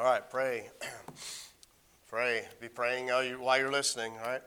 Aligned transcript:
All 0.00 0.06
right, 0.06 0.30
pray. 0.30 0.70
pray. 2.08 2.46
Be 2.58 2.68
praying 2.68 3.08
while 3.38 3.58
you're 3.58 3.70
listening, 3.70 4.12
all 4.12 4.30
right? 4.30 4.42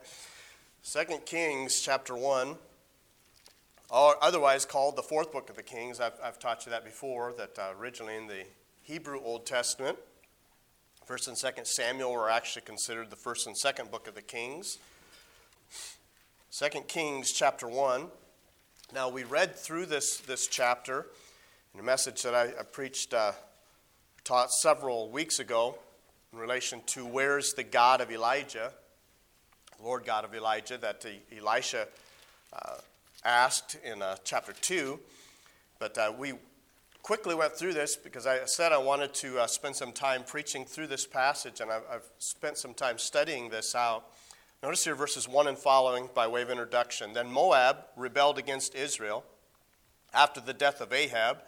Second 0.82 1.26
Kings 1.26 1.80
chapter 1.80 2.16
1, 2.16 2.56
or 3.88 4.16
otherwise 4.20 4.64
called 4.64 4.96
the 4.96 5.02
fourth 5.04 5.30
book 5.30 5.48
of 5.50 5.54
the 5.54 5.62
Kings. 5.62 6.00
I've, 6.00 6.18
I've 6.20 6.40
taught 6.40 6.66
you 6.66 6.70
that 6.70 6.84
before, 6.84 7.34
that 7.38 7.56
uh, 7.56 7.68
originally 7.78 8.16
in 8.16 8.26
the 8.26 8.42
Hebrew 8.82 9.20
Old 9.22 9.46
Testament, 9.46 9.96
First 11.04 11.28
and 11.28 11.38
Second 11.38 11.66
Samuel 11.66 12.12
were 12.12 12.28
actually 12.28 12.62
considered 12.62 13.10
the 13.10 13.16
first 13.16 13.46
and 13.46 13.56
second 13.56 13.92
book 13.92 14.08
of 14.08 14.16
the 14.16 14.22
Kings. 14.22 14.78
Second 16.50 16.88
Kings 16.88 17.30
chapter 17.30 17.68
1. 17.68 18.08
Now, 18.92 19.08
we 19.08 19.22
read 19.22 19.54
through 19.54 19.86
this, 19.86 20.16
this 20.16 20.48
chapter 20.48 21.06
in 21.72 21.78
a 21.78 21.84
message 21.84 22.22
that 22.22 22.34
I, 22.34 22.46
I 22.58 22.64
preached, 22.64 23.14
uh, 23.14 23.30
taught 24.24 24.50
several 24.50 25.10
weeks 25.10 25.38
ago 25.38 25.78
in 26.32 26.38
relation 26.38 26.80
to 26.86 27.04
where's 27.04 27.52
the 27.52 27.62
God 27.62 28.00
of 28.00 28.10
Elijah, 28.10 28.72
Lord 29.82 30.06
God 30.06 30.24
of 30.24 30.34
Elijah, 30.34 30.78
that 30.78 31.04
Elisha 31.36 31.86
uh, 32.50 32.76
asked 33.22 33.76
in 33.84 34.00
uh, 34.00 34.16
chapter 34.24 34.54
2. 34.54 34.98
But 35.78 35.98
uh, 35.98 36.12
we 36.18 36.32
quickly 37.02 37.34
went 37.34 37.54
through 37.54 37.74
this 37.74 37.96
because 37.96 38.26
I 38.26 38.46
said 38.46 38.72
I 38.72 38.78
wanted 38.78 39.12
to 39.14 39.40
uh, 39.40 39.46
spend 39.46 39.76
some 39.76 39.92
time 39.92 40.24
preaching 40.24 40.64
through 40.64 40.86
this 40.86 41.06
passage, 41.06 41.60
and 41.60 41.70
I've, 41.70 41.82
I've, 41.92 42.10
spent 42.18 42.56
some 42.56 42.72
time 42.72 42.96
studying 42.96 43.50
this 43.50 43.74
out. 43.74 44.06
Notice 44.62 44.84
here 44.84 44.94
verses 44.94 45.28
1 45.28 45.48
and 45.48 45.58
following 45.58 46.08
by 46.14 46.26
way 46.28 46.40
of 46.40 46.48
introduction. 46.48 47.12
Then 47.12 47.30
Moab 47.30 47.84
rebelled 47.94 48.38
against 48.38 48.74
Israel 48.74 49.22
after 50.14 50.40
the 50.40 50.54
death 50.54 50.80
of 50.80 50.94
Ahab, 50.94 51.42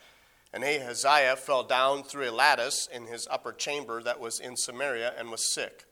and 0.52 0.64
Ahaziah 0.64 1.36
fell 1.36 1.62
down 1.62 2.02
through 2.02 2.30
a 2.30 2.32
lattice 2.32 2.88
in 2.92 3.06
his 3.06 3.27
upper 3.30 3.52
chamber 3.52 4.02
that 4.02 4.20
was 4.20 4.41
in 4.41 4.56
Samaria 4.56 5.12
and 5.19 5.30
was 5.30 5.52
sick. 5.52 5.84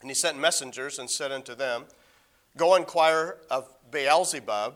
And 0.00 0.10
he 0.10 0.14
sent 0.14 0.38
messengers 0.38 0.98
and 0.98 1.10
said 1.10 1.32
unto 1.32 1.54
them, 1.54 1.84
Go 2.56 2.74
inquire 2.74 3.38
of 3.50 3.72
Beelzebub 3.90 4.74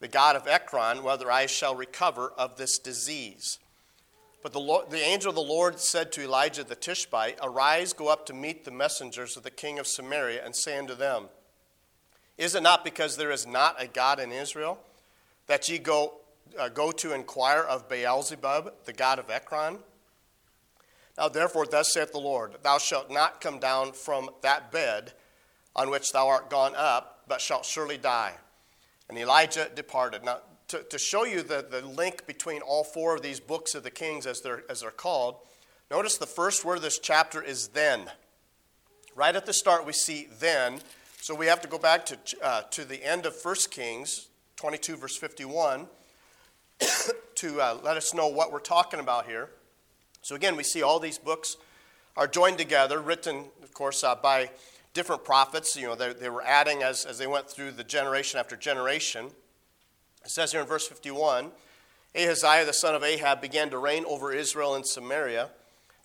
the 0.00 0.08
God 0.08 0.36
of 0.36 0.46
Ekron, 0.46 1.02
whether 1.02 1.30
I 1.30 1.46
shall 1.46 1.74
recover 1.74 2.32
of 2.36 2.56
this 2.56 2.78
disease. 2.78 3.58
But 4.42 4.52
the, 4.52 4.60
Lord, 4.60 4.90
the 4.90 5.00
angel 5.00 5.30
of 5.30 5.34
the 5.34 5.40
Lord 5.40 5.80
said 5.80 6.12
to 6.12 6.22
Elijah 6.22 6.62
the 6.62 6.76
Tishbite, 6.76 7.38
Arise, 7.42 7.92
go 7.92 8.08
up 8.08 8.26
to 8.26 8.34
meet 8.34 8.64
the 8.64 8.70
messengers 8.70 9.36
of 9.36 9.42
the 9.42 9.50
king 9.50 9.78
of 9.78 9.86
Samaria, 9.86 10.44
and 10.44 10.54
say 10.54 10.78
unto 10.78 10.94
them, 10.94 11.28
Is 12.36 12.54
it 12.54 12.62
not 12.62 12.84
because 12.84 13.16
there 13.16 13.30
is 13.30 13.46
not 13.46 13.82
a 13.82 13.86
God 13.86 14.20
in 14.20 14.30
Israel 14.30 14.78
that 15.46 15.68
ye 15.68 15.78
go, 15.78 16.14
uh, 16.58 16.68
go 16.68 16.90
to 16.92 17.12
inquire 17.12 17.62
of 17.62 17.88
Beelzebub, 17.88 18.72
the 18.84 18.92
God 18.92 19.18
of 19.18 19.30
Ekron? 19.30 19.78
Now 21.16 21.28
therefore, 21.28 21.66
thus 21.66 21.92
saith 21.92 22.12
the 22.12 22.18
Lord, 22.18 22.56
Thou 22.62 22.78
shalt 22.78 23.10
not 23.10 23.40
come 23.40 23.58
down 23.58 23.92
from 23.92 24.30
that 24.42 24.70
bed 24.70 25.12
on 25.74 25.90
which 25.90 26.12
thou 26.12 26.28
art 26.28 26.50
gone 26.50 26.74
up, 26.76 27.24
but 27.28 27.40
shalt 27.40 27.64
surely 27.64 27.98
die. 27.98 28.32
And 29.08 29.18
Elijah 29.18 29.70
departed. 29.74 30.24
Now, 30.24 30.38
to, 30.68 30.82
to 30.82 30.98
show 30.98 31.24
you 31.24 31.42
the, 31.42 31.64
the 31.68 31.82
link 31.86 32.26
between 32.26 32.62
all 32.62 32.82
four 32.82 33.14
of 33.14 33.22
these 33.22 33.38
books 33.38 33.74
of 33.74 33.84
the 33.84 33.90
Kings, 33.90 34.26
as 34.26 34.40
they're, 34.40 34.64
as 34.68 34.80
they're 34.80 34.90
called, 34.90 35.36
notice 35.90 36.16
the 36.16 36.26
first 36.26 36.64
word 36.64 36.76
of 36.76 36.82
this 36.82 36.98
chapter 36.98 37.42
is 37.42 37.68
then. 37.68 38.10
Right 39.14 39.36
at 39.36 39.46
the 39.46 39.52
start, 39.52 39.86
we 39.86 39.92
see 39.92 40.28
then. 40.40 40.80
So 41.20 41.34
we 41.34 41.46
have 41.46 41.60
to 41.60 41.68
go 41.68 41.78
back 41.78 42.06
to, 42.06 42.18
uh, 42.42 42.62
to 42.70 42.84
the 42.84 43.04
end 43.04 43.26
of 43.26 43.36
1 43.40 43.54
Kings 43.70 44.28
22, 44.56 44.96
verse 44.96 45.16
51, 45.16 45.86
to 47.36 47.60
uh, 47.60 47.78
let 47.82 47.96
us 47.96 48.14
know 48.14 48.28
what 48.28 48.52
we're 48.52 48.58
talking 48.58 49.00
about 49.00 49.26
here. 49.26 49.50
So 50.22 50.34
again, 50.34 50.56
we 50.56 50.62
see 50.62 50.82
all 50.82 50.98
these 50.98 51.18
books 51.18 51.56
are 52.16 52.26
joined 52.26 52.58
together, 52.58 53.00
written, 53.00 53.44
of 53.62 53.72
course, 53.74 54.02
uh, 54.02 54.14
by 54.14 54.50
different 54.94 55.24
prophets. 55.24 55.76
You 55.76 55.88
know, 55.88 55.94
they, 55.94 56.12
they 56.12 56.28
were 56.28 56.42
adding 56.42 56.82
as, 56.82 57.04
as 57.04 57.18
they 57.18 57.26
went 57.26 57.48
through 57.48 57.72
the 57.72 57.84
generation 57.84 58.40
after 58.40 58.56
generation. 58.56 59.26
It 60.24 60.30
says 60.30 60.52
here 60.52 60.60
in 60.60 60.66
verse 60.66 60.86
51 60.86 61.50
Ahaziah, 62.14 62.64
the 62.64 62.72
son 62.72 62.94
of 62.94 63.02
Ahab, 63.02 63.40
began 63.40 63.68
to 63.70 63.78
reign 63.78 64.04
over 64.06 64.32
Israel 64.32 64.74
and 64.74 64.86
Samaria 64.86 65.50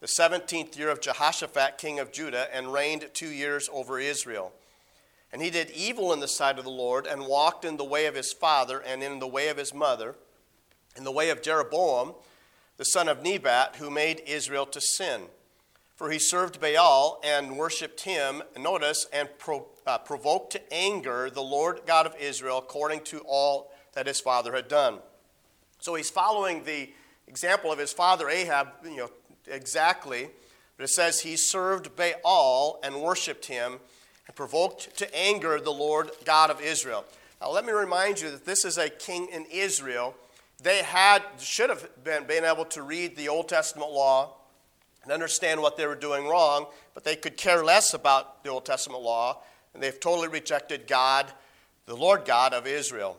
the 0.01 0.07
17th 0.07 0.77
year 0.77 0.89
of 0.89 0.99
Jehoshaphat, 0.99 1.77
king 1.77 1.99
of 1.99 2.11
Judah, 2.11 2.47
and 2.51 2.73
reigned 2.73 3.07
two 3.13 3.29
years 3.29 3.69
over 3.71 3.99
Israel. 3.99 4.51
And 5.31 5.43
he 5.43 5.51
did 5.51 5.69
evil 5.69 6.11
in 6.11 6.19
the 6.19 6.27
sight 6.27 6.57
of 6.57 6.65
the 6.65 6.71
Lord, 6.71 7.05
and 7.05 7.27
walked 7.27 7.63
in 7.63 7.77
the 7.77 7.85
way 7.85 8.07
of 8.07 8.15
his 8.15 8.33
father, 8.33 8.79
and 8.79 9.03
in 9.03 9.19
the 9.19 9.27
way 9.27 9.47
of 9.47 9.57
his 9.57 9.75
mother, 9.75 10.15
in 10.95 11.03
the 11.03 11.11
way 11.11 11.29
of 11.29 11.41
Jeroboam, 11.41 12.13
the 12.77 12.85
son 12.85 13.07
of 13.07 13.23
Nebat, 13.23 13.75
who 13.77 13.89
made 13.89 14.21
Israel 14.25 14.65
to 14.67 14.81
sin. 14.81 15.23
For 15.95 16.09
he 16.09 16.17
served 16.17 16.59
Baal 16.59 17.21
and 17.23 17.57
worshipped 17.57 18.01
him, 18.01 18.41
notice, 18.57 19.05
and 19.13 19.29
pro, 19.37 19.67
uh, 19.85 19.99
provoked 19.99 20.53
to 20.53 20.73
anger 20.73 21.29
the 21.29 21.43
Lord 21.43 21.81
God 21.85 22.07
of 22.07 22.15
Israel 22.19 22.57
according 22.57 23.01
to 23.05 23.19
all 23.27 23.71
that 23.93 24.07
his 24.07 24.19
father 24.19 24.53
had 24.53 24.67
done. 24.67 24.97
So 25.79 25.95
he's 25.95 26.09
following 26.09 26.63
the 26.63 26.89
example 27.27 27.71
of 27.71 27.77
his 27.77 27.93
father 27.93 28.29
Ahab, 28.29 28.69
you 28.83 28.97
know, 28.97 29.11
exactly. 29.47 30.29
But 30.77 30.85
it 30.85 30.89
says 30.89 31.19
he 31.19 31.37
served 31.37 31.91
Baal 31.95 32.79
and 32.83 33.01
worshipped 33.01 33.45
him 33.45 33.79
and 34.25 34.35
provoked 34.35 34.97
to 34.97 35.15
anger 35.15 35.59
the 35.59 35.71
Lord 35.71 36.09
God 36.25 36.49
of 36.49 36.61
Israel. 36.61 37.05
Now 37.39 37.51
let 37.51 37.65
me 37.65 37.73
remind 37.73 38.21
you 38.21 38.31
that 38.31 38.45
this 38.45 38.65
is 38.65 38.77
a 38.77 38.89
king 38.89 39.27
in 39.31 39.45
Israel. 39.51 40.15
They 40.63 40.83
had 40.83 41.23
should 41.39 41.69
have 41.69 42.03
been, 42.03 42.25
been 42.25 42.45
able 42.45 42.65
to 42.65 42.83
read 42.83 43.15
the 43.15 43.29
Old 43.29 43.49
Testament 43.49 43.91
law 43.91 44.35
and 45.03 45.11
understand 45.11 45.61
what 45.61 45.77
they 45.77 45.87
were 45.87 45.95
doing 45.95 46.27
wrong, 46.27 46.67
but 46.93 47.03
they 47.03 47.15
could 47.15 47.37
care 47.37 47.63
less 47.63 47.93
about 47.93 48.43
the 48.43 48.49
Old 48.49 48.65
Testament 48.65 49.01
law, 49.01 49.41
and 49.73 49.81
they've 49.81 49.99
totally 49.99 50.27
rejected 50.27 50.85
God, 50.85 51.31
the 51.87 51.95
Lord 51.95 52.25
God 52.25 52.53
of 52.53 52.67
Israel. 52.67 53.17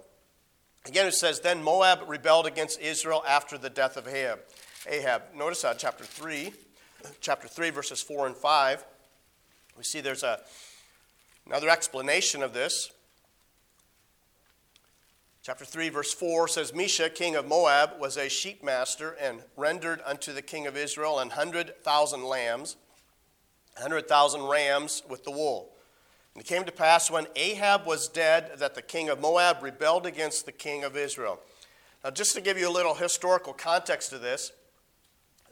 Again, 0.87 1.07
it 1.07 1.15
says, 1.15 1.41
Then 1.41 1.63
Moab 1.63 2.09
rebelled 2.09 2.47
against 2.47 2.81
Israel 2.81 3.25
after 3.27 3.59
the 3.59 3.71
death 3.71 3.97
of 3.97 4.07
Ahab. 4.07 4.41
Ahab. 4.89 5.23
Notice 5.37 5.63
that, 5.63 5.79
chapter 5.79 6.05
3, 6.05 6.53
chapter 7.21 7.49
3, 7.49 7.71
verses 7.71 8.03
4 8.03 8.29
and 8.29 8.37
5. 8.37 8.85
We 9.77 9.85
see 9.85 10.01
there's 10.01 10.23
a, 10.23 10.41
another 11.47 11.69
explanation 11.69 12.43
of 12.43 12.53
this. 12.53 12.91
Chapter 15.45 15.65
3, 15.65 15.89
verse 15.89 16.15
4 16.15 16.47
says 16.47 16.71
Mesha, 16.71 17.13
king 17.13 17.35
of 17.35 17.49
Moab, 17.49 17.99
was 17.99 18.17
a 18.17 18.29
sheep 18.29 18.63
master 18.63 19.17
and 19.21 19.43
rendered 19.57 20.01
unto 20.07 20.33
the 20.33 20.41
king 20.41 20.69
of 20.69 20.77
Israel 20.77 21.19
an 21.19 21.31
hundred 21.31 21.83
thousand 21.83 22.23
lambs, 22.23 22.77
a 23.77 23.83
hundred 23.83 24.07
thousand 24.07 24.45
rams 24.45 25.03
with 25.09 25.25
the 25.25 25.33
wool. 25.33 25.73
And 26.33 26.45
it 26.45 26.47
came 26.47 26.63
to 26.63 26.71
pass 26.71 27.11
when 27.11 27.27
Ahab 27.35 27.87
was 27.87 28.07
dead 28.07 28.53
that 28.59 28.77
the 28.77 28.83
king 28.83 29.09
of 29.09 29.21
Moab 29.21 29.65
rebelled 29.65 30.07
against 30.07 30.47
the 30.47 30.53
king 30.53 30.85
of 30.85 30.97
Israel. 30.97 31.41
Now, 32.05 32.11
just 32.11 32.37
to 32.37 32.41
give 32.41 32.57
you 32.57 32.69
a 32.69 32.71
little 32.71 32.95
historical 32.95 33.53
context 33.53 34.11
to 34.11 34.19
this, 34.19 34.53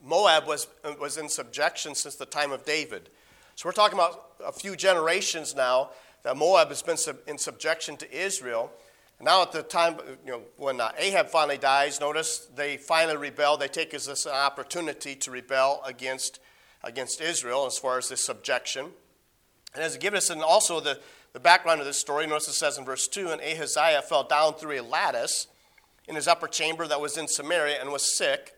Moab 0.00 0.46
was, 0.46 0.68
was 1.00 1.16
in 1.16 1.28
subjection 1.28 1.96
since 1.96 2.14
the 2.14 2.26
time 2.26 2.52
of 2.52 2.64
David. 2.64 3.10
So 3.56 3.68
we're 3.68 3.72
talking 3.72 3.98
about 3.98 4.34
a 4.46 4.52
few 4.52 4.76
generations 4.76 5.56
now 5.56 5.90
that 6.22 6.36
Moab 6.36 6.68
has 6.68 6.80
been 6.80 6.96
sub, 6.96 7.16
in 7.26 7.38
subjection 7.38 7.96
to 7.96 8.16
Israel. 8.16 8.70
Now, 9.22 9.42
at 9.42 9.52
the 9.52 9.62
time, 9.62 9.98
you 10.24 10.32
know, 10.32 10.42
when 10.56 10.80
uh, 10.80 10.92
Ahab 10.96 11.28
finally 11.28 11.58
dies, 11.58 12.00
notice 12.00 12.48
they 12.54 12.78
finally 12.78 13.18
rebel. 13.18 13.58
They 13.58 13.68
take 13.68 13.90
this 13.90 14.08
as 14.08 14.24
an 14.24 14.32
opportunity 14.32 15.14
to 15.16 15.30
rebel 15.30 15.82
against, 15.84 16.40
against 16.82 17.20
Israel 17.20 17.66
as 17.66 17.76
far 17.76 17.98
as 17.98 18.08
this 18.08 18.24
subjection. 18.24 18.86
And 19.74 19.84
as 19.84 19.98
given 19.98 20.16
us 20.16 20.30
and 20.30 20.42
also 20.42 20.80
the, 20.80 21.00
the 21.34 21.40
background 21.40 21.80
of 21.80 21.86
this 21.86 21.98
story, 21.98 22.26
notice 22.26 22.48
it 22.48 22.54
says 22.54 22.78
in 22.78 22.86
verse 22.86 23.06
2 23.08 23.28
And 23.28 23.42
Ahaziah 23.42 24.02
fell 24.02 24.24
down 24.24 24.54
through 24.54 24.80
a 24.80 24.82
lattice 24.82 25.48
in 26.08 26.14
his 26.14 26.26
upper 26.26 26.48
chamber 26.48 26.86
that 26.88 27.00
was 27.00 27.18
in 27.18 27.28
Samaria 27.28 27.78
and 27.78 27.92
was 27.92 28.16
sick. 28.16 28.54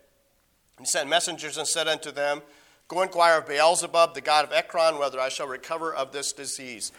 And 0.77 0.87
he 0.87 0.89
sent 0.89 1.09
messengers 1.09 1.57
and 1.57 1.67
said 1.67 1.89
unto 1.89 2.09
them, 2.09 2.41
Go 2.87 3.01
inquire 3.01 3.39
of 3.39 3.47
Beelzebub, 3.47 4.13
the 4.13 4.21
god 4.21 4.45
of 4.45 4.53
Ekron, 4.53 4.97
whether 4.97 5.19
I 5.19 5.27
shall 5.27 5.47
recover 5.47 5.93
of 5.93 6.13
this 6.13 6.31
disease. 6.31 6.93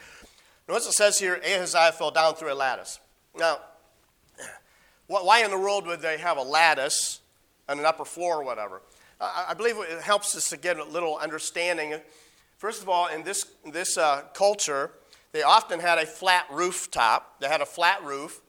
Notice 0.69 0.89
it 0.89 0.93
says 0.93 1.19
here 1.19 1.41
Ahaziah 1.45 1.93
fell 1.93 2.11
down 2.11 2.35
through 2.35 2.53
a 2.53 2.55
lattice. 2.55 2.99
Now, 3.37 3.59
why 5.07 5.45
in 5.45 5.51
the 5.51 5.59
world 5.59 5.87
would 5.87 6.01
they 6.01 6.19
have 6.19 6.39
a 6.39 6.43
lattice 6.43 7.21
on 7.69 7.79
an 7.79 7.85
upper 7.85 8.05
floor 8.05 8.41
or 8.41 8.45
whatever? 8.45 8.81
I 9.21 9.55
believe 9.55 9.77
it 9.79 10.03
helps 10.03 10.37
us 10.37 10.51
to 10.51 10.57
get 10.57 10.79
a 10.79 10.85
little 10.85 11.17
understanding. 11.17 11.95
First 12.59 12.83
of 12.83 12.89
all, 12.89 13.09
in 13.09 13.23
this, 13.23 13.47
this 13.73 13.97
uh, 13.97 14.23
culture, 14.35 14.91
they 15.33 15.43
often 15.43 15.81
had 15.81 15.99
a 15.99 16.07
flat 16.07 16.47
rooftop. 16.51 17.41
They 17.41 17.49
had 17.49 17.61
a 17.61 17.67
flat 17.67 18.05
roof. 18.05 18.41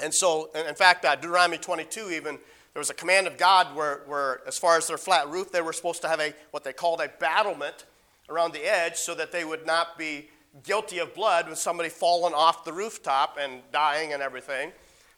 And 0.00 0.12
so, 0.14 0.50
in 0.54 0.74
fact, 0.74 1.04
uh, 1.04 1.16
Deuteronomy 1.16 1.58
22 1.58 2.10
even, 2.10 2.38
there 2.74 2.80
was 2.80 2.90
a 2.90 2.94
command 2.94 3.26
of 3.26 3.38
God 3.38 3.74
where, 3.74 4.02
where, 4.06 4.40
as 4.46 4.58
far 4.58 4.76
as 4.76 4.86
their 4.86 4.98
flat 4.98 5.28
roof, 5.28 5.50
they 5.50 5.62
were 5.62 5.72
supposed 5.72 6.02
to 6.02 6.08
have 6.08 6.20
a 6.20 6.34
what 6.50 6.64
they 6.64 6.72
called 6.72 7.00
a 7.00 7.08
battlement 7.18 7.86
around 8.28 8.52
the 8.52 8.64
edge 8.64 8.96
so 8.96 9.14
that 9.14 9.32
they 9.32 9.44
would 9.44 9.66
not 9.66 9.96
be 9.96 10.28
guilty 10.62 10.98
of 10.98 11.14
blood 11.14 11.48
with 11.48 11.58
somebody 11.58 11.88
falling 11.88 12.34
off 12.34 12.64
the 12.64 12.72
rooftop 12.72 13.38
and 13.40 13.60
dying 13.72 14.12
and 14.12 14.22
everything. 14.22 14.72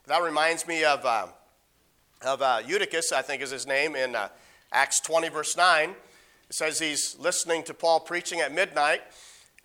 That 0.07 0.23
reminds 0.23 0.67
me 0.67 0.85
of, 0.85 1.05
uh, 1.05 1.27
of 2.23 2.43
uh, 2.43 2.63
Eutychus, 2.67 3.13
I 3.13 3.23
think 3.23 3.43
is 3.43 3.51
his 3.51 3.67
name, 3.67 3.95
in 3.95 4.15
uh, 4.15 4.29
Acts 4.73 5.01
20, 5.01 5.29
verse 5.29 5.57
9. 5.57 5.91
It 5.91 5.97
says 6.51 6.79
he's 6.79 7.17
listening 7.19 7.63
to 7.65 7.75
Paul 7.75 8.01
preaching 8.01 8.41
at 8.41 8.53
midnight, 8.53 9.03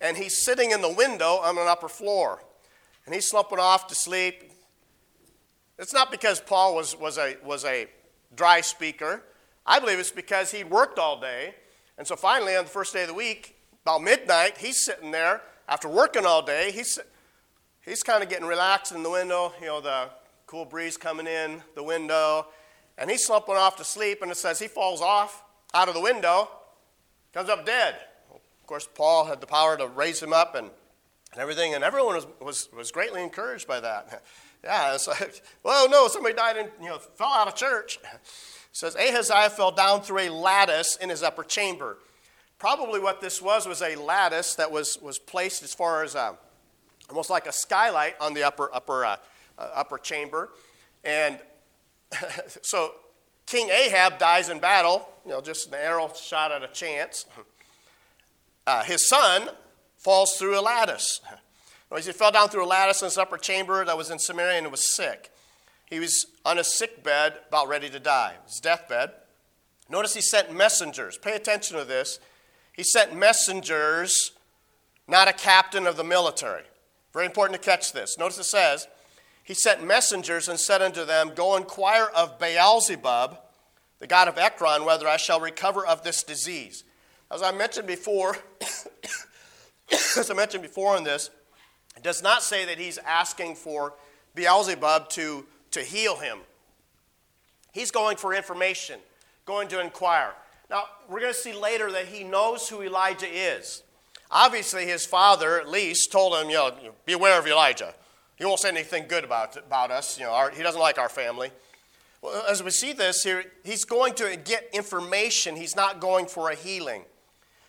and 0.00 0.16
he's 0.16 0.44
sitting 0.44 0.70
in 0.70 0.82
the 0.82 0.92
window 0.92 1.36
on 1.36 1.56
an 1.56 1.66
upper 1.66 1.88
floor. 1.88 2.42
And 3.06 3.14
he's 3.14 3.28
slumping 3.28 3.58
off 3.58 3.86
to 3.88 3.94
sleep. 3.94 4.52
It's 5.78 5.94
not 5.94 6.10
because 6.10 6.40
Paul 6.40 6.74
was, 6.74 6.98
was, 6.98 7.18
a, 7.18 7.36
was 7.44 7.64
a 7.64 7.86
dry 8.34 8.60
speaker. 8.60 9.22
I 9.66 9.80
believe 9.80 9.98
it's 9.98 10.10
because 10.10 10.50
he 10.50 10.62
worked 10.62 10.98
all 10.98 11.20
day. 11.20 11.54
And 11.96 12.06
so 12.06 12.16
finally, 12.16 12.54
on 12.54 12.64
the 12.64 12.70
first 12.70 12.92
day 12.92 13.02
of 13.02 13.08
the 13.08 13.14
week, 13.14 13.56
about 13.82 14.02
midnight, 14.02 14.58
he's 14.58 14.82
sitting 14.82 15.10
there 15.10 15.42
after 15.68 15.88
working 15.88 16.26
all 16.26 16.42
day. 16.42 16.70
He's, 16.72 16.98
he's 17.84 18.02
kind 18.02 18.22
of 18.22 18.28
getting 18.28 18.46
relaxed 18.46 18.92
in 18.92 19.02
the 19.02 19.10
window, 19.10 19.52
you 19.60 19.66
know, 19.66 19.80
the 19.80 20.10
cool 20.46 20.64
breeze 20.64 20.96
coming 20.96 21.26
in 21.26 21.62
the 21.74 21.82
window. 21.82 22.46
And 22.96 23.10
he's 23.10 23.24
slumping 23.24 23.56
off 23.56 23.76
to 23.76 23.84
sleep, 23.84 24.22
and 24.22 24.30
it 24.30 24.36
says 24.36 24.58
he 24.58 24.68
falls 24.68 25.00
off 25.00 25.42
out 25.72 25.88
of 25.88 25.94
the 25.94 26.00
window, 26.00 26.48
comes 27.32 27.48
up 27.48 27.66
dead. 27.66 27.96
Of 28.32 28.66
course, 28.66 28.88
Paul 28.94 29.26
had 29.26 29.40
the 29.40 29.46
power 29.46 29.76
to 29.76 29.88
raise 29.88 30.22
him 30.22 30.32
up 30.32 30.54
and, 30.54 30.70
and 31.32 31.40
everything, 31.40 31.74
and 31.74 31.82
everyone 31.82 32.14
was, 32.14 32.26
was, 32.40 32.68
was 32.74 32.92
greatly 32.92 33.22
encouraged 33.22 33.66
by 33.66 33.80
that. 33.80 34.22
yeah, 34.64 34.94
it's 34.94 35.08
like, 35.08 35.42
well, 35.62 35.90
no, 35.90 36.08
somebody 36.08 36.34
died 36.34 36.56
and 36.56 36.70
you 36.80 36.88
know, 36.88 36.98
fell 36.98 37.32
out 37.32 37.48
of 37.48 37.54
church. 37.54 37.98
It 38.74 38.78
says 38.78 38.96
Ahaziah 38.96 39.50
fell 39.50 39.70
down 39.70 40.00
through 40.00 40.18
a 40.18 40.30
lattice 40.30 40.96
in 40.96 41.08
his 41.08 41.22
upper 41.22 41.44
chamber. 41.44 41.96
Probably 42.58 43.00
what 43.00 43.20
this 43.20 43.42
was 43.42 43.66
was 43.66 43.82
a 43.82 43.96
lattice 43.96 44.54
that 44.54 44.70
was, 44.70 44.98
was 45.02 45.18
placed 45.18 45.62
as 45.62 45.74
far 45.74 46.02
as 46.02 46.14
a, 46.14 46.18
uh, 46.18 46.34
almost 47.10 47.30
like 47.30 47.46
a 47.46 47.52
skylight 47.52 48.14
on 48.20 48.32
the 48.34 48.42
upper, 48.42 48.74
upper, 48.74 49.04
uh, 49.04 49.16
uh, 49.58 49.70
upper 49.74 49.98
chamber. 49.98 50.50
And 51.04 51.38
so 52.62 52.92
King 53.46 53.68
Ahab 53.68 54.18
dies 54.18 54.48
in 54.48 54.58
battle, 54.58 55.08
you 55.24 55.32
know, 55.32 55.40
just 55.40 55.68
an 55.68 55.74
arrow 55.74 56.10
shot 56.14 56.52
at 56.52 56.62
a 56.62 56.68
chance. 56.68 57.26
Uh, 58.66 58.82
his 58.84 59.08
son 59.08 59.48
falls 59.98 60.36
through 60.36 60.58
a 60.58 60.62
lattice. 60.62 61.20
He 61.94 62.12
fell 62.12 62.32
down 62.32 62.48
through 62.48 62.64
a 62.64 62.66
lattice 62.66 63.02
in 63.02 63.06
his 63.06 63.18
upper 63.18 63.38
chamber 63.38 63.84
that 63.84 63.96
was 63.96 64.10
in 64.10 64.18
Samaria 64.18 64.58
and 64.58 64.70
was 64.70 64.92
sick. 64.94 65.30
He 65.86 66.00
was 66.00 66.26
on 66.44 66.58
a 66.58 66.64
sick 66.64 67.04
bed, 67.04 67.34
about 67.48 67.68
ready 67.68 67.88
to 67.90 68.00
die, 68.00 68.34
his 68.46 68.58
deathbed. 68.58 69.12
Notice 69.88 70.14
he 70.14 70.20
sent 70.20 70.52
messengers. 70.52 71.18
Pay 71.18 71.36
attention 71.36 71.76
to 71.76 71.84
this. 71.84 72.18
He 72.74 72.82
sent 72.82 73.16
messengers, 73.16 74.32
not 75.06 75.28
a 75.28 75.32
captain 75.32 75.86
of 75.86 75.96
the 75.96 76.04
military. 76.04 76.64
Very 77.12 77.26
important 77.26 77.60
to 77.60 77.64
catch 77.64 77.92
this. 77.92 78.18
Notice 78.18 78.38
it 78.38 78.44
says, 78.44 78.88
he 79.44 79.54
sent 79.54 79.84
messengers 79.84 80.48
and 80.48 80.58
said 80.58 80.82
unto 80.82 81.04
them, 81.04 81.32
Go 81.34 81.56
inquire 81.56 82.08
of 82.16 82.38
Beelzebub, 82.38 83.38
the 84.00 84.06
god 84.06 84.26
of 84.26 84.38
Ekron, 84.38 84.84
whether 84.84 85.06
I 85.06 85.18
shall 85.18 85.38
recover 85.38 85.86
of 85.86 86.02
this 86.02 86.22
disease. 86.22 86.82
As 87.30 87.42
I 87.42 87.52
mentioned 87.52 87.86
before, 87.86 88.38
as 89.92 90.30
I 90.30 90.34
mentioned 90.34 90.62
before 90.62 90.96
in 90.96 91.04
this, 91.04 91.30
it 91.96 92.02
does 92.02 92.22
not 92.22 92.42
say 92.42 92.64
that 92.64 92.78
he's 92.78 92.98
asking 92.98 93.54
for 93.54 93.94
Beelzebub 94.34 95.10
to, 95.10 95.46
to 95.70 95.80
heal 95.80 96.16
him. 96.16 96.38
He's 97.72 97.90
going 97.90 98.16
for 98.16 98.34
information, 98.34 98.98
going 99.44 99.68
to 99.68 99.80
inquire. 99.80 100.32
Now, 100.74 100.86
we're 101.08 101.20
going 101.20 101.32
to 101.32 101.38
see 101.38 101.52
later 101.52 101.92
that 101.92 102.06
he 102.06 102.24
knows 102.24 102.68
who 102.68 102.82
Elijah 102.82 103.28
is. 103.28 103.84
Obviously, 104.28 104.86
his 104.86 105.06
father, 105.06 105.60
at 105.60 105.68
least, 105.68 106.10
told 106.10 106.34
him, 106.34 106.50
you 106.50 106.56
know, 106.56 106.72
beware 107.06 107.38
of 107.38 107.46
Elijah. 107.46 107.94
He 108.34 108.44
won't 108.44 108.58
say 108.58 108.70
anything 108.70 109.04
good 109.06 109.22
about, 109.22 109.56
about 109.56 109.92
us. 109.92 110.18
You 110.18 110.24
know, 110.24 110.32
our, 110.32 110.50
he 110.50 110.64
doesn't 110.64 110.80
like 110.80 110.98
our 110.98 111.08
family. 111.08 111.52
Well, 112.22 112.44
as 112.50 112.60
we 112.60 112.72
see 112.72 112.92
this 112.92 113.22
here, 113.22 113.44
he's 113.62 113.84
going 113.84 114.14
to 114.14 114.36
get 114.36 114.68
information. 114.72 115.54
He's 115.54 115.76
not 115.76 116.00
going 116.00 116.26
for 116.26 116.50
a 116.50 116.56
healing. 116.56 117.02
It 117.02 117.06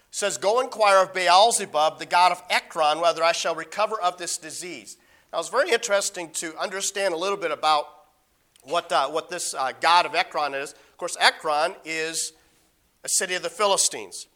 says, 0.10 0.40
Go 0.40 0.60
inquire 0.60 1.04
of 1.04 1.14
Beelzebub, 1.14 2.00
the 2.00 2.08
god 2.08 2.32
of 2.32 2.42
Ekron, 2.50 3.02
whether 3.02 3.24
I 3.24 3.34
shall 3.34 3.54
recover 3.54 4.02
of 4.02 4.18
this 4.18 4.36
disease. 4.40 4.98
Now, 5.32 5.42
it's 5.42 5.50
very 5.50 5.70
interesting 5.70 6.32
to 6.32 6.58
understand 6.58 7.14
a 7.14 7.18
little 7.18 7.38
bit 7.38 7.52
about 7.52 7.86
what, 8.64 8.92
uh, 8.92 9.10
what 9.10 9.30
this 9.30 9.54
uh, 9.54 9.74
god 9.80 10.08
of 10.08 10.16
Ekron 10.16 10.56
is. 10.56 10.72
Of 10.72 10.98
course, 10.98 11.16
Ekron 11.20 11.76
is 11.86 12.34
a 13.06 13.08
city 13.08 13.36
of 13.36 13.44
the 13.44 13.50
Philistines. 13.50 14.28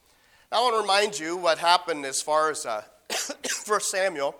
Now, 0.52 0.58
I 0.58 0.62
want 0.62 0.76
to 0.76 0.80
remind 0.82 1.18
you 1.18 1.36
what 1.36 1.58
happened 1.58 2.06
as 2.06 2.22
far 2.22 2.52
as 2.52 2.64
uh, 2.64 2.82
1 3.66 3.80
Samuel. 3.80 4.36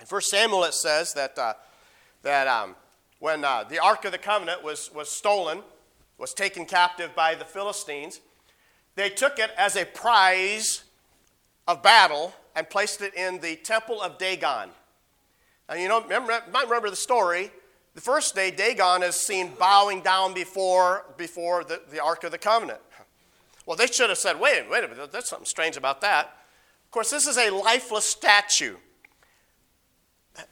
In 0.00 0.06
1 0.06 0.20
Samuel, 0.22 0.64
it 0.64 0.74
says 0.74 1.14
that, 1.14 1.38
uh, 1.38 1.54
that 2.22 2.48
um, 2.48 2.74
when 3.20 3.44
uh, 3.44 3.62
the 3.62 3.78
Ark 3.78 4.04
of 4.06 4.10
the 4.10 4.18
Covenant 4.18 4.64
was, 4.64 4.90
was 4.92 5.08
stolen, 5.08 5.60
was 6.18 6.34
taken 6.34 6.66
captive 6.66 7.14
by 7.14 7.36
the 7.36 7.44
Philistines, 7.44 8.20
they 8.96 9.08
took 9.08 9.38
it 9.38 9.52
as 9.56 9.76
a 9.76 9.84
prize 9.84 10.82
of 11.68 11.80
battle 11.80 12.34
and 12.56 12.68
placed 12.68 13.02
it 13.02 13.14
in 13.14 13.38
the 13.38 13.54
temple 13.54 14.02
of 14.02 14.18
Dagon. 14.18 14.70
Now, 15.68 15.76
you 15.76 15.86
know, 15.86 16.02
remember, 16.02 16.42
might 16.52 16.64
remember 16.64 16.90
the 16.90 16.96
story. 16.96 17.52
The 17.94 18.00
first 18.00 18.34
day, 18.34 18.50
Dagon 18.50 19.04
is 19.04 19.14
seen 19.14 19.52
bowing 19.60 20.00
down 20.00 20.34
before, 20.34 21.06
before 21.16 21.62
the, 21.62 21.80
the 21.92 22.02
Ark 22.02 22.24
of 22.24 22.32
the 22.32 22.38
Covenant. 22.38 22.80
Well, 23.66 23.76
they 23.76 23.86
should 23.86 24.10
have 24.10 24.18
said, 24.18 24.38
wait, 24.38 24.68
wait 24.70 24.84
a 24.84 24.88
minute, 24.88 25.12
there's 25.12 25.28
something 25.28 25.46
strange 25.46 25.76
about 25.76 26.00
that. 26.02 26.26
Of 26.84 26.90
course, 26.90 27.10
this 27.10 27.26
is 27.26 27.38
a 27.38 27.50
lifeless 27.50 28.04
statue. 28.04 28.76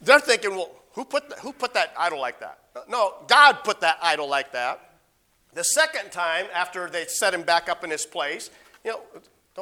They're 0.00 0.20
thinking, 0.20 0.50
well, 0.50 0.70
who 0.92 1.04
put, 1.04 1.28
that, 1.28 1.38
who 1.40 1.52
put 1.52 1.74
that 1.74 1.92
idol 1.98 2.20
like 2.20 2.40
that? 2.40 2.58
No, 2.88 3.14
God 3.26 3.58
put 3.64 3.80
that 3.80 3.98
idol 4.02 4.28
like 4.28 4.52
that. 4.52 4.92
The 5.54 5.64
second 5.64 6.10
time, 6.10 6.46
after 6.54 6.88
they 6.88 7.04
set 7.06 7.34
him 7.34 7.42
back 7.42 7.68
up 7.68 7.84
in 7.84 7.90
his 7.90 8.06
place, 8.06 8.50
you 8.84 8.92
know, 8.92 9.00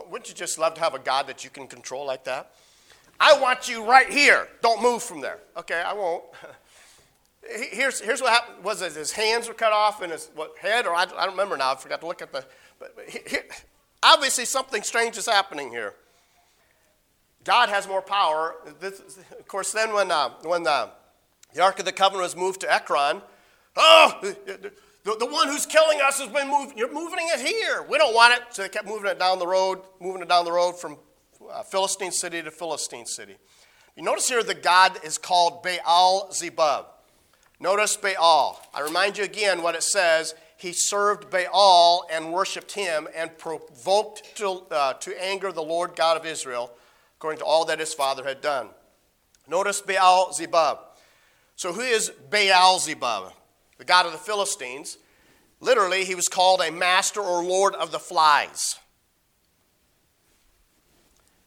wouldn't 0.09 0.29
you 0.29 0.35
just 0.35 0.59
love 0.59 0.75
to 0.75 0.81
have 0.81 0.95
a 0.95 0.99
God 0.99 1.27
that 1.27 1.43
you 1.43 1.51
can 1.51 1.67
control 1.67 2.07
like 2.07 2.25
that? 2.25 2.53
I 3.19 3.39
want 3.41 3.69
you 3.69 3.85
right 3.85 4.09
here. 4.09 4.49
Don't 4.63 4.81
move 4.81 5.03
from 5.03 5.21
there. 5.21 5.39
Okay, 5.57 5.81
I 5.81 5.93
won't. 5.93 6.25
Here's, 7.73 8.01
here's 8.01 8.21
what 8.21 8.33
happened. 8.33 8.63
Was 8.63 8.83
it 8.83 8.93
his 8.93 9.11
hands 9.11 9.49
were 9.49 9.55
cut 9.55 9.73
off 9.73 10.03
and 10.03 10.13
his 10.13 10.31
what, 10.37 10.57
head? 10.59 10.87
Or 10.87 10.95
I, 10.95 11.03
I 11.03 11.25
don't 11.25 11.31
remember 11.31 11.57
now. 11.57 11.73
I 11.73 11.77
forgot 11.77 12.01
to 12.03 12.07
look 12.07 12.23
at 12.23 12.31
the 12.33 12.45
but 12.81 13.09
here, 13.09 13.45
obviously, 14.03 14.45
something 14.45 14.83
strange 14.83 15.17
is 15.17 15.27
happening 15.27 15.71
here. 15.71 15.95
God 17.45 17.69
has 17.69 17.87
more 17.87 18.03
power. 18.03 18.57
This, 18.81 19.01
of 19.39 19.47
course, 19.47 19.73
then 19.73 19.93
when, 19.95 20.11
uh, 20.11 20.31
when 20.43 20.67
uh, 20.67 20.89
the 21.55 21.63
Ark 21.63 21.79
of 21.79 21.85
the 21.85 21.93
Covenant 21.93 22.23
was 22.23 22.37
moved 22.37 22.61
to 22.63 22.73
Ekron, 22.73 23.23
oh, 23.77 24.19
the, 24.23 24.73
the 25.05 25.27
one 25.27 25.49
who's 25.49 25.67
killing 25.67 26.01
us 26.01 26.19
has 26.19 26.29
been 26.29 26.49
moved. 26.49 26.77
You're 26.79 26.93
moving 26.93 27.19
it 27.21 27.41
here. 27.41 27.85
We 27.89 27.99
don't 27.99 28.15
want 28.15 28.35
it. 28.35 28.43
So 28.51 28.63
they 28.63 28.69
kept 28.69 28.87
moving 28.87 29.11
it 29.11 29.19
down 29.19 29.39
the 29.39 29.47
road, 29.47 29.81
moving 30.01 30.23
it 30.23 30.29
down 30.29 30.45
the 30.45 30.53
road 30.53 30.79
from 30.79 30.99
uh, 31.51 31.63
Philistine 31.63 32.13
city 32.13 32.43
to 32.43 32.51
Philistine 32.51 33.07
city. 33.07 33.37
You 33.97 34.03
notice 34.03 34.29
here 34.29 34.43
the 34.43 34.55
God 34.55 34.99
is 35.05 35.19
called 35.19 35.63
Baal 35.63 36.31
Zebub. 36.33 36.87
Notice 37.59 37.97
Baal. 37.97 38.61
I 38.73 38.81
remind 38.81 39.19
you 39.19 39.25
again 39.25 39.63
what 39.63 39.75
it 39.75 39.83
says 39.83 40.35
he 40.61 40.75
served 40.75 41.31
Baal 41.31 42.07
and 42.13 42.35
worshiped 42.35 42.73
him 42.73 43.09
and 43.17 43.37
provoked 43.39 44.37
to, 44.37 44.63
uh, 44.71 44.93
to 44.95 45.25
anger 45.25 45.53
the 45.53 45.63
Lord 45.63 45.97
God 45.97 46.19
of 46.19 46.27
Israel, 46.27 46.71
according 47.17 47.39
to 47.39 47.47
all 47.47 47.65
that 47.65 47.79
his 47.79 47.95
father 47.95 48.25
had 48.25 48.43
done. 48.43 48.69
Notice 49.49 49.81
Baal 49.81 50.35
Zebub. 50.35 50.79
So, 51.57 51.73
who 51.73 51.81
is 51.81 52.11
Baal 52.31 52.79
Zebub? 52.79 53.33
The 53.79 53.87
god 53.87 54.05
of 54.05 54.13
the 54.13 54.19
Philistines. 54.19 54.99
Literally, 55.61 56.05
he 56.05 56.15
was 56.15 56.29
called 56.29 56.61
a 56.61 56.71
master 56.71 57.23
or 57.23 57.43
lord 57.43 57.75
of 57.75 57.91
the 57.91 57.99
flies. 57.99 58.79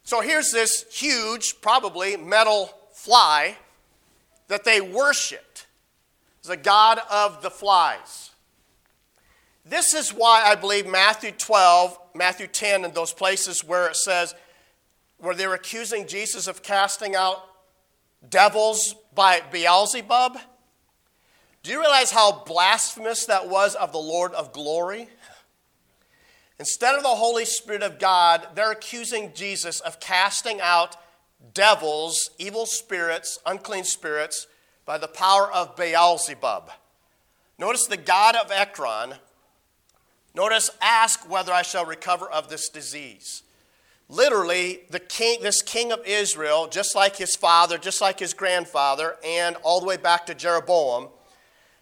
So, 0.03 0.21
here's 0.21 0.51
this 0.51 0.85
huge, 0.91 1.61
probably 1.61 2.17
metal 2.17 2.73
fly 2.93 3.57
that 4.47 4.63
they 4.63 4.81
worshiped. 4.81 5.67
The 6.41 6.57
god 6.57 6.99
of 7.11 7.43
the 7.43 7.51
flies. 7.51 8.31
This 9.65 9.93
is 9.93 10.09
why 10.09 10.43
I 10.45 10.55
believe 10.55 10.85
Matthew 10.85 11.31
12, 11.31 11.97
Matthew 12.15 12.47
10, 12.47 12.85
and 12.85 12.93
those 12.93 13.13
places 13.13 13.63
where 13.63 13.87
it 13.87 13.95
says, 13.95 14.35
where 15.17 15.33
they're 15.33 15.53
accusing 15.53 16.05
Jesus 16.05 16.47
of 16.47 16.63
casting 16.63 17.15
out 17.15 17.43
devils 18.29 18.95
by 19.15 19.41
Beelzebub. 19.51 20.37
Do 21.63 21.71
you 21.71 21.79
realize 21.79 22.11
how 22.11 22.43
blasphemous 22.43 23.25
that 23.27 23.47
was 23.47 23.75
of 23.75 23.93
the 23.93 23.99
Lord 23.99 24.33
of 24.33 24.51
glory? 24.51 25.07
Instead 26.59 26.95
of 26.95 27.03
the 27.03 27.09
Holy 27.09 27.45
Spirit 27.45 27.83
of 27.83 27.99
God, 27.99 28.47
they're 28.55 28.71
accusing 28.71 29.33
Jesus 29.33 29.79
of 29.79 30.01
casting 30.01 30.59
out 30.59 30.97
devils, 31.53 32.29
evil 32.37 32.65
spirits, 32.65 33.39
unclean 33.45 33.85
spirits, 33.85 34.47
by 34.85 34.97
the 34.97 35.07
power 35.07 35.51
of 35.51 35.77
Beelzebub. 35.77 36.69
Notice 37.57 37.85
the 37.85 37.97
God 37.97 38.35
of 38.35 38.51
Ekron 38.51 39.15
Notice, 40.35 40.71
ask 40.81 41.29
whether 41.29 41.51
I 41.51 41.61
shall 41.61 41.85
recover 41.85 42.29
of 42.29 42.49
this 42.49 42.69
disease. 42.69 43.43
Literally, 44.09 44.81
the 44.89 44.99
king, 44.99 45.41
this 45.41 45.61
king 45.61 45.91
of 45.91 46.01
Israel, 46.05 46.67
just 46.67 46.95
like 46.95 47.15
his 47.15 47.35
father, 47.35 47.77
just 47.77 48.01
like 48.01 48.19
his 48.19 48.33
grandfather, 48.33 49.17
and 49.23 49.55
all 49.63 49.79
the 49.79 49.85
way 49.85 49.97
back 49.97 50.25
to 50.25 50.35
Jeroboam, 50.35 51.09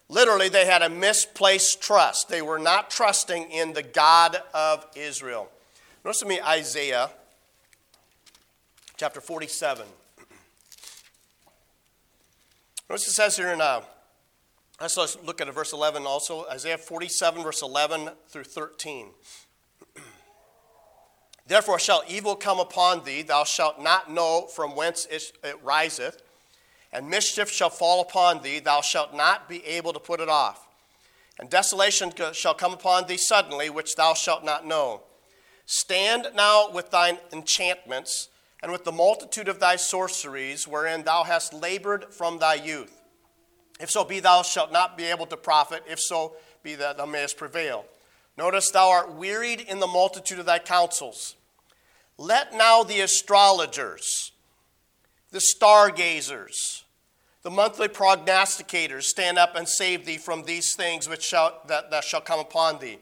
literally 0.08 0.48
they 0.48 0.66
had 0.66 0.82
a 0.82 0.88
misplaced 0.88 1.82
trust. 1.82 2.28
They 2.28 2.42
were 2.42 2.58
not 2.58 2.90
trusting 2.90 3.50
in 3.50 3.72
the 3.72 3.82
God 3.82 4.36
of 4.54 4.86
Israel. 4.94 5.48
Notice 6.04 6.20
to 6.20 6.26
me 6.26 6.40
Isaiah 6.40 7.10
chapter 8.96 9.20
47. 9.20 9.86
Notice 12.88 13.08
it 13.08 13.12
says 13.12 13.36
here 13.36 13.52
in, 13.52 13.60
uh, 13.60 13.80
let's 14.82 15.16
look 15.22 15.40
at 15.40 15.54
verse 15.54 15.72
11 15.72 16.06
also, 16.06 16.44
Isaiah 16.50 16.76
47, 16.76 17.44
verse 17.44 17.62
11 17.62 18.10
through 18.28 18.42
13. 18.42 19.10
Therefore 21.46 21.78
shall 21.78 22.02
evil 22.08 22.34
come 22.34 22.58
upon 22.58 23.04
thee, 23.04 23.22
thou 23.22 23.44
shalt 23.44 23.80
not 23.80 24.10
know 24.10 24.48
from 24.52 24.74
whence 24.74 25.06
it 25.06 25.32
riseth, 25.62 26.20
and 26.92 27.08
mischief 27.08 27.48
shall 27.48 27.70
fall 27.70 28.00
upon 28.00 28.42
thee, 28.42 28.58
thou 28.58 28.80
shalt 28.80 29.14
not 29.14 29.48
be 29.48 29.64
able 29.64 29.92
to 29.92 30.00
put 30.00 30.18
it 30.18 30.28
off. 30.28 30.66
And 31.38 31.48
desolation 31.48 32.12
shall 32.32 32.54
come 32.54 32.72
upon 32.72 33.06
thee 33.06 33.16
suddenly, 33.16 33.70
which 33.70 33.94
thou 33.94 34.14
shalt 34.14 34.44
not 34.44 34.66
know. 34.66 35.02
Stand 35.64 36.26
now 36.34 36.68
with 36.72 36.90
thine 36.90 37.18
enchantments, 37.32 38.30
and 38.60 38.72
with 38.72 38.82
the 38.82 38.90
multitude 38.90 39.46
of 39.46 39.60
thy 39.60 39.76
sorceries, 39.76 40.66
wherein 40.66 41.04
thou 41.04 41.22
hast 41.22 41.54
labored 41.54 42.12
from 42.12 42.38
thy 42.38 42.54
youth. 42.54 43.01
If 43.82 43.90
so 43.90 44.04
be 44.04 44.20
thou 44.20 44.42
shalt 44.42 44.72
not 44.72 44.96
be 44.96 45.04
able 45.06 45.26
to 45.26 45.36
profit, 45.36 45.82
if 45.88 45.98
so 45.98 46.36
be 46.62 46.76
that 46.76 46.96
thou 46.96 47.04
mayest 47.04 47.36
prevail. 47.36 47.84
Notice 48.38 48.70
thou 48.70 48.88
art 48.88 49.12
wearied 49.12 49.60
in 49.60 49.80
the 49.80 49.88
multitude 49.88 50.38
of 50.38 50.46
thy 50.46 50.60
counsels. 50.60 51.34
Let 52.16 52.54
now 52.54 52.84
the 52.84 53.00
astrologers, 53.00 54.30
the 55.32 55.40
stargazers, 55.40 56.84
the 57.42 57.50
monthly 57.50 57.88
prognosticators 57.88 59.02
stand 59.02 59.36
up 59.36 59.56
and 59.56 59.68
save 59.68 60.06
thee 60.06 60.16
from 60.16 60.44
these 60.44 60.76
things 60.76 61.08
which 61.08 61.24
shall, 61.24 61.60
that, 61.66 61.90
that 61.90 62.04
shall 62.04 62.20
come 62.20 62.38
upon 62.38 62.78
thee. 62.78 62.98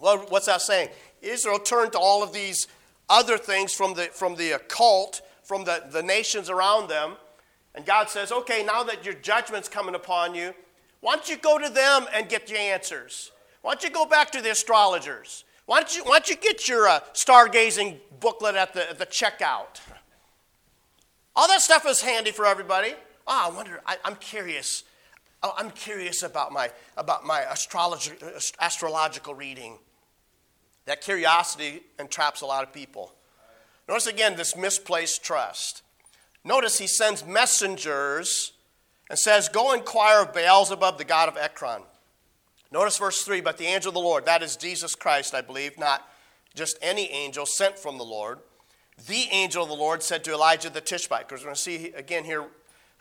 Well, 0.00 0.24
what's 0.30 0.46
that 0.46 0.62
saying? 0.62 0.88
Israel 1.20 1.58
turned 1.58 1.92
to 1.92 1.98
all 1.98 2.22
of 2.22 2.32
these 2.32 2.66
other 3.10 3.36
things 3.36 3.74
from 3.74 3.92
the, 3.92 4.04
from 4.04 4.36
the 4.36 4.52
occult, 4.52 5.20
from 5.44 5.64
the, 5.64 5.82
the 5.90 6.02
nations 6.02 6.48
around 6.48 6.88
them. 6.88 7.16
And 7.78 7.86
God 7.86 8.10
says, 8.10 8.32
okay, 8.32 8.64
now 8.64 8.82
that 8.82 9.04
your 9.04 9.14
judgment's 9.14 9.68
coming 9.68 9.94
upon 9.94 10.34
you, 10.34 10.52
why 10.98 11.14
don't 11.14 11.30
you 11.30 11.36
go 11.36 11.60
to 11.60 11.68
them 11.68 12.06
and 12.12 12.28
get 12.28 12.50
your 12.50 12.58
answers? 12.58 13.30
Why 13.62 13.74
don't 13.74 13.84
you 13.84 13.90
go 13.90 14.04
back 14.04 14.32
to 14.32 14.42
the 14.42 14.50
astrologers? 14.50 15.44
Why 15.64 15.78
don't 15.78 15.96
you, 15.96 16.02
why 16.02 16.18
don't 16.18 16.28
you 16.28 16.34
get 16.34 16.66
your 16.66 16.88
uh, 16.88 16.98
stargazing 17.12 17.98
booklet 18.18 18.56
at 18.56 18.74
the, 18.74 18.90
at 18.90 18.98
the 18.98 19.06
checkout? 19.06 19.80
All 21.36 21.46
that 21.46 21.60
stuff 21.60 21.86
is 21.86 22.02
handy 22.02 22.32
for 22.32 22.46
everybody. 22.46 22.94
Oh, 23.28 23.48
I 23.48 23.54
wonder, 23.54 23.80
I, 23.86 23.96
am 24.04 24.16
curious. 24.16 24.82
Oh, 25.44 25.54
I'm 25.56 25.70
curious 25.70 26.24
about 26.24 26.50
my, 26.50 26.72
about 26.96 27.24
my 27.24 27.42
astrology, 27.42 28.10
astrological 28.60 29.36
reading. 29.36 29.78
That 30.86 31.00
curiosity 31.00 31.82
entraps 32.00 32.40
a 32.40 32.46
lot 32.46 32.64
of 32.64 32.72
people. 32.72 33.12
Notice 33.88 34.08
again 34.08 34.34
this 34.34 34.56
misplaced 34.56 35.22
trust. 35.22 35.84
Notice 36.44 36.78
he 36.78 36.86
sends 36.86 37.26
messengers 37.26 38.52
and 39.10 39.18
says, 39.18 39.48
Go 39.48 39.72
inquire 39.72 40.22
of 40.22 40.32
Beelzebub, 40.32 40.98
the 40.98 41.04
god 41.04 41.28
of 41.28 41.36
Ekron. 41.36 41.82
Notice 42.70 42.98
verse 42.98 43.22
3 43.22 43.40
But 43.40 43.58
the 43.58 43.66
angel 43.66 43.90
of 43.90 43.94
the 43.94 44.00
Lord, 44.00 44.26
that 44.26 44.42
is 44.42 44.56
Jesus 44.56 44.94
Christ, 44.94 45.34
I 45.34 45.40
believe, 45.40 45.78
not 45.78 46.08
just 46.54 46.78
any 46.82 47.10
angel 47.10 47.46
sent 47.46 47.78
from 47.78 47.98
the 47.98 48.04
Lord. 48.04 48.38
The 49.06 49.28
angel 49.30 49.62
of 49.62 49.68
the 49.68 49.76
Lord 49.76 50.02
said 50.02 50.24
to 50.24 50.32
Elijah 50.32 50.70
the 50.70 50.80
Tishbite, 50.80 51.28
because 51.28 51.42
we're 51.42 51.46
going 51.46 51.54
to 51.54 51.60
see 51.60 51.92
again 51.92 52.24
here 52.24 52.44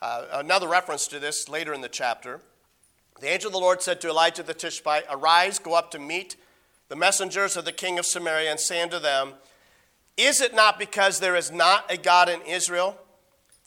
uh, 0.02 0.26
another 0.34 0.68
reference 0.68 1.08
to 1.08 1.20
this 1.20 1.50
later 1.50 1.74
in 1.74 1.82
the 1.82 1.90
chapter. 1.90 2.40
The 3.20 3.30
angel 3.30 3.48
of 3.48 3.54
the 3.54 3.60
Lord 3.60 3.82
said 3.82 4.00
to 4.02 4.10
Elijah 4.10 4.44
the 4.44 4.54
Tishbite, 4.54 5.06
Arise, 5.10 5.58
go 5.58 5.74
up 5.74 5.90
to 5.92 6.00
meet 6.00 6.36
the 6.88 6.96
messengers 6.96 7.58
of 7.58 7.66
the 7.66 7.72
king 7.72 7.98
of 7.98 8.06
Samaria, 8.06 8.52
and 8.52 8.60
say 8.60 8.82
unto 8.82 9.00
them, 9.00 9.34
Is 10.16 10.40
it 10.40 10.54
not 10.54 10.78
because 10.78 11.20
there 11.20 11.36
is 11.36 11.52
not 11.52 11.92
a 11.92 11.98
God 11.98 12.30
in 12.30 12.42
Israel 12.44 12.98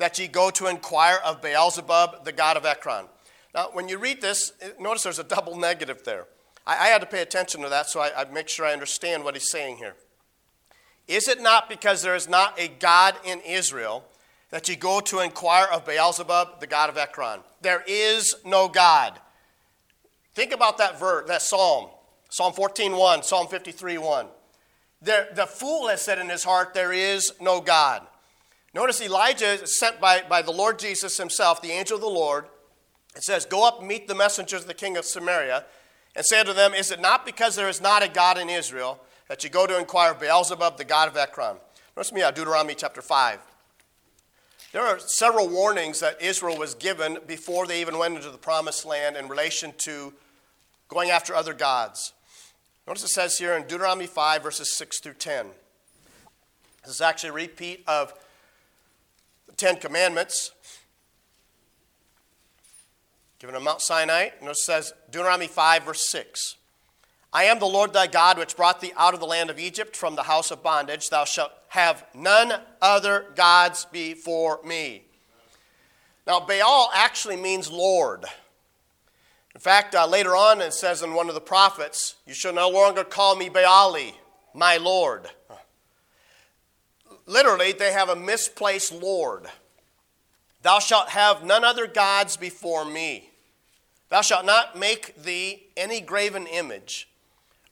that 0.01 0.19
ye 0.19 0.27
go 0.27 0.51
to 0.51 0.67
inquire 0.67 1.19
of 1.25 1.43
Beelzebub, 1.43 2.25
the 2.25 2.33
god 2.33 2.57
of 2.57 2.65
Ekron? 2.65 3.05
Now, 3.55 3.69
when 3.73 3.89
you 3.89 3.99
read 3.99 4.21
this, 4.21 4.53
notice 4.81 5.03
there's 5.03 5.19
a 5.19 5.25
double 5.25 5.57
negative 5.57 6.03
there. 6.05 6.27
I, 6.67 6.87
I 6.87 6.87
had 6.89 7.01
to 7.03 7.07
pay 7.07 7.23
attention 7.23 7.61
to 7.63 7.69
that 7.69 7.89
so 7.89 8.01
I, 8.01 8.23
I 8.23 8.25
make 8.25 8.49
sure 8.49 8.65
I 8.65 8.73
understand 8.73 9.23
what 9.23 9.35
he's 9.35 9.51
saying 9.51 9.77
here. 9.77 9.95
Is 11.07 11.29
it 11.29 11.41
not 11.41 11.69
because 11.69 12.03
there 12.03 12.15
is 12.15 12.29
not 12.29 12.59
a 12.59 12.69
God 12.69 13.17
in 13.25 13.41
Israel 13.41 14.05
that 14.51 14.69
ye 14.69 14.77
go 14.77 15.01
to 15.01 15.21
inquire 15.21 15.67
of 15.73 15.85
Beelzebub, 15.85 16.61
the 16.61 16.67
god 16.67 16.89
of 16.89 16.97
Ekron? 16.97 17.41
There 17.61 17.85
is 17.87 18.35
no 18.45 18.69
God. 18.69 19.19
Think 20.35 20.53
about 20.53 20.79
that 20.79 20.99
verse, 20.99 21.29
that 21.29 21.43
psalm, 21.43 21.91
Psalm 22.31 22.55
14:1, 22.55 23.25
Psalm 23.25 23.49
53:1. 23.49 24.29
There, 25.03 25.29
the 25.35 25.47
fool 25.47 25.89
has 25.89 26.01
said 26.01 26.19
in 26.19 26.29
his 26.29 26.45
heart, 26.45 26.75
There 26.75 26.93
is 26.93 27.33
no 27.41 27.61
God. 27.61 28.07
Notice 28.73 29.01
Elijah 29.01 29.63
is 29.63 29.79
sent 29.79 30.01
by, 30.01 30.23
by 30.29 30.43
the 30.43 30.53
Lord 30.53 30.79
Jesus 30.79 31.17
himself, 31.17 31.61
the 31.61 31.73
angel 31.73 31.97
of 31.97 32.03
the 32.03 32.09
Lord, 32.09 32.47
it 33.17 33.25
says, 33.25 33.45
Go 33.45 33.67
up 33.67 33.83
meet 33.83 34.07
the 34.07 34.15
messengers 34.15 34.63
of 34.63 34.69
the 34.69 34.75
king 34.75 34.97
of 34.97 35.05
Samaria, 35.05 35.65
and 36.15 36.25
say 36.25 36.41
unto 36.41 36.53
them, 36.53 36.75
Is 36.75 36.91
it 36.91 37.01
not 37.01 37.27
because 37.27 37.57
there 37.57 37.69
is 37.69 37.81
not 37.81 38.03
a 38.03 38.09
God 38.09 38.39
in 38.39 38.49
Israel 38.49 39.01
that 39.29 39.43
you 39.43 39.51
go 39.51 39.67
to 39.67 39.79
inquire 39.79 40.13
of 40.13 40.21
Beelzebub, 40.21 40.77
the 40.77 40.85
god 40.85 41.09
of 41.09 41.17
Ekron? 41.17 41.57
Notice 41.97 42.13
me 42.13 42.23
out, 42.23 42.37
Deuteronomy 42.37 42.75
chapter 42.75 43.03
5. 43.03 43.41
There 44.73 44.83
are 44.83 45.01
several 45.01 45.49
warnings 45.49 45.99
that 45.99 46.23
Israel 46.23 46.57
was 46.57 46.77
given 46.77 47.19
before 47.27 47.67
they 47.67 47.81
even 47.81 47.99
went 47.99 48.15
into 48.15 48.31
the 48.31 48.39
promised 48.39 48.85
land 48.85 49.17
in 49.17 49.27
relation 49.27 49.73
to 49.79 50.15
going 50.87 51.11
after 51.11 51.35
other 51.35 51.55
gods. 51.55 52.13
Notice 52.87 53.05
it 53.05 53.09
says 53.09 53.39
here 53.39 53.55
in 53.55 53.63
Deuteronomy 53.63 54.07
5, 54.07 54.45
verses 54.45 54.73
6 54.77 55.01
through 55.01 55.15
10. 55.15 55.47
This 56.85 56.95
is 56.95 57.01
actually 57.01 57.31
a 57.31 57.35
repeat 57.35 57.83
of 57.89 58.15
Ten 59.61 59.77
Commandments 59.77 60.53
given 63.39 63.55
on 63.55 63.63
Mount 63.63 63.83
Sinai. 63.83 64.31
And 64.41 64.49
it 64.49 64.57
says, 64.57 64.95
Deuteronomy 65.11 65.49
5, 65.49 65.85
verse 65.85 66.09
6. 66.09 66.57
I 67.31 67.45
am 67.45 67.59
the 67.59 67.67
Lord 67.67 67.93
thy 67.93 68.07
God, 68.07 68.39
which 68.39 68.57
brought 68.57 68.81
thee 68.81 68.95
out 68.97 69.13
of 69.13 69.21
the 69.21 69.27
land 69.27 69.51
of 69.51 69.59
Egypt 69.59 69.95
from 69.95 70.17
the 70.17 70.23
house 70.23 70.51
of 70.51 70.63
bondage. 70.63 71.11
Thou 71.11 71.27
shalt 71.27 71.53
have 71.69 72.07
none 72.15 72.55
other 72.81 73.27
gods 73.35 73.85
before 73.93 74.61
me. 74.65 75.03
Now, 76.27 76.41
Baal 76.41 76.91
actually 76.95 77.37
means 77.37 77.71
Lord. 77.71 78.25
In 79.55 79.61
fact, 79.61 79.95
uh, 79.95 80.07
later 80.07 80.35
on 80.35 80.63
it 80.63 80.73
says 80.73 81.03
in 81.03 81.13
one 81.13 81.29
of 81.29 81.35
the 81.35 81.41
prophets, 81.43 82.17
You 82.27 82.33
shall 82.33 82.55
no 82.55 82.71
longer 82.71 83.05
call 83.05 83.37
me 83.37 83.51
Baali, 83.51 84.15
my 84.55 84.79
Lord. 84.79 85.29
Literally, 87.31 87.71
they 87.71 87.93
have 87.93 88.09
a 88.09 88.17
misplaced 88.17 88.93
Lord. 88.93 89.47
Thou 90.63 90.81
shalt 90.81 91.11
have 91.11 91.45
none 91.45 91.63
other 91.63 91.87
gods 91.87 92.37
before 92.37 92.85
me. 92.85 93.31
Thou 94.09 94.21
shalt 94.21 94.45
not 94.45 94.77
make 94.77 95.15
thee 95.23 95.63
any 95.77 96.01
graven 96.01 96.49
image, 96.49 97.09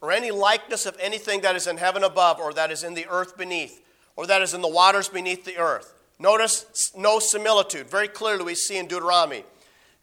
or 0.00 0.12
any 0.12 0.30
likeness 0.30 0.86
of 0.86 0.96
anything 1.00 1.40
that 1.40 1.56
is 1.56 1.66
in 1.66 1.76
heaven 1.76 2.04
above, 2.04 2.38
or 2.38 2.52
that 2.52 2.70
is 2.70 2.84
in 2.84 2.94
the 2.94 3.06
earth 3.10 3.36
beneath, 3.36 3.82
or 4.14 4.28
that 4.28 4.42
is 4.42 4.54
in 4.54 4.60
the 4.60 4.68
waters 4.68 5.08
beneath 5.08 5.44
the 5.44 5.58
earth. 5.58 5.92
Notice 6.20 6.92
no 6.96 7.18
similitude. 7.18 7.90
Very 7.90 8.06
clearly, 8.06 8.44
we 8.44 8.54
see 8.54 8.78
in 8.78 8.86
Deuteronomy, 8.86 9.42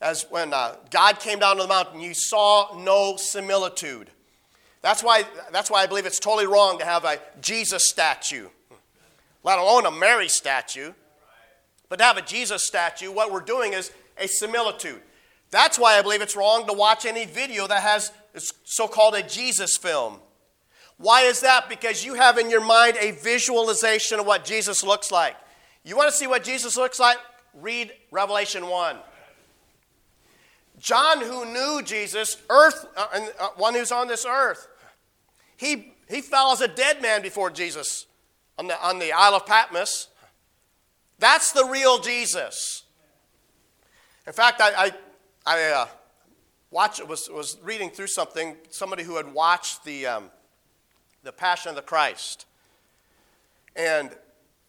as 0.01 0.25
when 0.29 0.53
uh, 0.53 0.75
God 0.91 1.21
came 1.21 1.39
down 1.39 1.55
to 1.55 1.61
the 1.61 1.69
mountain, 1.69 2.01
you 2.01 2.13
saw 2.13 2.77
no 2.77 3.15
similitude. 3.15 4.09
That's 4.81 5.01
why, 5.01 5.23
that's 5.53 5.71
why 5.71 5.81
I 5.81 5.87
believe 5.87 6.05
it's 6.05 6.19
totally 6.19 6.45
wrong 6.45 6.77
to 6.79 6.85
have 6.85 7.05
a 7.05 7.19
Jesus 7.39 7.87
statue, 7.87 8.49
let 9.45 9.59
alone 9.59 9.85
a 9.85 9.91
Mary 9.91 10.27
statue. 10.27 10.91
But 11.87 11.99
to 11.99 12.03
have 12.03 12.17
a 12.17 12.21
Jesus 12.21 12.63
statue, 12.63 13.11
what 13.11 13.31
we're 13.31 13.39
doing 13.39 13.73
is 13.73 13.91
a 14.17 14.27
similitude. 14.27 14.99
That's 15.51 15.77
why 15.77 15.99
I 15.99 16.01
believe 16.01 16.23
it's 16.23 16.35
wrong 16.35 16.65
to 16.65 16.73
watch 16.73 17.05
any 17.05 17.25
video 17.25 17.67
that 17.67 17.83
has 17.83 18.11
so 18.63 18.87
called 18.87 19.13
a 19.13 19.21
Jesus 19.21 19.77
film. 19.77 20.19
Why 20.97 21.21
is 21.21 21.41
that? 21.41 21.69
Because 21.69 22.03
you 22.03 22.15
have 22.15 22.39
in 22.39 22.49
your 22.49 22.65
mind 22.65 22.97
a 22.99 23.11
visualization 23.11 24.19
of 24.19 24.25
what 24.25 24.45
Jesus 24.45 24.83
looks 24.83 25.11
like. 25.11 25.35
You 25.83 25.95
want 25.95 26.09
to 26.09 26.15
see 26.15 26.25
what 26.25 26.43
Jesus 26.43 26.75
looks 26.75 26.99
like? 26.99 27.17
Read 27.53 27.91
Revelation 28.09 28.67
1. 28.67 28.97
John, 30.79 31.21
who 31.21 31.45
knew 31.45 31.81
Jesus, 31.83 32.37
earth, 32.49 32.87
uh, 32.97 33.07
uh, 33.39 33.47
one 33.57 33.75
who's 33.75 33.91
on 33.91 34.07
this 34.07 34.25
earth, 34.25 34.67
he, 35.55 35.93
he 36.09 36.21
fell 36.21 36.51
as 36.51 36.61
a 36.61 36.67
dead 36.67 37.01
man 37.01 37.21
before 37.21 37.51
Jesus 37.51 38.07
on 38.57 38.67
the, 38.67 38.85
on 38.85 38.99
the 38.99 39.11
Isle 39.11 39.35
of 39.35 39.45
Patmos. 39.45 40.07
That's 41.19 41.51
the 41.51 41.65
real 41.65 41.99
Jesus. 41.99 42.83
In 44.27 44.33
fact, 44.33 44.61
I, 44.61 44.85
I 44.85 44.91
I 45.47 45.61
uh, 45.69 45.87
watched, 46.71 47.07
was, 47.07 47.29
was 47.29 47.57
reading 47.61 47.91
through 47.91 48.07
something, 48.07 48.57
somebody 48.69 49.03
who 49.03 49.17
had 49.17 49.31
watched 49.31 49.85
the, 49.85 50.07
um, 50.07 50.31
the 51.21 51.31
Passion 51.31 51.69
of 51.69 51.75
the 51.75 51.83
Christ. 51.83 52.47
And 53.75 54.09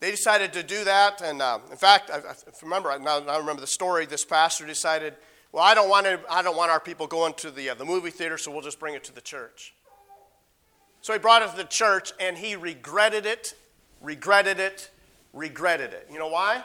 they 0.01 0.11
decided 0.11 0.53
to 0.53 0.63
do 0.63 0.85
that. 0.85 1.23
And 1.23 1.41
uh, 1.41 1.61
in 1.71 1.79
fact, 1.79 2.11
I, 2.11 2.19
I 2.19 2.35
remember, 2.63 2.97
now 2.99 3.21
I 3.21 3.39
remember 3.39 3.63
the 3.63 3.67
story, 3.67 4.05
this 4.05 4.23
pastor 4.23 4.67
decided, 4.67 5.15
well, 5.51 5.65
I 5.65 5.75
don't 5.75 5.89
want, 5.89 6.05
to, 6.05 6.21
I 6.29 6.43
don't 6.43 6.59
want 6.59 6.71
our 6.71 6.81
people 6.81 7.07
going 7.07 7.33
to 7.35 7.51
the, 7.51 7.71
uh, 7.71 7.75
the 7.75 7.87
movie 7.87 8.11
theater, 8.11 8.37
so 8.37 8.51
we'll 8.51 8.61
just 8.61 8.79
bring 8.79 8.95
it 8.95 9.05
to 9.05 9.15
the 9.15 9.23
church. 9.23 9.75
So 11.01 11.15
he 11.15 11.19
brought 11.19 11.41
it 11.41 11.51
to 11.53 11.57
the 11.57 11.65
church 11.65 12.13
and 12.21 12.37
he 12.37 12.55
regretted 12.55 13.25
it, 13.25 13.55
regretted 14.07 14.61
it, 14.61 14.89
regretted 15.33 15.93
it. 15.93 16.07
You 16.13 16.21
know 16.21 16.29
why? 16.29 16.63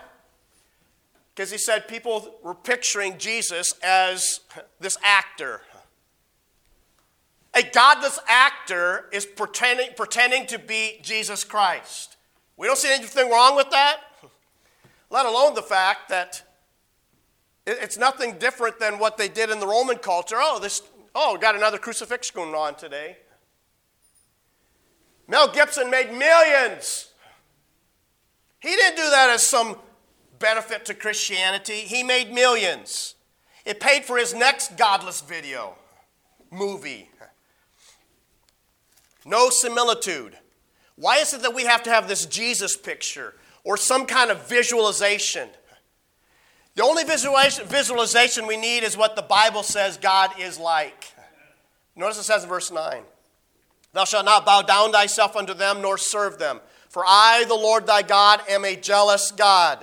Because 1.33 1.49
he 1.49 1.57
said 1.57 1.87
people 1.87 2.35
were 2.43 2.53
picturing 2.53 3.17
Jesus 3.17 3.73
as 3.81 4.41
this 4.79 4.95
actor. 5.03 5.61
A 7.55 7.63
godless 7.63 8.19
actor 8.27 9.09
is 9.11 9.25
pretending, 9.25 9.89
pretending 9.97 10.45
to 10.47 10.59
be 10.59 10.99
Jesus 11.01 11.43
Christ. 11.43 12.15
We 12.57 12.67
don't 12.67 12.77
see 12.77 12.93
anything 12.93 13.31
wrong 13.31 13.55
with 13.55 13.71
that, 13.71 13.97
let 15.09 15.25
alone 15.25 15.55
the 15.55 15.63
fact 15.63 16.09
that 16.09 16.43
it's 17.65 17.97
nothing 17.97 18.37
different 18.37 18.79
than 18.79 18.99
what 18.99 19.17
they 19.17 19.27
did 19.27 19.49
in 19.49 19.59
the 19.59 19.67
Roman 19.67 19.97
culture. 19.97 20.37
Oh, 20.37 20.59
this, 20.59 20.83
oh, 21.15 21.37
got 21.37 21.55
another 21.55 21.79
crucifixion 21.79 22.35
going 22.35 22.53
on 22.53 22.75
today. 22.75 23.17
Mel 25.27 25.51
Gibson 25.51 25.89
made 25.89 26.13
millions. 26.13 27.10
He 28.61 28.69
didn't 28.69 28.95
do 28.95 29.09
that 29.09 29.29
as 29.29 29.43
some 29.43 29.75
benefit 30.39 30.85
to 30.85 30.93
Christianity. 30.93 31.81
He 31.81 32.03
made 32.03 32.31
millions. 32.31 33.15
It 33.65 33.79
paid 33.79 34.05
for 34.05 34.17
his 34.17 34.33
next 34.33 34.77
godless 34.77 35.21
video, 35.21 35.75
movie. 36.51 37.09
No 39.25 39.49
similitude. 39.49 40.37
Why 40.95 41.17
is 41.17 41.33
it 41.33 41.41
that 41.41 41.53
we 41.53 41.63
have 41.63 41.83
to 41.83 41.89
have 41.89 42.07
this 42.07 42.25
Jesus 42.25 42.77
picture 42.77 43.35
or 43.63 43.77
some 43.77 44.05
kind 44.05 44.31
of 44.31 44.47
visualization? 44.47 45.49
The 46.75 46.83
only 46.83 47.03
visualization 47.03 48.47
we 48.47 48.57
need 48.57 48.83
is 48.83 48.95
what 48.95 49.15
the 49.15 49.21
Bible 49.21 49.63
says 49.63 49.97
God 49.97 50.31
is 50.39 50.57
like. 50.57 51.11
Notice 51.95 52.19
it 52.19 52.23
says 52.23 52.43
in 52.43 52.49
verse 52.49 52.71
9 52.71 53.03
Thou 53.93 54.05
shalt 54.05 54.25
not 54.25 54.45
bow 54.45 54.61
down 54.61 54.91
thyself 54.91 55.35
unto 55.35 55.53
them, 55.53 55.81
nor 55.81 55.97
serve 55.97 56.39
them. 56.39 56.61
For 56.91 57.05
I, 57.07 57.45
the 57.47 57.55
Lord 57.55 57.87
thy 57.87 58.01
God, 58.01 58.41
am 58.49 58.65
a 58.65 58.75
jealous 58.75 59.31
God. 59.31 59.81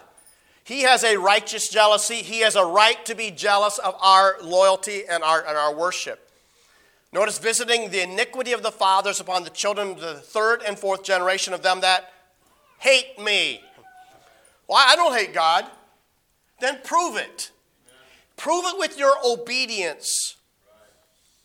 He 0.63 0.83
has 0.83 1.03
a 1.05 1.17
righteous 1.17 1.71
jealousy. 1.71 2.17
He 2.17 2.41
has 2.41 2.55
a 2.55 2.67
right 2.67 3.03
to 3.07 3.15
be 3.15 3.31
jealous 3.31 3.79
of 3.79 3.97
our 4.03 4.37
loyalty 4.43 5.05
and 5.09 5.23
our, 5.23 5.41
and 5.41 5.57
our 5.57 5.75
worship. 5.75 6.31
Notice 7.11 7.39
visiting 7.39 7.89
the 7.89 8.03
iniquity 8.03 8.53
of 8.53 8.63
the 8.63 8.71
fathers 8.71 9.21
upon 9.21 9.43
the 9.43 9.49
children 9.49 9.93
of 9.93 10.01
the 10.01 10.17
third 10.17 10.61
and 10.69 10.79
fourth 10.79 11.03
generation 11.03 11.55
of 11.55 11.63
them 11.63 11.81
that 11.81 12.13
hate 12.79 13.19
me. 13.19 13.63
Well, 14.69 14.85
I 14.87 14.95
don't 14.95 15.17
hate 15.17 15.33
God. 15.33 15.65
Then 16.61 16.81
prove 16.85 17.17
it. 17.17 17.51
Prove 18.37 18.67
it 18.67 18.79
with 18.79 18.99
your 18.99 19.15
obedience. 19.25 20.37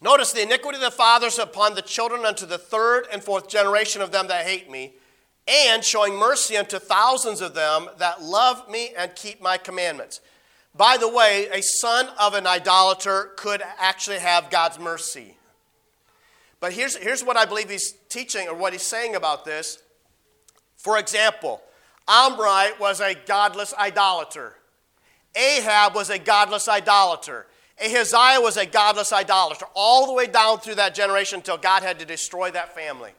Notice 0.02 0.34
the 0.34 0.44
iniquity 0.44 0.76
of 0.76 0.84
the 0.84 0.92
fathers 0.92 1.40
upon 1.40 1.76
the 1.76 1.82
children 1.82 2.26
unto 2.26 2.46
the 2.46 2.58
third 2.58 3.08
and 3.14 3.24
fourth 3.24 3.48
generation 3.48 4.02
of 4.02 4.12
them 4.12 4.28
that 4.28 4.46
hate 4.46 4.70
me, 4.70 4.96
and 5.48 5.84
showing 5.84 6.16
mercy 6.16 6.56
unto 6.56 6.80
thousands 6.80 7.42
of 7.42 7.54
them 7.54 7.90
that 7.98 8.22
love 8.22 8.70
me 8.70 8.92
and 8.98 9.14
keep 9.16 9.42
my 9.42 9.58
commandments. 9.58 10.22
By 10.76 10.98
the 10.98 11.10
way, 11.10 11.48
a 11.52 11.62
son 11.62 12.08
of 12.20 12.34
an 12.34 12.48
idolater 12.48 13.32
could 13.36 13.62
actually 13.78 14.20
have 14.20 14.50
God's 14.50 14.80
mercy. 14.80 15.38
But 16.60 16.74
here's, 16.74 16.96
here's 16.96 17.24
what 17.24 17.38
I 17.38 17.46
believe 17.46 17.70
he's 17.70 17.94
teaching 18.10 18.48
or 18.48 18.56
what 18.56 18.74
he's 18.74 18.84
saying 18.84 19.16
about 19.16 19.44
this. 19.44 19.84
For 20.78 20.98
example, 20.98 21.62
Omri 22.08 22.74
was 22.80 23.02
a 23.02 23.14
godless 23.14 23.74
idolater. 23.78 24.56
Ahab 25.36 25.94
was 25.94 26.10
a 26.10 26.18
godless 26.18 26.68
idolater. 26.68 27.48
Ahaziah 27.84 28.40
was 28.40 28.56
a 28.58 28.66
godless 28.66 29.12
idolater, 29.12 29.66
all 29.74 30.06
the 30.06 30.14
way 30.14 30.28
down 30.28 30.60
through 30.60 30.76
that 30.76 30.94
generation 30.94 31.40
until 31.40 31.58
God 31.58 31.84
had 31.84 32.00
to 32.00 32.06
destroy 32.06 32.52
that 32.52 32.76
family. 32.76 33.12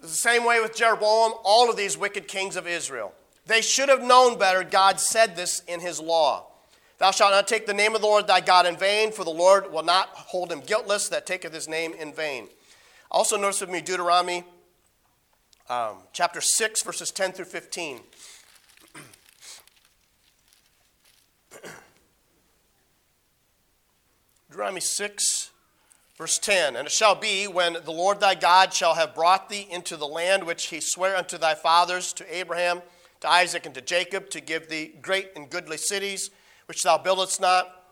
The 0.00 0.08
same 0.08 0.44
way 0.44 0.60
with 0.60 0.76
Jeroboam, 0.76 1.32
all 1.44 1.68
of 1.68 1.76
these 1.76 1.98
wicked 1.98 2.28
kings 2.28 2.56
of 2.56 2.66
Israel. 2.66 3.12
They 3.46 3.62
should 3.62 3.88
have 3.88 4.02
known 4.02 4.38
better. 4.38 4.62
God 4.62 5.00
said 5.00 5.34
this 5.34 5.62
in 5.66 5.80
his 5.80 5.98
law. 5.98 6.46
Thou 6.98 7.10
shalt 7.10 7.32
not 7.32 7.48
take 7.48 7.66
the 7.66 7.74
name 7.74 7.94
of 7.94 8.00
the 8.00 8.06
Lord 8.06 8.26
thy 8.26 8.40
God 8.40 8.66
in 8.66 8.76
vain, 8.76 9.12
for 9.12 9.24
the 9.24 9.30
Lord 9.30 9.72
will 9.72 9.82
not 9.82 10.08
hold 10.08 10.52
him 10.52 10.60
guiltless 10.60 11.08
that 11.08 11.26
taketh 11.26 11.54
his 11.54 11.68
name 11.68 11.94
in 11.94 12.12
vain. 12.12 12.48
Also, 13.10 13.36
notice 13.36 13.60
with 13.60 13.70
me 13.70 13.80
Deuteronomy 13.80 14.44
um, 15.68 15.98
chapter 16.12 16.40
6, 16.40 16.82
verses 16.82 17.10
10 17.10 17.32
through 17.32 17.44
15. 17.46 18.00
Deuteronomy 24.50 24.80
6, 24.80 25.50
verse 26.18 26.38
10. 26.38 26.74
And 26.74 26.86
it 26.86 26.92
shall 26.92 27.14
be 27.14 27.46
when 27.46 27.74
the 27.84 27.92
Lord 27.92 28.18
thy 28.18 28.34
God 28.34 28.74
shall 28.74 28.94
have 28.94 29.14
brought 29.14 29.48
thee 29.48 29.68
into 29.70 29.96
the 29.96 30.06
land 30.06 30.44
which 30.44 30.66
he 30.66 30.80
sware 30.80 31.16
unto 31.16 31.38
thy 31.38 31.54
fathers, 31.54 32.12
to 32.14 32.36
Abraham, 32.36 32.82
to 33.20 33.28
Isaac, 33.28 33.64
and 33.64 33.74
to 33.76 33.80
Jacob, 33.80 34.28
to 34.30 34.40
give 34.40 34.68
thee 34.68 34.94
great 35.00 35.30
and 35.36 35.48
goodly 35.48 35.76
cities, 35.76 36.30
which 36.66 36.82
thou 36.82 36.98
buildest 36.98 37.40
not, 37.40 37.84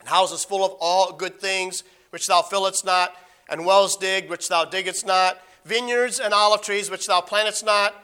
and 0.00 0.08
houses 0.08 0.44
full 0.44 0.64
of 0.64 0.76
all 0.80 1.12
good 1.14 1.40
things, 1.40 1.82
which 2.10 2.26
thou 2.26 2.42
fillest 2.42 2.84
not, 2.84 3.16
and 3.48 3.64
wells 3.64 3.96
digged, 3.96 4.28
which 4.28 4.48
thou 4.48 4.66
diggest 4.66 5.06
not, 5.06 5.38
vineyards 5.64 6.20
and 6.20 6.34
olive 6.34 6.60
trees, 6.60 6.90
which 6.90 7.06
thou 7.06 7.22
plantest 7.22 7.64
not. 7.64 7.94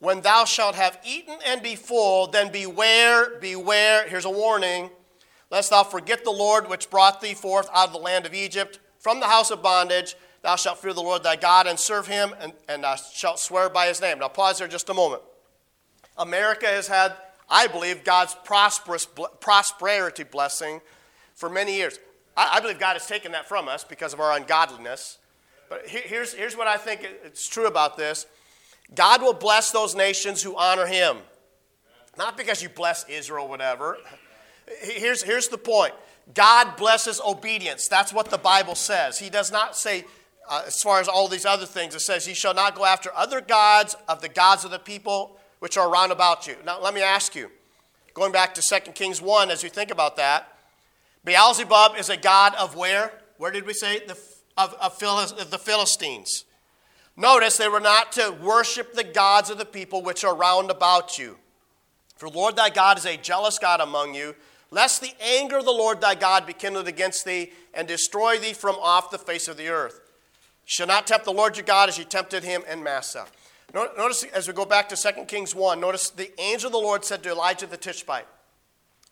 When 0.00 0.22
thou 0.22 0.44
shalt 0.44 0.74
have 0.74 0.98
eaten 1.06 1.38
and 1.46 1.62
be 1.62 1.76
full, 1.76 2.26
then 2.26 2.50
beware, 2.50 3.38
beware, 3.38 4.08
here's 4.08 4.24
a 4.24 4.30
warning 4.30 4.90
Lest 5.48 5.68
thou 5.68 5.84
forget 5.84 6.24
the 6.24 6.30
Lord 6.30 6.68
which 6.68 6.88
brought 6.88 7.20
thee 7.20 7.34
forth 7.34 7.68
out 7.74 7.88
of 7.88 7.92
the 7.92 7.98
land 7.98 8.24
of 8.24 8.32
Egypt 8.32 8.80
from 9.02 9.20
the 9.20 9.26
house 9.26 9.50
of 9.50 9.62
bondage. 9.62 10.16
Thou 10.42 10.56
shalt 10.56 10.78
fear 10.78 10.94
the 10.94 11.02
Lord 11.02 11.22
thy 11.22 11.36
God 11.36 11.66
and 11.66 11.78
serve 11.78 12.06
him, 12.06 12.34
and, 12.40 12.52
and 12.68 12.82
thou 12.82 12.96
shalt 12.96 13.38
swear 13.38 13.68
by 13.68 13.86
his 13.88 14.00
name. 14.00 14.18
Now, 14.18 14.28
pause 14.28 14.58
there 14.58 14.66
just 14.66 14.88
a 14.88 14.94
moment. 14.94 15.22
America 16.16 16.66
has 16.66 16.88
had, 16.88 17.12
I 17.48 17.66
believe, 17.66 18.04
God's 18.04 18.34
prosperous 18.44 19.06
prosperity 19.40 20.24
blessing 20.24 20.80
for 21.34 21.48
many 21.48 21.76
years. 21.76 21.98
I, 22.36 22.54
I 22.54 22.60
believe 22.60 22.78
God 22.78 22.94
has 22.94 23.06
taken 23.06 23.32
that 23.32 23.48
from 23.48 23.68
us 23.68 23.84
because 23.84 24.12
of 24.12 24.20
our 24.20 24.36
ungodliness. 24.36 25.18
But 25.68 25.86
here's, 25.86 26.34
here's 26.34 26.56
what 26.56 26.66
I 26.66 26.76
think 26.76 27.08
it's 27.24 27.48
true 27.48 27.66
about 27.66 27.96
this 27.96 28.26
God 28.94 29.22
will 29.22 29.32
bless 29.32 29.70
those 29.70 29.94
nations 29.94 30.42
who 30.42 30.56
honor 30.56 30.86
him. 30.86 31.18
Not 32.18 32.36
because 32.36 32.62
you 32.62 32.68
bless 32.68 33.08
Israel, 33.08 33.48
whatever. 33.48 33.96
Here's, 34.80 35.22
here's 35.22 35.48
the 35.48 35.58
point 35.58 35.94
God 36.34 36.76
blesses 36.76 37.20
obedience. 37.26 37.88
That's 37.88 38.12
what 38.12 38.30
the 38.30 38.38
Bible 38.38 38.74
says. 38.74 39.18
He 39.18 39.28
does 39.28 39.50
not 39.50 39.76
say, 39.76 40.04
uh, 40.48 40.62
as 40.66 40.82
far 40.82 41.00
as 41.00 41.08
all 41.08 41.28
these 41.28 41.46
other 41.46 41.66
things, 41.66 41.94
it 41.94 42.00
says, 42.00 42.26
Ye 42.26 42.34
shall 42.34 42.54
not 42.54 42.74
go 42.74 42.84
after 42.84 43.10
other 43.14 43.40
gods 43.40 43.96
of 44.08 44.20
the 44.20 44.28
gods 44.28 44.64
of 44.64 44.70
the 44.70 44.78
people 44.78 45.38
which 45.58 45.76
are 45.76 45.90
round 45.90 46.12
about 46.12 46.46
you. 46.46 46.56
Now, 46.64 46.80
let 46.80 46.94
me 46.94 47.02
ask 47.02 47.34
you, 47.34 47.50
going 48.14 48.32
back 48.32 48.54
to 48.54 48.62
2 48.62 48.92
Kings 48.92 49.20
1, 49.20 49.50
as 49.50 49.62
you 49.62 49.68
think 49.68 49.90
about 49.90 50.16
that, 50.16 50.48
Beelzebub 51.24 51.96
is 51.98 52.08
a 52.08 52.16
god 52.16 52.54
of 52.56 52.74
where? 52.74 53.12
Where 53.38 53.50
did 53.50 53.66
we 53.66 53.72
say? 53.72 54.00
The, 54.06 54.18
of, 54.56 54.74
of, 54.74 55.02
of 55.02 55.50
the 55.50 55.58
Philistines. 55.58 56.44
Notice 57.16 57.56
they 57.56 57.68
were 57.68 57.80
not 57.80 58.12
to 58.12 58.36
worship 58.42 58.94
the 58.94 59.04
gods 59.04 59.50
of 59.50 59.58
the 59.58 59.64
people 59.64 60.02
which 60.02 60.24
are 60.24 60.34
round 60.34 60.70
about 60.70 61.18
you. 61.18 61.36
For 62.16 62.28
Lord 62.28 62.56
thy 62.56 62.70
God 62.70 62.98
is 62.98 63.06
a 63.06 63.16
jealous 63.16 63.58
God 63.58 63.80
among 63.80 64.14
you 64.14 64.34
lest 64.72 65.02
the 65.02 65.12
anger 65.20 65.58
of 65.58 65.66
the 65.66 65.70
Lord 65.70 66.00
thy 66.00 66.16
God 66.16 66.46
be 66.46 66.54
kindled 66.54 66.88
against 66.88 67.24
thee 67.24 67.52
and 67.74 67.86
destroy 67.86 68.38
thee 68.38 68.54
from 68.54 68.74
off 68.76 69.10
the 69.10 69.18
face 69.18 69.46
of 69.46 69.58
the 69.58 69.68
earth. 69.68 70.00
You 70.64 70.66
shall 70.66 70.86
not 70.86 71.06
tempt 71.06 71.26
the 71.26 71.32
Lord 71.32 71.56
your 71.56 71.66
God 71.66 71.90
as 71.90 71.98
you 71.98 72.04
tempted 72.04 72.42
him 72.42 72.62
in 72.68 72.82
Massah. 72.82 73.26
Notice 73.74 74.24
as 74.24 74.48
we 74.48 74.54
go 74.54 74.64
back 74.64 74.88
to 74.88 74.96
2 74.96 75.24
Kings 75.26 75.54
1, 75.54 75.78
notice 75.78 76.10
the 76.10 76.32
angel 76.40 76.68
of 76.68 76.72
the 76.72 76.78
Lord 76.78 77.04
said 77.04 77.22
to 77.22 77.30
Elijah 77.30 77.66
the 77.66 77.76
Tishbite, 77.76 78.26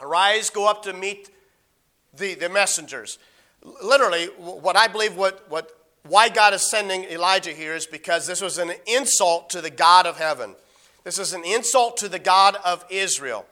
Arise, 0.01 0.49
go 0.49 0.69
up 0.69 0.83
to 0.85 0.95
meet 0.95 1.31
the, 2.17 2.35
the 2.35 2.49
messengers. 2.49 3.19
Literally, 3.83 4.27
what 4.39 4.77
I 4.77 4.89
believe 4.89 5.15
what, 5.15 5.49
what, 5.51 5.71
why 6.05 6.31
God 6.31 6.55
is 6.55 6.69
sending 6.71 7.05
Elijah 7.05 7.53
here 7.53 7.75
is 7.75 7.87
because 7.87 8.27
this 8.27 8.41
was 8.41 8.57
an 8.57 8.73
insult 8.87 9.51
to 9.51 9.61
the 9.61 9.71
God 9.71 10.07
of 10.07 10.17
heaven. 10.17 10.57
This 11.05 11.19
is 11.19 11.35
an 11.35 11.45
insult 11.45 11.99
to 11.99 12.09
the 12.09 12.19
God 12.19 12.57
of 12.65 12.85
Israel. 12.89 13.45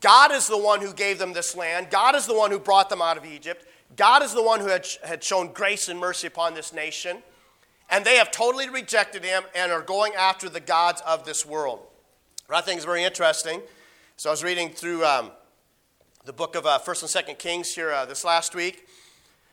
God 0.00 0.32
is 0.32 0.46
the 0.46 0.58
one 0.58 0.80
who 0.80 0.92
gave 0.92 1.18
them 1.18 1.32
this 1.32 1.56
land. 1.56 1.88
God 1.90 2.14
is 2.14 2.26
the 2.26 2.34
one 2.34 2.50
who 2.50 2.58
brought 2.58 2.88
them 2.88 3.02
out 3.02 3.16
of 3.16 3.24
Egypt. 3.24 3.66
God 3.96 4.22
is 4.22 4.32
the 4.32 4.42
one 4.42 4.60
who 4.60 4.68
had, 4.68 4.86
had 5.04 5.22
shown 5.22 5.52
grace 5.52 5.88
and 5.88 5.98
mercy 5.98 6.26
upon 6.26 6.54
this 6.54 6.72
nation. 6.72 7.18
And 7.90 8.04
they 8.04 8.16
have 8.16 8.30
totally 8.30 8.68
rejected 8.68 9.24
him 9.24 9.44
and 9.54 9.70
are 9.70 9.82
going 9.82 10.14
after 10.14 10.48
the 10.48 10.60
gods 10.60 11.02
of 11.06 11.24
this 11.24 11.44
world. 11.46 11.80
What 12.46 12.56
I 12.56 12.60
think 12.60 12.78
is 12.78 12.84
very 12.84 13.04
interesting. 13.04 13.60
So 14.16 14.30
I 14.30 14.32
was 14.32 14.42
reading 14.42 14.70
through 14.70 15.04
um, 15.04 15.30
the 16.24 16.32
book 16.32 16.56
of 16.56 16.66
uh, 16.66 16.78
1st 16.78 17.16
and 17.16 17.26
2nd 17.26 17.38
Kings 17.38 17.74
here 17.74 17.92
uh, 17.92 18.04
this 18.04 18.24
last 18.24 18.54
week. 18.54 18.86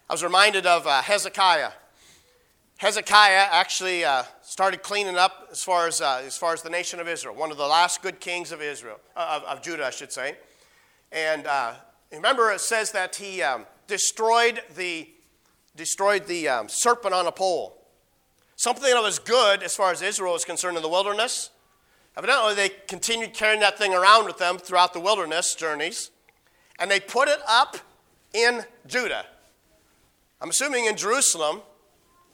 I 0.10 0.14
was 0.14 0.24
reminded 0.24 0.66
of 0.66 0.88
uh, 0.88 1.02
Hezekiah. 1.02 1.72
Hezekiah 2.82 3.46
actually 3.52 4.04
uh, 4.04 4.24
started 4.42 4.82
cleaning 4.82 5.16
up 5.16 5.50
as 5.52 5.62
far 5.62 5.88
as, 5.88 6.02
uh, 6.02 6.24
as 6.26 6.36
far 6.36 6.52
as 6.52 6.64
the 6.64 6.70
nation 6.72 7.00
of 7.00 7.08
Israel, 7.08 7.36
one 7.36 7.52
of 7.52 7.58
the 7.58 7.68
last 7.68 8.02
good 8.02 8.20
kings 8.20 8.52
of 8.52 8.60
Israel, 8.60 9.00
uh, 9.16 9.40
of, 9.40 9.44
of, 9.44 9.62
Judah, 9.62 9.86
I 9.86 9.92
should 9.92 10.12
say. 10.12 10.36
And 11.12 11.46
uh, 11.46 11.74
remember, 12.12 12.50
it 12.50 12.60
says 12.60 12.92
that 12.94 13.18
he 13.18 13.44
um, 13.44 13.68
destroyed 13.86 14.64
the, 14.76 15.08
destroyed 15.76 16.26
the 16.26 16.50
um, 16.50 16.70
serpent 16.70 17.14
on 17.14 17.28
a 17.28 17.32
pole. 17.32 17.78
something 18.56 18.92
that 18.92 19.00
was 19.00 19.20
good 19.20 19.62
as 19.62 19.76
far 19.76 19.92
as 19.92 20.02
Israel 20.02 20.34
was 20.34 20.44
concerned 20.44 20.76
in 20.76 20.82
the 20.82 20.90
wilderness. 20.90 21.52
Evidently, 22.18 22.56
they 22.56 22.70
continued 22.88 23.36
carrying 23.36 23.60
that 23.60 23.78
thing 23.78 23.94
around 23.94 24.26
with 24.26 24.40
them 24.40 24.58
throughout 24.58 24.94
the 24.94 25.00
wilderness 25.00 25.54
journeys, 25.54 26.10
and 26.80 26.90
they 26.90 27.00
put 27.00 27.28
it 27.28 27.42
up 27.48 27.78
in 28.34 28.64
Judah. 28.88 29.28
I'm 30.42 30.50
assuming 30.50 30.86
in 30.86 30.98
Jerusalem, 30.98 31.62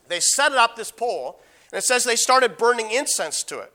they 0.08 0.20
set 0.20 0.52
it 0.52 0.58
up 0.58 0.76
this 0.76 0.92
pole, 0.92 1.40
and 1.72 1.78
it 1.80 1.84
says 1.84 2.04
they 2.04 2.16
started 2.16 2.58
burning 2.58 2.92
incense 2.92 3.44
to 3.44 3.60
it. 3.60 3.74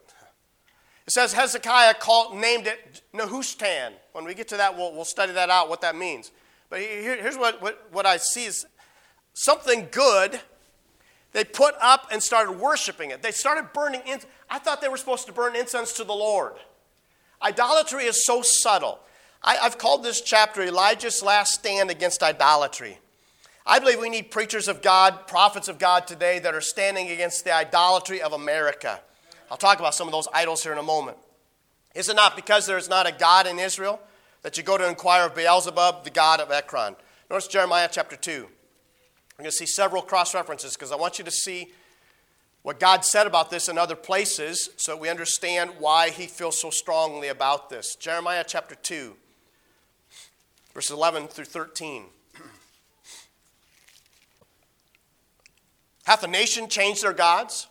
It 1.07 1.13
says 1.13 1.33
Hezekiah 1.33 1.95
called, 1.95 2.37
named 2.37 2.67
it 2.67 3.03
Nehushtan. 3.13 3.93
When 4.13 4.25
we 4.25 4.35
get 4.35 4.49
to 4.49 4.57
that, 4.59 4.77
we'll, 4.77 4.93
we'll 4.93 5.05
study 5.05 5.33
that 5.33 5.51
out, 5.51 5.69
what 5.69 5.81
that 5.81 5.97
means. 5.97 6.31
But 6.71 6.81
here, 6.81 7.21
here's 7.21 7.37
what, 7.37 7.61
what, 7.61 7.87
what 7.91 8.07
I 8.07 8.17
see 8.19 8.45
is 8.45 8.67
something 9.35 9.89
good 9.91 10.41
they 11.33 11.45
put 11.45 11.75
up 11.81 12.09
and 12.13 12.23
started 12.23 12.53
worshiping 12.53 13.11
it. 13.11 13.23
They 13.23 13.31
started 13.31 13.73
burning 13.73 14.03
incense. 14.03 14.27
I 14.51 14.59
thought 14.59 14.81
they 14.81 14.89
were 14.89 14.99
supposed 14.99 15.27
to 15.27 15.33
burn 15.33 15.57
incense 15.57 15.95
to 15.95 16.05
the 16.05 16.13
Lord. 16.13 16.53
Idolatry 17.43 18.05
is 18.05 18.25
so 18.25 18.43
subtle. 18.43 19.01
I, 19.43 19.55
have 19.57 19.79
called 19.79 20.05
this 20.05 20.21
chapter 20.21 20.63
Elijah's 20.63 21.23
Last 21.23 21.55
Stand 21.55 21.91
Against 21.91 22.23
Idolatry. 22.23 22.99
I 23.65 23.79
believe 23.79 24.01
we 24.01 24.09
need 24.09 24.31
preachers 24.31 24.67
of 24.67 24.83
God, 24.83 25.27
prophets 25.29 25.69
of 25.69 25.79
God 25.79 26.07
today 26.07 26.39
that 26.41 26.55
are 26.55 26.61
standing 26.61 27.11
against 27.11 27.45
the 27.45 27.55
idolatry 27.55 28.21
of 28.21 28.33
America. 28.33 29.01
I'll 29.51 29.57
talk 29.57 29.79
about 29.79 29.95
some 29.95 30.09
of 30.09 30.13
those 30.13 30.27
idols 30.35 30.63
here 30.63 30.73
in 30.73 30.79
a 30.79 30.83
moment. 30.83 31.17
Is 31.95 32.09
it 32.09 32.17
not 32.17 32.35
because 32.35 32.67
there 32.67 32.79
is 32.79 32.89
not 32.89 33.07
a 33.07 33.13
God 33.13 33.47
in 33.47 33.59
Israel 33.59 34.01
that 34.43 34.57
you 34.57 34.65
go 34.65 34.79
to 34.79 34.89
inquire 34.89 35.27
of 35.27 35.35
Beelzebub, 35.35 36.05
the 36.05 36.11
God 36.11 36.41
of 36.41 36.51
Ekron? 36.51 36.97
Notice 37.31 37.47
Jeremiah 37.47 37.89
chapter 37.91 38.17
2. 38.17 38.33
We're 38.33 38.49
going 39.39 39.51
to 39.51 39.57
see 39.57 39.67
several 39.67 40.03
cross 40.03 40.35
references 40.35 40.75
because 40.75 40.91
I 40.91 40.97
want 40.97 41.19
you 41.19 41.25
to 41.25 41.31
see 41.31 41.73
what 42.63 42.81
God 42.81 43.05
said 43.05 43.27
about 43.27 43.51
this 43.51 43.69
in 43.69 43.77
other 43.77 43.97
places 43.97 44.71
so 44.77 44.97
we 44.97 45.09
understand 45.09 45.73
why 45.79 46.11
he 46.11 46.27
feels 46.27 46.61
so 46.61 46.71
strongly 46.71 47.29
about 47.29 47.71
this. 47.71 47.95
Jeremiah 47.97 48.45
chapter 48.47 48.75
2, 48.75 49.15
verses 50.75 50.91
11 50.91 51.29
through 51.29 51.45
13. 51.45 52.05
Hath 56.05 56.25
a 56.25 56.29
nation 56.29 56.69
changed 56.69 57.03
their 57.03 57.13
gods, 57.13 57.69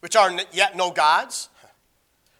which 0.00 0.16
are 0.16 0.30
yet 0.52 0.76
no 0.76 0.90
gods? 0.90 1.48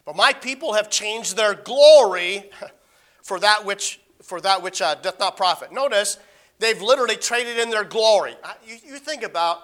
But 0.04 0.16
my 0.16 0.32
people 0.32 0.74
have 0.74 0.90
changed 0.90 1.36
their 1.36 1.54
glory 1.54 2.50
for 3.22 3.40
that 3.40 3.64
which, 3.64 4.00
for 4.22 4.40
that 4.40 4.62
which 4.62 4.80
uh, 4.80 4.94
doth 4.96 5.18
not 5.18 5.36
profit. 5.36 5.72
Notice, 5.72 6.18
they've 6.58 6.80
literally 6.80 7.16
traded 7.16 7.58
in 7.58 7.70
their 7.70 7.84
glory. 7.84 8.34
You, 8.66 8.76
you 8.86 8.98
think 8.98 9.22
about 9.22 9.60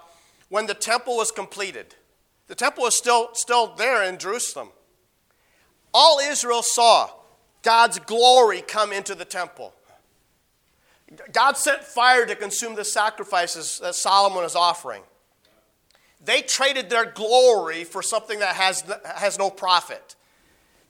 when 0.49 0.67
the 0.67 0.75
temple 0.75 1.17
was 1.17 1.31
completed. 1.31 1.95
The 2.47 2.55
temple 2.55 2.85
was 2.85 2.97
still, 2.97 3.31
still 3.35 3.75
there 3.75 4.05
in 4.05 4.19
Jerusalem. 4.19 4.69
All 5.93 6.19
Israel 6.19 6.63
saw 6.63 7.11
God's 7.63 7.99
glory 7.99 8.61
come 8.61 8.93
into 8.93 9.15
the 9.15 9.25
temple. 9.25 9.75
God 11.33 11.57
sent 11.57 11.85
fire 11.85 12.27
to 12.27 12.35
consume 12.35 12.75
the 12.75 12.85
sacrifices 12.85 13.79
that 13.81 13.95
Solomon 13.95 14.43
was 14.43 14.57
offering. 14.57 15.03
They 16.25 16.41
traded 16.41 16.89
their 16.89 17.05
glory 17.05 17.85
for 17.85 18.03
something 18.03 18.39
that 18.39 18.57
has, 18.57 18.83
has 19.05 19.39
no 19.39 19.51
profit. 19.51 20.17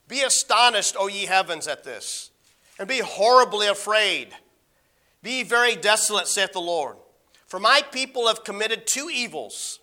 Be 0.06 0.22
astonished, 0.22 0.94
O 0.98 1.08
ye 1.08 1.26
heavens, 1.26 1.66
at 1.66 1.82
this, 1.82 2.30
and 2.78 2.86
be 2.86 2.98
horribly 2.98 3.66
afraid. 3.66 4.28
Be 5.22 5.42
very 5.42 5.74
desolate, 5.74 6.28
saith 6.28 6.52
the 6.52 6.60
Lord. 6.60 6.96
For 7.46 7.58
my 7.58 7.82
people 7.90 8.28
have 8.28 8.44
committed 8.44 8.86
two 8.86 9.10
evils. 9.12 9.80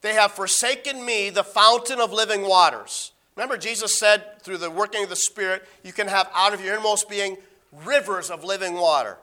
They 0.00 0.14
have 0.14 0.32
forsaken 0.32 1.04
me, 1.04 1.28
the 1.30 1.44
fountain 1.44 2.00
of 2.00 2.12
living 2.12 2.42
waters. 2.42 3.12
Remember, 3.36 3.56
Jesus 3.56 3.98
said, 3.98 4.40
through 4.42 4.58
the 4.58 4.70
working 4.70 5.02
of 5.02 5.10
the 5.10 5.16
Spirit, 5.16 5.66
you 5.82 5.92
can 5.92 6.08
have 6.08 6.30
out 6.34 6.54
of 6.54 6.64
your 6.64 6.76
inmost 6.76 7.08
being 7.08 7.36
rivers 7.84 8.30
of 8.30 8.44
living 8.44 8.74
water. 8.74 9.18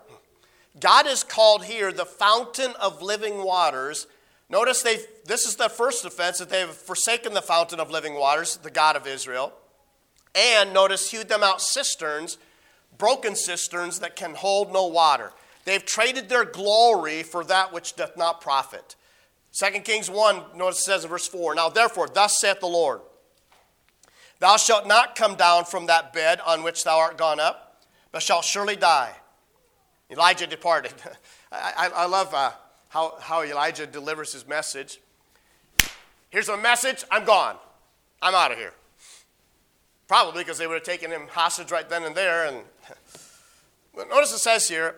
God 0.79 1.07
is 1.07 1.23
called 1.23 1.65
here 1.65 1.91
the 1.91 2.05
fountain 2.05 2.73
of 2.79 3.01
living 3.01 3.43
waters. 3.43 4.07
Notice 4.49 4.81
they 4.81 4.99
this 5.25 5.45
is 5.45 5.55
the 5.55 5.69
first 5.69 6.05
offense 6.05 6.37
that 6.39 6.49
they've 6.49 6.69
forsaken 6.69 7.33
the 7.33 7.41
fountain 7.41 7.79
of 7.79 7.89
living 7.89 8.15
waters, 8.15 8.57
the 8.57 8.71
God 8.71 8.95
of 8.95 9.07
Israel. 9.07 9.53
And 10.35 10.73
notice 10.73 11.11
hewed 11.11 11.29
them 11.29 11.43
out 11.43 11.61
cisterns, 11.61 12.37
broken 12.97 13.35
cisterns 13.35 13.99
that 13.99 14.15
can 14.15 14.35
hold 14.35 14.71
no 14.71 14.85
water. 14.85 15.33
They've 15.65 15.83
traded 15.83 16.29
their 16.29 16.45
glory 16.45 17.23
for 17.23 17.43
that 17.45 17.73
which 17.73 17.95
doth 17.95 18.15
not 18.15 18.39
profit. 18.39 18.95
2 19.53 19.81
Kings 19.81 20.09
1, 20.09 20.43
notice 20.55 20.79
it 20.79 20.83
says 20.83 21.03
in 21.03 21.09
verse 21.09 21.27
4 21.27 21.55
Now 21.55 21.69
therefore, 21.69 22.07
thus 22.07 22.39
saith 22.39 22.59
the 22.59 22.67
Lord, 22.67 23.01
Thou 24.39 24.57
shalt 24.57 24.87
not 24.87 25.15
come 25.15 25.35
down 25.35 25.65
from 25.65 25.87
that 25.87 26.13
bed 26.13 26.39
on 26.45 26.61
which 26.61 26.83
thou 26.83 26.99
art 26.99 27.17
gone 27.17 27.39
up, 27.39 27.83
but 28.11 28.21
shalt 28.21 28.45
surely 28.45 28.75
die. 28.75 29.15
Elijah 30.09 30.47
departed. 30.47 30.93
I, 31.51 31.89
I, 31.95 32.05
love 32.05 32.33
uh, 32.33 32.51
how, 32.89 33.15
how 33.19 33.43
Elijah 33.43 33.85
delivers 33.85 34.33
his 34.33 34.47
message. 34.47 34.99
Here's 36.29 36.49
a 36.49 36.57
message, 36.57 37.03
I'm 37.11 37.25
gone. 37.25 37.55
I'm 38.21 38.35
out 38.35 38.51
of 38.51 38.57
here. 38.57 38.73
Probably 40.07 40.43
because 40.43 40.57
they 40.57 40.67
would 40.67 40.75
have 40.75 40.83
taken 40.83 41.11
him 41.11 41.27
hostage 41.29 41.71
right 41.71 41.87
then 41.87 42.03
and 42.03 42.15
there. 42.15 42.45
And 42.47 42.63
notice 44.09 44.33
it 44.33 44.39
says 44.39 44.67
here, 44.67 44.95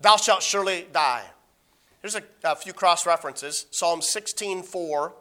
Thou 0.00 0.16
shalt 0.16 0.42
surely 0.42 0.86
die. 0.92 1.24
Here's 2.02 2.14
a, 2.14 2.22
a 2.42 2.56
few 2.56 2.72
cross 2.72 3.06
references. 3.06 3.66
Psalm 3.70 4.00
16:4 4.00 5.12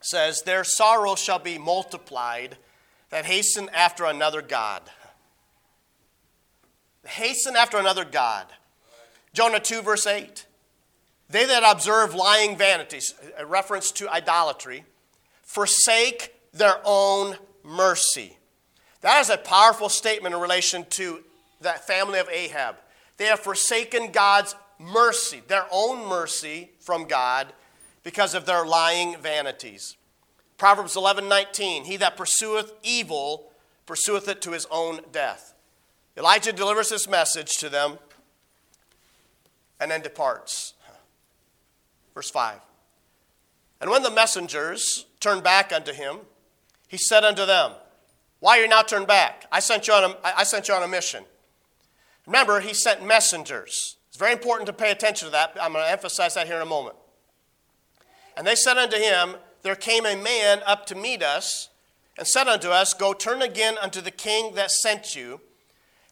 says, 0.00 0.42
Their 0.42 0.64
sorrow 0.64 1.14
shall 1.14 1.38
be 1.38 1.58
multiplied 1.58 2.58
that 3.10 3.24
hasten 3.24 3.70
after 3.72 4.04
another 4.04 4.42
God. 4.42 4.82
Hasten 7.06 7.56
after 7.56 7.78
another 7.78 8.04
God. 8.04 8.46
Jonah 9.38 9.60
2, 9.60 9.82
verse 9.82 10.04
8. 10.04 10.46
They 11.30 11.44
that 11.44 11.62
observe 11.64 12.12
lying 12.12 12.56
vanities, 12.56 13.14
a 13.36 13.46
reference 13.46 13.92
to 13.92 14.12
idolatry, 14.12 14.84
forsake 15.44 16.34
their 16.52 16.80
own 16.84 17.36
mercy. 17.62 18.36
That 19.00 19.20
is 19.20 19.30
a 19.30 19.36
powerful 19.36 19.90
statement 19.90 20.34
in 20.34 20.40
relation 20.40 20.86
to 20.90 21.22
that 21.60 21.86
family 21.86 22.18
of 22.18 22.28
Ahab. 22.28 22.78
They 23.16 23.26
have 23.26 23.38
forsaken 23.38 24.10
God's 24.10 24.56
mercy, 24.76 25.40
their 25.46 25.66
own 25.70 26.04
mercy 26.08 26.72
from 26.80 27.06
God, 27.06 27.52
because 28.02 28.34
of 28.34 28.44
their 28.44 28.66
lying 28.66 29.18
vanities. 29.18 29.96
Proverbs 30.56 30.96
11 30.96 31.28
19, 31.28 31.84
He 31.84 31.96
that 31.98 32.16
pursueth 32.16 32.72
evil 32.82 33.52
pursueth 33.86 34.26
it 34.26 34.42
to 34.42 34.50
his 34.50 34.66
own 34.68 35.02
death. 35.12 35.54
Elijah 36.16 36.52
delivers 36.52 36.88
this 36.88 37.08
message 37.08 37.56
to 37.58 37.68
them 37.68 37.98
and 39.80 39.90
then 39.90 40.02
departs. 40.02 40.74
Verse 42.14 42.30
5. 42.30 42.58
And 43.80 43.90
when 43.90 44.02
the 44.02 44.10
messengers 44.10 45.06
turned 45.20 45.42
back 45.42 45.72
unto 45.72 45.92
him, 45.92 46.18
he 46.88 46.96
said 46.96 47.24
unto 47.24 47.46
them, 47.46 47.72
Why 48.40 48.58
are 48.58 48.62
you 48.62 48.68
not 48.68 48.88
turned 48.88 49.06
back? 49.06 49.46
I 49.52 49.60
sent 49.60 49.86
you 49.86 49.94
on 49.94 50.10
a, 50.10 50.16
I 50.24 50.42
sent 50.42 50.68
you 50.68 50.74
on 50.74 50.82
a 50.82 50.88
mission. 50.88 51.24
Remember, 52.26 52.60
he 52.60 52.74
sent 52.74 53.06
messengers. 53.06 53.96
It's 54.08 54.18
very 54.18 54.32
important 54.32 54.66
to 54.66 54.72
pay 54.72 54.90
attention 54.90 55.26
to 55.26 55.32
that. 55.32 55.56
I'm 55.60 55.72
going 55.72 55.84
to 55.84 55.90
emphasize 55.90 56.34
that 56.34 56.46
here 56.46 56.56
in 56.56 56.62
a 56.62 56.66
moment. 56.66 56.96
And 58.36 58.46
they 58.46 58.54
said 58.54 58.76
unto 58.76 58.96
him, 58.96 59.36
There 59.62 59.76
came 59.76 60.04
a 60.04 60.16
man 60.16 60.60
up 60.66 60.86
to 60.86 60.94
meet 60.94 61.22
us, 61.22 61.68
and 62.16 62.26
said 62.26 62.48
unto 62.48 62.68
us, 62.70 62.94
Go 62.94 63.12
turn 63.12 63.42
again 63.42 63.76
unto 63.80 64.00
the 64.00 64.10
king 64.10 64.54
that 64.56 64.70
sent 64.70 65.14
you, 65.14 65.40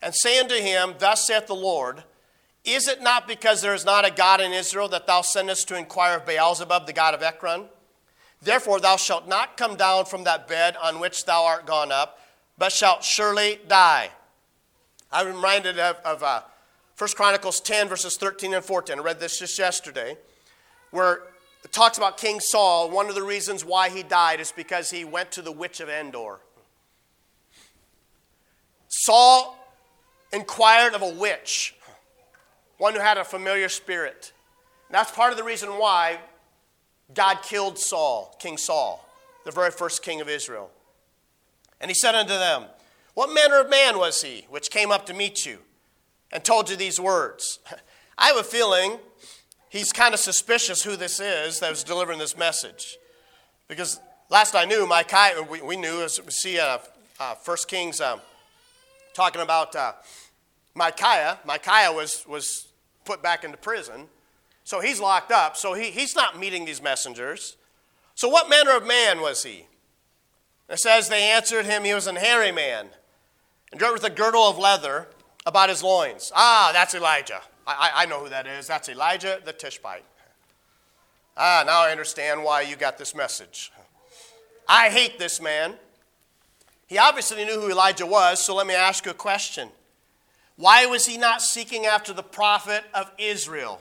and 0.00 0.14
say 0.14 0.38
unto 0.38 0.54
him, 0.54 0.94
Thus 0.98 1.26
saith 1.26 1.48
the 1.48 1.54
Lord, 1.54 2.04
is 2.66 2.88
it 2.88 3.00
not 3.00 3.28
because 3.28 3.62
there 3.62 3.74
is 3.74 3.84
not 3.84 4.04
a 4.04 4.10
God 4.10 4.40
in 4.40 4.52
Israel 4.52 4.88
that 4.88 5.06
thou 5.06 5.22
sendest 5.22 5.68
to 5.68 5.76
inquire 5.76 6.16
of 6.16 6.26
Beelzebub, 6.26 6.86
the 6.86 6.92
God 6.92 7.14
of 7.14 7.22
Ekron? 7.22 7.66
Therefore 8.42 8.80
thou 8.80 8.96
shalt 8.96 9.28
not 9.28 9.56
come 9.56 9.76
down 9.76 10.04
from 10.04 10.24
that 10.24 10.48
bed 10.48 10.76
on 10.82 10.98
which 10.98 11.24
thou 11.24 11.44
art 11.44 11.64
gone 11.64 11.92
up, 11.92 12.18
but 12.58 12.72
shalt 12.72 13.04
surely 13.04 13.60
die. 13.68 14.10
I'm 15.12 15.28
reminded 15.28 15.78
of, 15.78 15.96
of 16.04 16.22
uh, 16.24 16.42
1 16.98 17.10
Chronicles 17.14 17.60
10, 17.60 17.88
verses 17.88 18.16
13 18.16 18.54
and 18.54 18.64
14. 18.64 18.98
I 18.98 19.02
read 19.02 19.20
this 19.20 19.38
just 19.38 19.56
yesterday, 19.58 20.16
where 20.90 21.20
it 21.62 21.72
talks 21.72 21.98
about 21.98 22.16
King 22.16 22.40
Saul. 22.40 22.90
One 22.90 23.08
of 23.08 23.14
the 23.14 23.22
reasons 23.22 23.64
why 23.64 23.90
he 23.90 24.02
died 24.02 24.40
is 24.40 24.50
because 24.50 24.90
he 24.90 25.04
went 25.04 25.30
to 25.32 25.42
the 25.42 25.52
witch 25.52 25.78
of 25.80 25.88
Endor. 25.88 26.40
Saul 28.88 29.56
inquired 30.32 30.94
of 30.94 31.02
a 31.02 31.10
witch 31.10 31.75
one 32.78 32.94
who 32.94 33.00
had 33.00 33.18
a 33.18 33.24
familiar 33.24 33.68
spirit. 33.68 34.32
And 34.88 34.94
that's 34.94 35.10
part 35.10 35.32
of 35.32 35.38
the 35.38 35.44
reason 35.44 35.70
why 35.70 36.18
God 37.14 37.42
killed 37.42 37.78
Saul, 37.78 38.36
King 38.38 38.56
Saul, 38.56 39.06
the 39.44 39.50
very 39.50 39.70
first 39.70 40.02
king 40.02 40.20
of 40.20 40.28
Israel. 40.28 40.70
And 41.80 41.90
he 41.90 41.94
said 41.94 42.14
unto 42.14 42.32
them, 42.32 42.64
What 43.14 43.32
manner 43.32 43.60
of 43.60 43.70
man 43.70 43.98
was 43.98 44.22
he 44.22 44.46
which 44.48 44.70
came 44.70 44.90
up 44.90 45.06
to 45.06 45.14
meet 45.14 45.46
you 45.46 45.58
and 46.32 46.44
told 46.44 46.70
you 46.70 46.76
these 46.76 47.00
words? 47.00 47.58
I 48.18 48.28
have 48.28 48.38
a 48.38 48.44
feeling 48.44 48.98
he's 49.68 49.92
kind 49.92 50.14
of 50.14 50.20
suspicious 50.20 50.82
who 50.82 50.96
this 50.96 51.20
is 51.20 51.60
that 51.60 51.70
was 51.70 51.84
delivering 51.84 52.18
this 52.18 52.36
message. 52.36 52.98
Because 53.68 54.00
last 54.30 54.54
I 54.54 54.64
knew, 54.64 54.86
Micaiah, 54.86 55.42
we, 55.42 55.60
we 55.60 55.76
knew, 55.76 56.02
as 56.02 56.20
we 56.24 56.30
see 56.30 56.58
uh, 56.58 56.78
uh, 57.20 57.34
1 57.44 57.56
Kings 57.68 58.00
um, 58.00 58.20
talking 59.14 59.42
about 59.42 59.74
uh, 59.74 59.92
Micaiah. 60.74 61.38
Micaiah 61.44 61.92
was, 61.92 62.24
was 62.28 62.65
put 63.06 63.22
back 63.22 63.44
into 63.44 63.56
prison. 63.56 64.08
So 64.64 64.80
he's 64.80 65.00
locked 65.00 65.32
up. 65.32 65.56
So 65.56 65.74
he, 65.74 65.84
he's 65.84 66.14
not 66.14 66.38
meeting 66.38 66.64
these 66.64 66.82
messengers. 66.82 67.56
So 68.14 68.28
what 68.28 68.50
manner 68.50 68.76
of 68.76 68.86
man 68.86 69.20
was 69.20 69.44
he? 69.44 69.66
It 70.68 70.78
says 70.78 71.08
they 71.08 71.30
answered 71.30 71.66
him, 71.66 71.84
he 71.84 71.94
was 71.94 72.06
an 72.06 72.16
hairy 72.16 72.50
man, 72.50 72.88
and 73.70 73.80
girt 73.80 73.92
with 73.92 74.04
a 74.04 74.10
girdle 74.10 74.42
of 74.42 74.58
leather 74.58 75.08
about 75.46 75.68
his 75.68 75.82
loins. 75.82 76.32
Ah, 76.34 76.70
that's 76.72 76.94
Elijah. 76.94 77.40
I, 77.66 77.92
I 77.94 78.06
know 78.06 78.20
who 78.20 78.28
that 78.28 78.46
is. 78.46 78.66
That's 78.66 78.88
Elijah 78.88 79.40
the 79.44 79.52
Tishbite. 79.52 80.04
Ah, 81.36 81.62
now 81.66 81.82
I 81.82 81.90
understand 81.90 82.42
why 82.42 82.62
you 82.62 82.74
got 82.74 82.98
this 82.98 83.14
message. 83.14 83.70
I 84.68 84.88
hate 84.88 85.18
this 85.18 85.40
man. 85.40 85.74
He 86.86 86.98
obviously 86.98 87.44
knew 87.44 87.60
who 87.60 87.70
Elijah 87.70 88.06
was, 88.06 88.44
so 88.44 88.54
let 88.54 88.66
me 88.66 88.74
ask 88.74 89.04
you 89.04 89.10
a 89.10 89.14
question. 89.14 89.68
Why 90.56 90.86
was 90.86 91.06
he 91.06 91.18
not 91.18 91.42
seeking 91.42 91.86
after 91.86 92.12
the 92.12 92.22
prophet 92.22 92.84
of 92.94 93.10
Israel? 93.18 93.80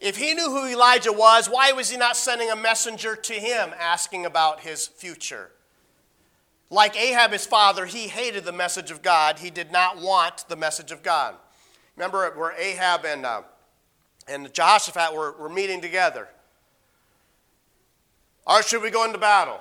If 0.00 0.16
he 0.16 0.34
knew 0.34 0.50
who 0.50 0.66
Elijah 0.66 1.12
was, 1.12 1.48
why 1.48 1.72
was 1.72 1.90
he 1.90 1.96
not 1.96 2.16
sending 2.16 2.50
a 2.50 2.56
messenger 2.56 3.16
to 3.16 3.32
him 3.32 3.70
asking 3.78 4.26
about 4.26 4.60
his 4.60 4.86
future? 4.86 5.50
Like 6.70 6.96
Ahab, 6.96 7.32
his 7.32 7.46
father, 7.46 7.86
he 7.86 8.08
hated 8.08 8.44
the 8.44 8.52
message 8.52 8.90
of 8.90 9.02
God. 9.02 9.38
He 9.38 9.50
did 9.50 9.72
not 9.72 9.98
want 9.98 10.44
the 10.48 10.56
message 10.56 10.92
of 10.92 11.02
God. 11.02 11.34
Remember 11.96 12.30
where 12.36 12.52
Ahab 12.52 13.04
and, 13.04 13.26
uh, 13.26 13.42
and 14.28 14.52
Jehoshaphat 14.52 15.14
were, 15.14 15.32
were 15.32 15.48
meeting 15.48 15.80
together? 15.80 16.28
Right, 18.46 18.64
should 18.64 18.82
we 18.82 18.90
go 18.90 19.04
into 19.04 19.18
battle? 19.18 19.60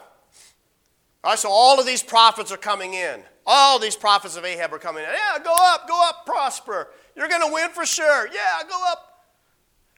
All 1.24 1.32
right, 1.32 1.40
so 1.40 1.50
all 1.50 1.80
of 1.80 1.86
these 1.86 2.04
prophets 2.04 2.52
are 2.52 2.58
coming 2.58 2.94
in. 2.94 3.22
All 3.50 3.80
these 3.80 3.96
prophets 3.96 4.36
of 4.36 4.44
Ahab 4.44 4.74
are 4.74 4.78
coming 4.78 5.04
in. 5.04 5.10
Yeah, 5.10 5.42
go 5.42 5.54
up, 5.56 5.88
go 5.88 5.98
up, 6.04 6.26
prosper. 6.26 6.90
You're 7.16 7.30
going 7.30 7.48
to 7.48 7.54
win 7.54 7.70
for 7.70 7.86
sure. 7.86 8.28
Yeah, 8.28 8.68
go 8.70 8.78
up. 8.92 9.24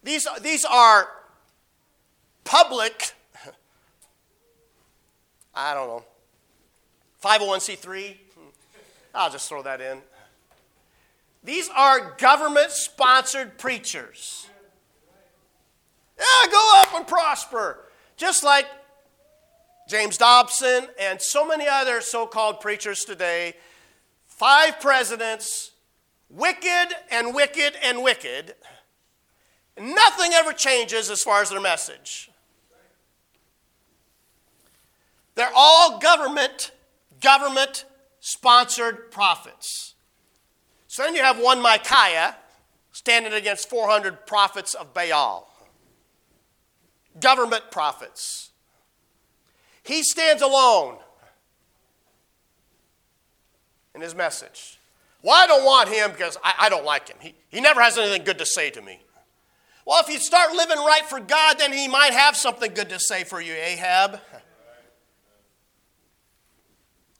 These, 0.03 0.27
these 0.41 0.65
are 0.65 1.09
public, 2.43 3.13
I 5.55 5.73
don't 5.73 5.87
know, 5.87 6.03
501c3. 7.23 8.17
I'll 9.15 9.31
just 9.31 9.49
throw 9.49 9.63
that 9.63 9.81
in. 9.81 9.97
These 11.43 11.69
are 11.75 12.15
government 12.17 12.69
sponsored 12.69 13.57
preachers. 13.57 14.47
Yeah, 16.19 16.51
go 16.51 16.71
up 16.75 16.93
and 16.93 17.07
prosper. 17.07 17.79
Just 18.15 18.43
like 18.43 18.67
James 19.89 20.19
Dobson 20.19 20.87
and 20.99 21.19
so 21.19 21.45
many 21.45 21.67
other 21.67 21.99
so 21.99 22.27
called 22.27 22.61
preachers 22.61 23.03
today. 23.03 23.55
Five 24.27 24.79
presidents, 24.79 25.71
wicked 26.29 26.93
and 27.09 27.33
wicked 27.33 27.73
and 27.81 28.03
wicked. 28.03 28.53
Nothing 29.79 30.31
ever 30.33 30.53
changes 30.53 31.09
as 31.09 31.23
far 31.23 31.41
as 31.41 31.49
their 31.49 31.59
message. 31.59 32.29
They're 35.33 35.51
all 35.55 35.97
government, 35.97 36.69
government 37.19 37.85
sponsored 38.19 39.09
prophets. 39.09 39.95
So 40.87 41.01
then 41.01 41.15
you 41.15 41.23
have 41.23 41.39
one 41.39 41.63
Micaiah 41.63 42.35
standing 42.91 43.33
against 43.33 43.69
400 43.69 44.27
prophets 44.27 44.75
of 44.75 44.93
Baal. 44.93 45.51
Government 47.19 47.71
prophets. 47.71 48.48
He 49.89 50.03
stands 50.03 50.43
alone 50.43 50.97
in 53.95 54.01
his 54.01 54.13
message. 54.13 54.77
Well, 55.23 55.33
I 55.33 55.47
don't 55.47 55.65
want 55.65 55.89
him 55.89 56.11
because 56.11 56.37
I, 56.43 56.53
I 56.59 56.69
don't 56.69 56.85
like 56.85 57.09
him. 57.09 57.17
He, 57.19 57.33
he 57.49 57.59
never 57.59 57.81
has 57.81 57.97
anything 57.97 58.23
good 58.23 58.37
to 58.37 58.45
say 58.45 58.69
to 58.69 58.83
me. 58.83 58.99
Well, 59.87 59.99
if 59.99 60.07
you 60.07 60.19
start 60.19 60.51
living 60.51 60.77
right 60.77 61.01
for 61.09 61.19
God, 61.19 61.57
then 61.57 61.73
he 61.73 61.87
might 61.87 62.13
have 62.13 62.37
something 62.37 62.71
good 62.75 62.89
to 62.89 62.99
say 62.99 63.23
for 63.23 63.41
you, 63.41 63.53
Ahab. 63.53 64.19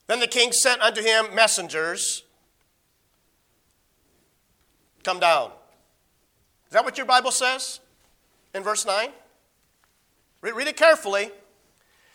Then 0.06 0.20
the 0.20 0.28
king 0.28 0.52
sent 0.52 0.80
unto 0.80 1.02
him 1.02 1.34
messengers. 1.34 2.22
Come 5.04 5.20
down. 5.20 5.50
Is 6.68 6.74
that 6.74 6.86
what 6.86 6.98
your 6.98 7.08
Bible 7.08 7.32
says 7.32 7.80
in 8.54 8.62
verse 8.62 8.86
9? 8.86 9.10
Read 10.44 10.68
it 10.68 10.78
carefully. 10.78 11.32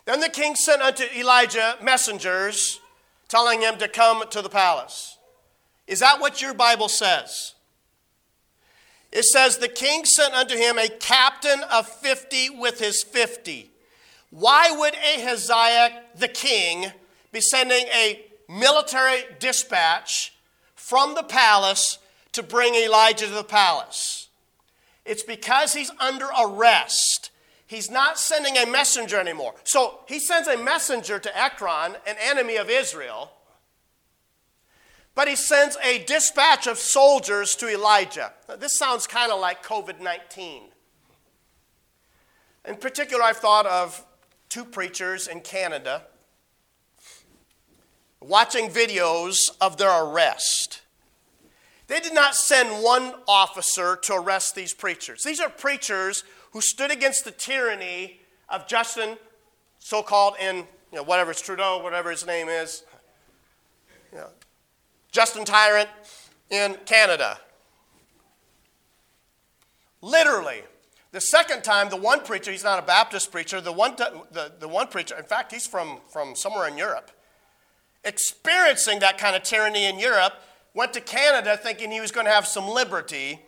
Then 0.05 0.21
the 0.21 0.29
king 0.29 0.55
sent 0.55 0.83
unto 0.83 1.05
Elijah 1.17 1.77
messengers 1.83 2.81
telling 3.29 3.62
him 3.62 3.79
to 3.79 3.88
come 3.88 4.25
to 4.31 4.43
the 4.43 4.49
palace. 4.49 5.19
Is 5.87 6.01
that 6.01 6.21
what 6.21 6.43
your 6.43 6.55
Bible 6.55 6.88
says? 6.88 7.55
It 9.12 9.25
says, 9.25 9.59
The 9.59 9.69
king 9.69 10.05
sent 10.05 10.35
unto 10.35 10.57
him 10.57 10.79
a 10.79 10.88
captain 10.88 11.61
of 11.73 11.88
50 11.88 12.51
with 12.51 12.81
his 12.81 13.03
50. 13.03 13.71
Why 14.31 14.71
would 14.71 14.95
Ahaziah 14.95 16.03
the 16.17 16.29
king 16.29 16.93
be 17.33 17.40
sending 17.40 17.87
a 17.95 18.25
military 18.49 19.25
dispatch 19.38 20.35
from 20.75 21.14
the 21.14 21.23
palace 21.23 21.99
to 22.33 22.43
bring 22.43 22.75
Elijah 22.75 23.27
to 23.27 23.33
the 23.33 23.45
palace. 23.45 24.29
It's 25.05 25.23
because 25.23 25.75
he's 25.75 25.90
under 26.01 26.27
arrest. 26.38 27.31
He's 27.66 27.90
not 27.90 28.18
sending 28.18 28.57
a 28.57 28.66
messenger 28.66 29.18
anymore. 29.18 29.55
So 29.64 30.00
he 30.07 30.18
sends 30.18 30.48
a 30.48 30.57
messenger 30.57 31.18
to 31.18 31.38
Ekron, 31.38 31.96
an 32.07 32.16
enemy 32.22 32.57
of 32.57 32.68
Israel, 32.68 33.33
but 35.14 35.29
he 35.29 35.37
sends 35.37 35.77
a 35.83 36.05
dispatch 36.05 36.66
of 36.66 36.79
soldiers 36.79 37.55
to 37.57 37.68
Elijah. 37.68 38.33
Now, 38.48 38.57
this 38.57 38.77
sounds 38.77 39.07
kind 39.07 39.33
of 39.33 39.40
like 39.40 39.64
COVID 39.64 40.00
19. 40.00 40.64
In 42.66 42.77
particular, 42.77 43.22
I've 43.22 43.37
thought 43.37 43.66
of 43.66 44.05
two 44.48 44.64
preachers 44.64 45.29
in 45.29 45.40
Canada 45.40 46.03
watching 48.20 48.70
videos 48.70 49.50
of 49.61 49.77
their 49.77 50.05
arrest. 50.05 50.81
They 51.87 52.00
did 52.00 52.14
not 52.14 52.35
send 52.35 52.83
one 52.83 53.14
officer 53.29 53.96
to 54.05 54.14
arrest 54.14 54.55
these 54.55 54.72
preachers. 54.72 55.22
These 55.22 55.40
are 55.40 55.50
preachers 55.50 56.24
who 56.55 56.62
stood 56.62 56.90
against 56.90 57.27
the 57.27 57.31
tyranny 57.31 58.21
of 58.49 58.67
Justin, 58.67 59.19
so 59.79 60.03
called 60.03 60.37
in 60.40 60.57
you 60.57 60.64
know, 60.95 61.03
whatever 61.03 61.33
it's 61.33 61.43
Trudeau, 61.43 61.83
whatever 61.83 62.11
his 62.11 62.27
name 62.27 62.49
is, 62.49 62.85
you 64.11 64.19
know, 64.19 64.29
Justin 65.12 65.45
Tyrant 65.45 65.90
in 66.49 66.79
Canada. 66.87 67.38
Literally, 70.01 70.62
the 71.12 71.21
second 71.21 71.62
time, 71.64 71.90
the 71.90 71.97
one 71.97 72.25
preacher, 72.25 72.51
he's 72.51 72.64
not 72.64 72.79
a 72.79 72.87
Baptist 72.87 73.31
preacher, 73.31 73.61
the 73.61 73.73
one, 73.73 73.97
the, 73.97 74.53
the 74.59 74.69
one 74.69 74.87
preacher, 74.87 75.14
in 75.19 75.25
fact, 75.25 75.53
he's 75.53 75.67
from, 75.67 75.99
from 76.09 76.35
somewhere 76.35 76.67
in 76.67 76.79
Europe 76.79 77.11
experiencing 78.05 79.01
that 79.01 79.19
kind 79.19 79.35
of 79.35 79.43
tyranny 79.43 79.87
in 79.87 79.99
Europe, 79.99 80.35
went 80.75 80.93
to 80.93 81.01
Canada 81.01 81.57
thinking 81.57 81.90
he 81.90 82.01
was 82.01 82.12
going 82.12 82.27
to 82.27 82.33
have 82.33 82.47
some 82.47 82.69
liberty, 82.69 83.40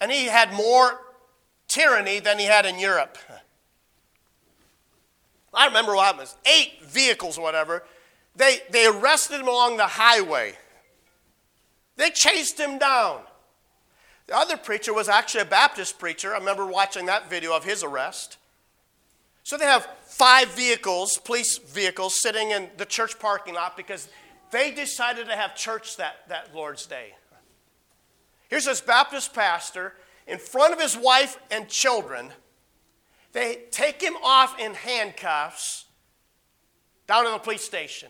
and 0.00 0.10
he 0.10 0.26
had 0.26 0.52
more 0.52 1.00
tyranny 1.68 2.20
than 2.20 2.38
he 2.38 2.44
had 2.44 2.66
in 2.66 2.78
Europe. 2.78 3.18
I 5.52 5.66
remember 5.66 5.94
what 5.94 6.06
happened. 6.06 6.32
Eight 6.46 6.82
vehicles 6.82 7.38
whatever. 7.38 7.84
They, 8.36 8.58
they 8.70 8.86
arrested 8.86 9.40
him 9.40 9.48
along 9.48 9.76
the 9.76 9.86
highway. 9.86 10.54
They 11.96 12.10
chased 12.10 12.58
him 12.58 12.78
down. 12.78 13.20
The 14.26 14.36
other 14.36 14.56
preacher 14.56 14.92
was 14.92 15.08
actually 15.08 15.42
a 15.42 15.46
Baptist 15.46 15.98
preacher. 15.98 16.34
I 16.34 16.38
remember 16.38 16.66
watching 16.66 17.06
that 17.06 17.30
video 17.30 17.54
of 17.54 17.64
his 17.64 17.84
arrest. 17.84 18.38
So 19.42 19.56
they 19.58 19.66
have 19.66 19.86
five 20.06 20.48
vehicles, 20.54 21.18
police 21.18 21.58
vehicles, 21.58 22.20
sitting 22.20 22.50
in 22.50 22.70
the 22.78 22.86
church 22.86 23.18
parking 23.18 23.54
lot 23.54 23.76
because 23.76 24.08
they 24.50 24.70
decided 24.70 25.26
to 25.26 25.36
have 25.36 25.54
church 25.54 25.98
that, 25.98 26.28
that 26.28 26.54
Lord's 26.54 26.86
Day. 26.86 27.14
Here's 28.48 28.64
this 28.64 28.80
Baptist 28.80 29.34
pastor 29.34 29.94
in 30.26 30.38
front 30.38 30.72
of 30.72 30.80
his 30.80 30.96
wife 30.96 31.38
and 31.50 31.68
children. 31.68 32.30
They 33.32 33.64
take 33.70 34.00
him 34.00 34.14
off 34.22 34.58
in 34.58 34.74
handcuffs 34.74 35.86
down 37.06 37.24
to 37.24 37.30
the 37.30 37.38
police 37.38 37.62
station. 37.62 38.08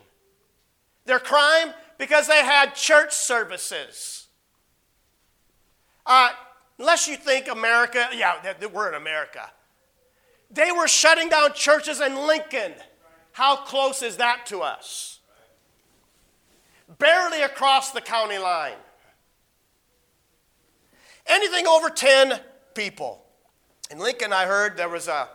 Their 1.06 1.18
crime? 1.18 1.72
Because 1.98 2.26
they 2.26 2.44
had 2.44 2.74
church 2.74 3.12
services. 3.12 4.26
Uh, 6.06 6.30
unless 6.78 7.08
you 7.08 7.16
think 7.16 7.48
America, 7.48 8.08
yeah, 8.14 8.54
we're 8.72 8.88
in 8.88 8.94
America. 8.94 9.50
They 10.50 10.70
were 10.70 10.88
shutting 10.88 11.28
down 11.28 11.52
churches 11.54 12.00
in 12.00 12.14
Lincoln. 12.26 12.74
How 13.32 13.56
close 13.56 14.02
is 14.02 14.18
that 14.18 14.46
to 14.46 14.60
us? 14.60 15.20
Barely 16.98 17.42
across 17.42 17.90
the 17.90 18.00
county 18.00 18.38
line. 18.38 18.76
Anything 21.26 21.66
over 21.66 21.90
10 21.90 22.40
people. 22.74 23.24
In 23.90 23.98
Lincoln, 23.98 24.32
I 24.32 24.46
heard 24.46 24.76
there 24.76 24.88
was 24.88 25.08
a, 25.08 25.28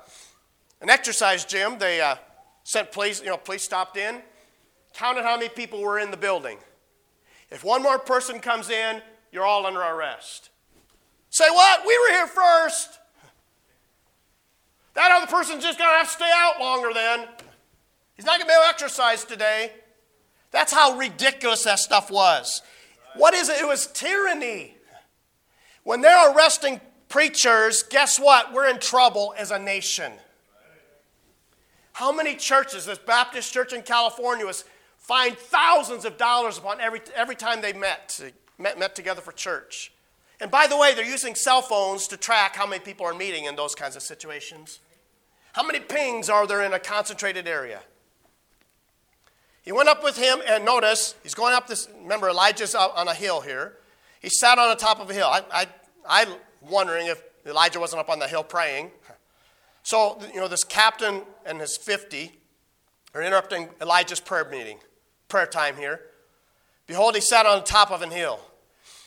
an 0.81 0.89
exercise 0.89 1.45
gym. 1.45 1.77
They 1.77 2.01
uh, 2.01 2.15
sent 2.63 2.91
police, 2.91 3.21
you 3.21 3.27
know, 3.27 3.37
police 3.37 3.63
stopped 3.63 3.97
in, 3.97 4.21
counted 4.93 5.23
how 5.23 5.37
many 5.37 5.49
people 5.49 5.81
were 5.81 5.99
in 5.99 6.11
the 6.11 6.17
building. 6.17 6.57
If 7.49 7.63
one 7.63 7.81
more 7.81 7.97
person 7.97 8.39
comes 8.39 8.69
in, 8.69 9.01
you're 9.31 9.45
all 9.45 9.65
under 9.65 9.81
arrest. 9.81 10.49
Say 11.29 11.49
what? 11.49 11.81
We 11.85 11.97
were 11.97 12.13
here 12.15 12.27
first. 12.27 12.99
That 14.95 15.11
other 15.11 15.27
person's 15.27 15.63
just 15.63 15.77
going 15.77 15.89
to 15.89 15.97
have 15.97 16.07
to 16.07 16.13
stay 16.13 16.31
out 16.33 16.59
longer 16.59 16.89
then. 16.93 17.27
He's 18.15 18.25
not 18.25 18.37
going 18.37 18.41
to 18.41 18.47
be 18.47 18.53
able 18.53 18.63
to 18.63 18.69
exercise 18.69 19.23
today. 19.23 19.71
That's 20.51 20.73
how 20.73 20.97
ridiculous 20.97 21.63
that 21.63 21.79
stuff 21.79 22.11
was. 22.11 22.61
What 23.15 23.33
is 23.33 23.49
it? 23.49 23.61
It 23.61 23.67
was 23.67 23.87
tyranny. 23.87 24.75
When 25.83 26.01
they're 26.01 26.33
arresting 26.33 26.81
preachers, 27.07 27.83
guess 27.83 28.19
what? 28.19 28.53
We're 28.53 28.69
in 28.69 28.79
trouble 28.79 29.33
as 29.37 29.51
a 29.51 29.59
nation. 29.59 30.11
How 31.93 32.11
many 32.11 32.35
churches, 32.35 32.85
this 32.85 32.97
Baptist 32.97 33.53
church 33.53 33.73
in 33.73 33.81
California 33.81 34.45
was 34.45 34.63
fined 34.97 35.37
thousands 35.37 36.05
of 36.05 36.17
dollars 36.17 36.57
upon 36.57 36.79
every, 36.79 37.01
every 37.15 37.35
time 37.35 37.61
they 37.61 37.73
met, 37.73 38.21
met, 38.57 38.77
met 38.77 38.95
together 38.95 39.21
for 39.21 39.31
church. 39.31 39.91
And 40.39 40.51
by 40.51 40.67
the 40.67 40.77
way, 40.77 40.93
they're 40.93 41.03
using 41.03 41.33
cell 41.33 41.63
phones 41.63 42.07
to 42.09 42.17
track 42.17 42.55
how 42.55 42.67
many 42.67 42.79
people 42.79 43.05
are 43.07 43.13
meeting 43.13 43.45
in 43.45 43.55
those 43.55 43.73
kinds 43.73 43.95
of 43.95 44.03
situations. 44.03 44.79
How 45.53 45.63
many 45.63 45.79
pings 45.79 46.29
are 46.29 46.45
there 46.45 46.61
in 46.61 46.73
a 46.73 46.79
concentrated 46.79 47.47
area? 47.47 47.81
He 49.63 49.71
went 49.71 49.89
up 49.89 50.03
with 50.03 50.15
him, 50.15 50.41
and 50.47 50.63
notice, 50.63 51.15
he's 51.23 51.33
going 51.33 51.53
up 51.53 51.67
this. 51.67 51.89
Remember, 52.01 52.29
Elijah's 52.29 52.75
on 52.75 53.07
a 53.07 53.13
hill 53.13 53.41
here. 53.41 53.73
He 54.19 54.29
sat 54.29 54.59
on 54.59 54.69
the 54.69 54.75
top 54.75 54.99
of 54.99 55.09
a 55.09 55.13
hill. 55.13 55.27
I, 55.27 55.43
I, 55.51 55.67
I'm 56.07 56.29
wondering 56.61 57.07
if 57.07 57.21
Elijah 57.45 57.79
wasn't 57.79 58.01
up 58.01 58.09
on 58.09 58.19
the 58.19 58.27
hill 58.27 58.43
praying. 58.43 58.91
So, 59.83 60.19
you 60.33 60.39
know, 60.39 60.47
this 60.47 60.63
captain 60.63 61.23
and 61.45 61.59
his 61.59 61.77
50 61.77 62.31
are 63.15 63.23
interrupting 63.23 63.69
Elijah's 63.81 64.19
prayer 64.19 64.47
meeting, 64.49 64.79
prayer 65.29 65.47
time 65.47 65.77
here. 65.77 66.01
Behold, 66.85 67.15
he 67.15 67.21
sat 67.21 67.45
on 67.45 67.59
the 67.59 67.65
top 67.65 67.91
of 67.91 68.01
an 68.01 68.11
hill. 68.11 68.39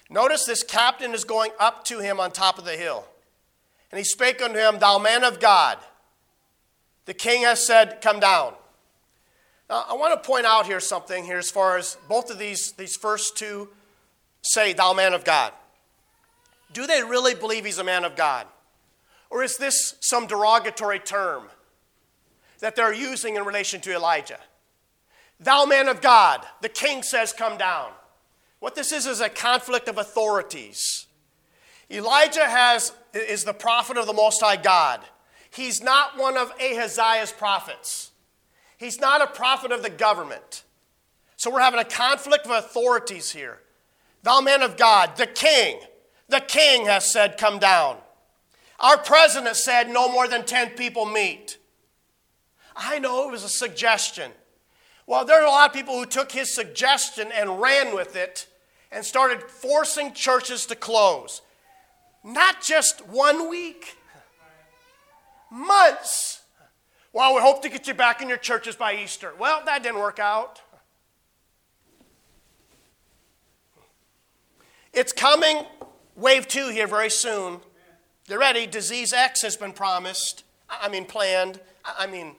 Notice 0.09 0.45
this 0.45 0.63
captain 0.63 1.13
is 1.13 1.25
going 1.25 1.53
up 1.59 1.85
to 1.85 2.01
him 2.01 2.21
on 2.21 2.33
top 2.33 2.59
of 2.59 2.65
the 2.65 2.77
hill. 2.77 3.07
And 3.91 3.99
he 3.99 4.05
spake 4.05 4.43
unto 4.43 4.59
him, 4.59 4.79
Thou 4.79 4.99
man 4.99 5.25
of 5.25 5.41
God, 5.41 5.79
the 7.05 7.15
king 7.15 7.43
has 7.43 7.67
said, 7.67 8.01
Come 8.01 8.21
down. 8.21 8.55
Now, 9.69 9.85
I 9.89 9.95
want 9.95 10.21
to 10.21 10.27
point 10.27 10.47
out 10.47 10.67
here 10.67 10.81
something 10.81 11.25
here 11.25 11.39
as 11.39 11.51
far 11.51 11.77
as 11.77 11.97
both 12.09 12.31
of 12.31 12.39
these, 12.39 12.73
these 12.73 12.97
first 12.97 13.37
two 13.37 13.69
say, 14.43 14.73
Thou 14.73 14.93
man 14.93 15.15
of 15.15 15.25
God. 15.25 15.53
Do 16.73 16.87
they 16.87 17.03
really 17.03 17.35
believe 17.35 17.65
he's 17.65 17.79
a 17.79 17.85
man 17.85 18.05
of 18.05 18.17
God? 18.17 18.47
Or 19.31 19.43
is 19.43 19.57
this 19.57 19.95
some 20.01 20.27
derogatory 20.27 20.99
term 20.99 21.45
that 22.61 22.77
they're 22.77 22.93
using 22.93 23.37
in 23.37 23.45
relation 23.45 23.81
to 23.83 23.95
Elijah? 23.95 24.39
Thou 25.41 25.65
man 25.65 25.89
of 25.89 26.01
God, 26.01 26.45
the 26.61 26.69
king 26.69 27.03
says, 27.03 27.33
Come 27.33 27.59
down. 27.59 27.91
What 28.61 28.75
this 28.75 28.93
is 28.93 29.07
is 29.07 29.21
a 29.21 29.29
conflict 29.29 29.89
of 29.89 29.99
authorities. 29.99 31.07
Elijah 31.91 32.47
has, 32.47 32.93
is 33.13 33.45
the 33.45 33.53
prophet 33.53 33.97
of 33.97 34.07
the 34.07 34.13
Most 34.13 34.41
High 34.41 34.57
God. 34.57 35.01
He's 35.51 35.83
not 35.83 36.17
one 36.17 36.37
of 36.37 36.53
Ahaziah's 36.61 37.33
prophets. 37.33 38.13
He's 38.79 39.01
not 39.01 39.21
a 39.21 39.27
prophet 39.27 39.73
of 39.73 39.83
the 39.83 39.91
government. 39.91 40.63
So 41.37 41.51
we're 41.51 41.61
having 41.61 41.81
a 41.81 41.85
conflict 41.85 42.47
of 42.47 42.53
authorities 42.53 43.33
here. 43.33 43.59
Thou 44.23 44.41
man 44.41 44.63
of 44.63 44.77
God, 44.77 45.17
the 45.17 45.27
king, 45.27 45.79
the 46.29 46.41
king 46.41 46.87
has 46.87 47.11
said, 47.11 47.39
Come 47.39 47.59
down. 47.59 47.97
Our 48.79 48.99
president 48.99 49.57
said 49.57 49.89
no 49.89 50.11
more 50.11 50.27
than 50.27 50.45
10 50.45 50.71
people 50.71 51.07
meet. 51.07 51.59
I 52.75 52.99
know 52.99 53.29
it 53.29 53.33
was 53.33 53.45
a 53.45 53.49
suggestion. 53.49 54.33
Well, 55.07 55.25
there 55.25 55.41
are 55.41 55.47
a 55.47 55.51
lot 55.51 55.71
of 55.71 55.75
people 55.75 55.99
who 55.99 56.07
took 56.07 56.33
his 56.33 56.55
suggestion 56.55 57.31
and 57.33 57.61
ran 57.61 57.95
with 57.95 58.17
it 58.17 58.47
and 58.91 59.05
started 59.05 59.43
forcing 59.43 60.13
churches 60.13 60.67
to 60.67 60.75
close. 60.75 61.43
Not 62.25 62.63
just 62.63 63.07
one 63.07 63.49
week, 63.51 63.97
months. 65.51 66.43
Well, 67.13 67.35
we 67.35 67.41
hope 67.41 67.63
to 67.63 67.69
get 67.69 67.87
you 67.87 67.95
back 67.95 68.23
in 68.23 68.29
your 68.29 68.39
churches 68.39 68.77
by 68.77 68.95
Easter. 68.95 69.33
Well, 69.39 69.63
that 69.67 69.83
didn't 69.83 69.99
work 69.99 70.19
out. 70.19 70.61
It's 74.93 75.13
coming, 75.13 75.65
wave 76.17 76.47
two 76.49 76.69
here 76.69 76.87
very 76.87 77.11
soon. 77.11 77.61
They're 78.27 78.39
ready, 78.39 78.67
disease 78.67 79.13
X 79.13 79.43
has 79.43 79.57
been 79.57 79.73
promised. 79.73 80.45
I 80.69 80.89
mean, 80.89 81.05
planned. 81.05 81.61
I 81.85 82.07
mean, 82.07 82.35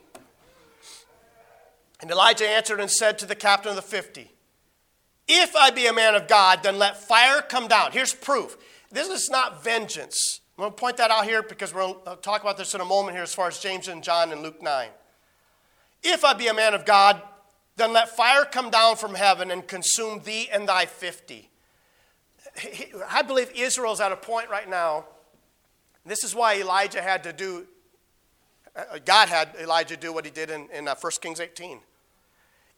and 2.00 2.10
Elijah 2.10 2.48
answered 2.48 2.80
and 2.80 2.90
said 2.90 3.18
to 3.18 3.26
the 3.26 3.34
captain 3.34 3.70
of 3.70 3.76
the 3.76 3.82
fifty, 3.82 4.30
if 5.26 5.56
I 5.56 5.70
be 5.70 5.86
a 5.86 5.92
man 5.92 6.14
of 6.14 6.28
God, 6.28 6.62
then 6.62 6.78
let 6.78 7.02
fire 7.02 7.40
come 7.40 7.66
down. 7.66 7.92
Here's 7.92 8.12
proof. 8.12 8.56
This 8.90 9.08
is 9.08 9.30
not 9.30 9.64
vengeance. 9.64 10.40
I'm 10.56 10.62
going 10.62 10.72
to 10.72 10.76
point 10.76 10.98
that 10.98 11.10
out 11.10 11.24
here 11.24 11.42
because 11.42 11.74
we 11.74 11.80
will 11.80 12.02
uh, 12.06 12.16
talk 12.16 12.42
about 12.42 12.56
this 12.56 12.74
in 12.74 12.80
a 12.80 12.84
moment 12.84 13.16
here 13.16 13.24
as 13.24 13.34
far 13.34 13.48
as 13.48 13.58
James 13.58 13.88
and 13.88 14.04
John 14.04 14.30
and 14.30 14.42
Luke 14.42 14.62
9. 14.62 14.88
If 16.02 16.24
I 16.24 16.34
be 16.34 16.46
a 16.46 16.54
man 16.54 16.74
of 16.74 16.84
God, 16.84 17.20
then 17.76 17.92
let 17.92 18.14
fire 18.14 18.44
come 18.44 18.70
down 18.70 18.96
from 18.96 19.14
heaven 19.14 19.50
and 19.50 19.66
consume 19.66 20.20
thee 20.20 20.48
and 20.52 20.68
thy 20.68 20.86
I 23.10 23.22
believe 23.22 23.50
Israel's 23.54 24.00
at 24.00 24.12
a 24.12 24.16
point 24.16 24.48
right 24.48 24.68
now. 24.68 25.06
This 26.06 26.22
is 26.22 26.34
why 26.34 26.56
Elijah 26.56 27.00
had 27.00 27.24
to 27.24 27.32
do, 27.32 27.66
uh, 28.76 28.98
God 29.04 29.28
had 29.28 29.50
Elijah 29.60 29.96
do 29.96 30.12
what 30.12 30.24
he 30.24 30.30
did 30.30 30.50
in, 30.50 30.68
in 30.70 30.84
1 30.84 30.88
uh, 30.88 31.10
Kings 31.20 31.40
18. 31.40 31.80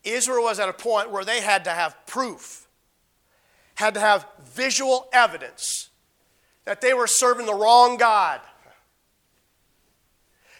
Israel 0.04 0.44
was 0.44 0.60
at 0.60 0.68
a 0.68 0.72
point 0.72 1.10
where 1.10 1.24
they 1.24 1.40
had 1.40 1.64
to 1.64 1.70
have 1.70 1.96
proof, 2.06 2.68
had 3.74 3.94
to 3.94 4.00
have 4.00 4.26
visual 4.44 5.08
evidence 5.12 5.88
that 6.64 6.80
they 6.80 6.94
were 6.94 7.08
serving 7.08 7.46
the 7.46 7.54
wrong 7.54 7.96
God. 7.96 8.40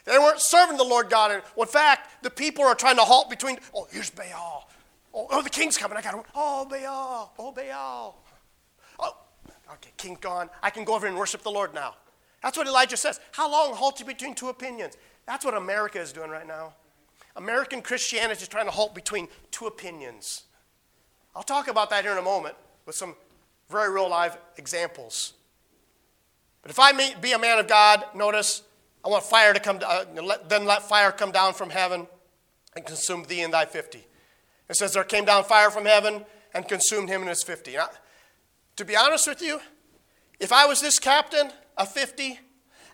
They 0.04 0.18
weren't 0.18 0.40
serving 0.40 0.76
the 0.76 0.84
Lord 0.84 1.10
God. 1.10 1.42
In 1.56 1.66
fact, 1.66 2.22
the 2.22 2.30
people 2.30 2.64
are 2.64 2.76
trying 2.76 2.96
to 2.96 3.02
halt 3.02 3.28
between, 3.28 3.58
oh, 3.74 3.88
here's 3.90 4.10
Baal. 4.10 4.68
Oh, 5.12 5.26
oh 5.30 5.42
the 5.42 5.50
king's 5.50 5.76
coming. 5.76 5.98
I 5.98 6.02
got 6.02 6.12
to, 6.12 6.22
oh, 6.34 6.64
Baal. 6.64 7.32
Oh, 7.38 7.52
Baal. 7.52 8.16
Oh, 8.98 9.16
okay, 9.72 9.90
king's 9.96 10.20
gone. 10.20 10.50
I 10.62 10.70
can 10.70 10.84
go 10.84 10.94
over 10.94 11.06
and 11.06 11.16
worship 11.16 11.42
the 11.42 11.50
Lord 11.50 11.74
now. 11.74 11.94
That's 12.42 12.56
what 12.56 12.66
Elijah 12.66 12.96
says. 12.96 13.20
How 13.32 13.50
long 13.50 13.74
halt 13.74 13.98
you 14.00 14.06
between 14.06 14.34
two 14.34 14.48
opinions? 14.48 14.96
That's 15.26 15.44
what 15.44 15.54
America 15.54 16.00
is 16.00 16.12
doing 16.12 16.30
right 16.30 16.46
now. 16.46 16.74
American 17.34 17.82
Christianity 17.82 18.42
is 18.42 18.48
trying 18.48 18.66
to 18.66 18.70
halt 18.70 18.94
between 18.94 19.28
two 19.50 19.66
opinions. 19.66 20.44
I'll 21.34 21.42
talk 21.42 21.68
about 21.68 21.90
that 21.90 22.04
here 22.04 22.12
in 22.12 22.18
a 22.18 22.22
moment 22.22 22.54
with 22.86 22.94
some 22.94 23.14
very 23.68 23.92
real 23.92 24.08
life 24.08 24.36
examples. 24.56 25.34
But 26.62 26.70
if 26.70 26.78
I 26.78 26.92
be 27.20 27.32
a 27.32 27.38
man 27.38 27.58
of 27.58 27.68
God, 27.68 28.04
notice 28.14 28.62
I 29.04 29.08
want 29.08 29.24
fire 29.24 29.52
to 29.52 29.60
come, 29.60 29.80
uh, 29.84 30.04
then 30.48 30.64
let 30.64 30.82
fire 30.82 31.12
come 31.12 31.30
down 31.30 31.54
from 31.54 31.70
heaven 31.70 32.06
and 32.74 32.86
consume 32.86 33.24
thee 33.24 33.42
and 33.42 33.52
thy 33.52 33.64
fifty. 33.64 34.06
It 34.68 34.76
says 34.76 34.94
there 34.94 35.04
came 35.04 35.24
down 35.24 35.44
fire 35.44 35.70
from 35.70 35.84
heaven 35.84 36.24
and 36.54 36.66
consumed 36.66 37.08
him 37.08 37.20
and 37.20 37.28
his 37.28 37.42
fifty. 37.42 37.74
Now, 37.74 37.88
to 38.76 38.84
be 38.84 38.96
honest 38.96 39.26
with 39.26 39.42
you, 39.42 39.60
if 40.38 40.52
I 40.52 40.66
was 40.66 40.80
this 40.80 40.98
captain 40.98 41.50
of 41.76 41.90
50, 41.90 42.38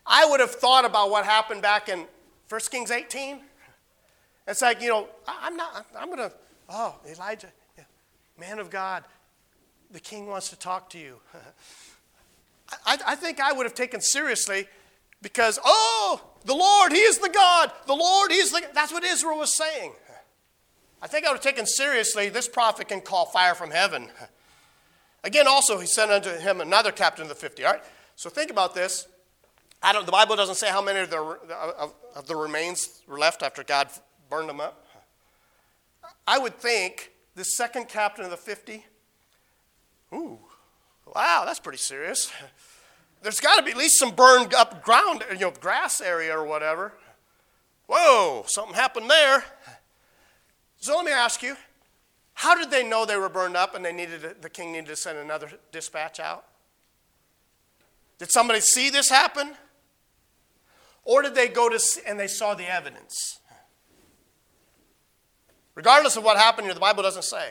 I 0.05 0.25
would 0.25 0.39
have 0.39 0.51
thought 0.51 0.85
about 0.85 1.09
what 1.09 1.25
happened 1.25 1.61
back 1.61 1.89
in 1.89 2.05
1 2.49 2.61
Kings 2.71 2.91
18 2.91 3.41
it's 4.47 4.61
like, 4.61 4.81
you 4.81 4.89
know, 4.89 5.07
I'm 5.27 5.55
not, 5.55 5.85
I'm 5.97 6.07
going 6.07 6.29
to, 6.29 6.31
oh, 6.69 6.95
Elijah, 7.09 7.47
man 8.37 8.59
of 8.59 8.69
God, 8.69 9.03
the 9.91 9.99
king 9.99 10.27
wants 10.27 10.49
to 10.49 10.57
talk 10.57 10.89
to 10.91 10.99
you. 10.99 11.19
I, 12.85 12.97
I 13.07 13.15
think 13.15 13.39
I 13.39 13.53
would 13.53 13.65
have 13.65 13.75
taken 13.75 14.01
seriously 14.01 14.67
because, 15.21 15.59
oh, 15.63 16.21
the 16.43 16.53
Lord, 16.53 16.91
He 16.91 16.99
is 16.99 17.19
the 17.19 17.29
God. 17.29 17.71
The 17.85 17.93
Lord, 17.93 18.31
He 18.31 18.37
is 18.37 18.51
the 18.51 18.63
That's 18.73 18.91
what 18.91 19.03
Israel 19.03 19.37
was 19.37 19.53
saying. 19.53 19.93
I 21.01 21.07
think 21.07 21.25
I 21.25 21.29
would 21.29 21.37
have 21.37 21.43
taken 21.43 21.65
seriously 21.65 22.29
this 22.29 22.47
prophet 22.47 22.87
can 22.87 23.01
call 23.01 23.25
fire 23.25 23.55
from 23.55 23.71
heaven. 23.71 24.09
Again, 25.23 25.47
also, 25.47 25.79
he 25.79 25.87
sent 25.87 26.11
unto 26.11 26.29
him 26.29 26.59
another 26.61 26.91
captain 26.91 27.23
of 27.23 27.29
the 27.29 27.35
50. 27.35 27.63
All 27.65 27.73
right? 27.73 27.83
So 28.15 28.29
think 28.29 28.51
about 28.51 28.75
this. 28.75 29.07
I 29.81 29.91
don't, 29.91 30.05
the 30.05 30.11
Bible 30.11 30.35
doesn't 30.35 30.55
say 30.55 30.69
how 30.69 30.81
many 30.81 30.99
of 30.99 31.09
the, 31.09 31.17
of, 31.19 31.93
of 32.15 32.27
the 32.27 32.35
remains 32.35 33.01
were 33.07 33.17
left 33.17 33.43
after 33.43 33.63
God 33.63 33.89
burned 34.29 34.49
them 34.49 34.61
up. 34.61 34.85
I 36.25 36.37
would 36.37 36.57
think 36.57 37.11
the 37.35 37.43
second 37.43 37.89
captain 37.89 38.23
of 38.23 38.31
the 38.31 38.37
50, 38.37 38.85
ooh, 40.13 40.39
wow, 41.13 41.43
that's 41.45 41.59
pretty 41.59 41.79
serious. 41.79 42.31
There's 43.21 43.39
got 43.39 43.57
to 43.57 43.63
be 43.63 43.71
at 43.71 43.77
least 43.77 43.99
some 43.99 44.11
burned 44.11 44.53
up 44.53 44.83
ground, 44.83 45.23
you 45.31 45.39
know, 45.39 45.51
grass 45.51 46.01
area 46.01 46.37
or 46.37 46.45
whatever. 46.45 46.93
Whoa, 47.87 48.43
something 48.47 48.75
happened 48.75 49.09
there. 49.09 49.43
So 50.77 50.95
let 50.95 51.05
me 51.05 51.11
ask 51.11 51.41
you, 51.41 51.55
how 52.33 52.55
did 52.55 52.71
they 52.71 52.87
know 52.87 53.05
they 53.05 53.17
were 53.17 53.29
burned 53.29 53.55
up 53.55 53.75
and 53.75 53.85
they 53.85 53.93
needed 53.93 54.41
the 54.41 54.49
king 54.49 54.71
needed 54.71 54.87
to 54.87 54.95
send 54.95 55.17
another 55.17 55.49
dispatch 55.71 56.19
out? 56.19 56.45
Did 58.17 58.31
somebody 58.31 58.59
see 58.59 58.89
this 58.89 59.09
happen? 59.09 59.53
Or 61.03 61.21
did 61.21 61.35
they 61.35 61.47
go 61.47 61.69
to 61.69 61.79
and 62.07 62.19
they 62.19 62.27
saw 62.27 62.53
the 62.53 62.71
evidence? 62.71 63.39
Regardless 65.75 66.15
of 66.15 66.23
what 66.23 66.37
happened 66.37 66.67
here, 66.67 66.73
the 66.73 66.79
Bible 66.79 67.03
doesn't 67.03 67.23
say. 67.23 67.49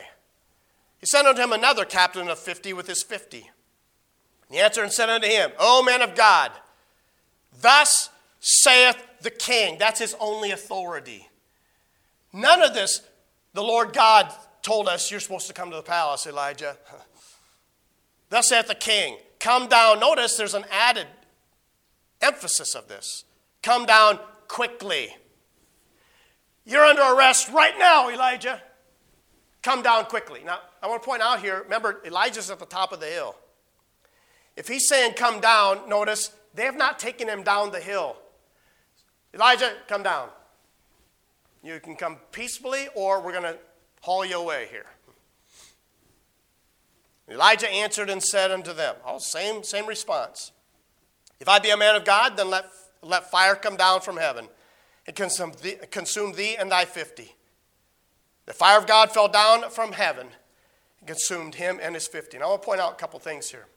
He 0.99 1.05
sent 1.05 1.27
unto 1.27 1.41
him 1.41 1.51
another 1.51 1.85
captain 1.85 2.27
of 2.29 2.39
fifty 2.39 2.73
with 2.73 2.87
his 2.87 3.03
fifty. 3.03 3.51
He 4.49 4.59
answered 4.59 4.83
and 4.83 4.93
said 4.93 5.09
unto 5.09 5.27
him, 5.27 5.51
O 5.59 5.83
man 5.83 6.01
of 6.01 6.15
God, 6.15 6.51
thus 7.61 8.09
saith 8.39 8.97
the 9.21 9.31
king. 9.31 9.77
That's 9.77 9.99
his 9.99 10.15
only 10.19 10.51
authority. 10.51 11.29
None 12.31 12.61
of 12.61 12.73
this, 12.73 13.01
the 13.53 13.63
Lord 13.63 13.93
God 13.93 14.33
told 14.63 14.87
us, 14.87 15.11
you're 15.11 15.19
supposed 15.19 15.47
to 15.47 15.53
come 15.53 15.69
to 15.69 15.75
the 15.75 15.83
palace, 15.83 16.25
Elijah. 16.25 16.77
Thus 18.29 18.49
saith 18.49 18.67
the 18.67 18.75
king, 18.75 19.17
come 19.39 19.67
down. 19.67 19.99
Notice 19.99 20.35
there's 20.35 20.55
an 20.55 20.65
added 20.71 21.07
emphasis 22.21 22.73
of 22.73 22.87
this. 22.87 23.25
Come 23.61 23.85
down 23.85 24.19
quickly. 24.47 25.15
You're 26.65 26.85
under 26.85 27.01
arrest 27.01 27.49
right 27.49 27.77
now, 27.77 28.09
Elijah. 28.09 28.61
Come 29.61 29.81
down 29.81 30.05
quickly. 30.05 30.41
Now, 30.45 30.59
I 30.81 30.87
want 30.87 31.03
to 31.03 31.05
point 31.07 31.21
out 31.21 31.41
here 31.41 31.63
remember, 31.63 32.01
Elijah's 32.05 32.49
at 32.49 32.59
the 32.59 32.65
top 32.65 32.91
of 32.91 32.99
the 32.99 33.05
hill. 33.05 33.35
If 34.55 34.67
he's 34.67 34.87
saying 34.87 35.13
come 35.13 35.39
down, 35.39 35.89
notice 35.89 36.31
they 36.53 36.63
have 36.63 36.77
not 36.77 36.99
taken 36.99 37.27
him 37.27 37.43
down 37.43 37.71
the 37.71 37.79
hill. 37.79 38.17
Elijah, 39.33 39.73
come 39.87 40.03
down. 40.03 40.29
You 41.63 41.79
can 41.79 41.95
come 41.95 42.17
peacefully, 42.31 42.87
or 42.93 43.21
we're 43.21 43.31
going 43.31 43.43
to 43.43 43.57
haul 44.03 44.25
you 44.25 44.37
away 44.37 44.67
here. 44.69 44.85
Elijah 47.29 47.69
answered 47.69 48.09
and 48.09 48.21
said 48.21 48.51
unto 48.51 48.73
them, 48.73 48.95
oh, 49.05 49.17
same, 49.17 49.63
same 49.63 49.87
response. 49.87 50.51
If 51.39 51.47
I 51.47 51.59
be 51.59 51.69
a 51.69 51.77
man 51.77 51.95
of 51.95 52.03
God, 52.03 52.35
then 52.35 52.49
let, 52.49 52.65
let 53.01 53.31
fire 53.31 53.55
come 53.55 53.77
down 53.77 54.01
from 54.01 54.17
heaven 54.17 54.49
and 55.07 55.15
consume 55.15 55.53
thee, 55.61 55.77
consume 55.89 56.33
thee 56.33 56.55
and 56.57 56.69
thy 56.69 56.85
fifty. 56.85 57.33
The 58.45 58.53
fire 58.53 58.77
of 58.77 58.87
God 58.87 59.11
fell 59.11 59.29
down 59.29 59.69
from 59.69 59.93
heaven 59.93 60.27
and 60.99 61.07
consumed 61.07 61.55
him 61.55 61.79
and 61.81 61.95
his 61.95 62.07
fifty. 62.07 62.35
And 62.35 62.43
I 62.43 62.47
want 62.47 62.61
to 62.61 62.65
point 62.65 62.81
out 62.81 62.91
a 62.91 62.95
couple 62.95 63.19
things 63.19 63.49
here. 63.49 63.67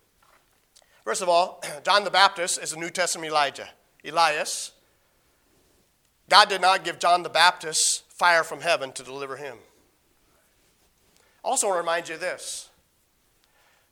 First 1.05 1.23
of 1.23 1.29
all, 1.29 1.63
John 1.85 2.03
the 2.05 2.11
Baptist 2.11 2.61
is 2.61 2.73
a 2.73 2.79
New 2.79 2.91
Testament 2.91 3.31
Elijah. 3.31 3.69
Elias. 4.05 4.73
God 6.29 6.49
did 6.49 6.61
not 6.61 6.85
give 6.85 6.99
John 6.99 7.23
the 7.23 7.29
Baptist 7.29 8.05
fire 8.11 8.43
from 8.43 8.61
heaven 8.61 8.91
to 8.93 9.05
deliver 9.05 9.37
him. 9.37 9.59
Also, 11.47 11.69
want 11.69 11.77
to 11.77 11.81
remind 11.81 12.09
you 12.09 12.17
of 12.17 12.21
this 12.21 12.69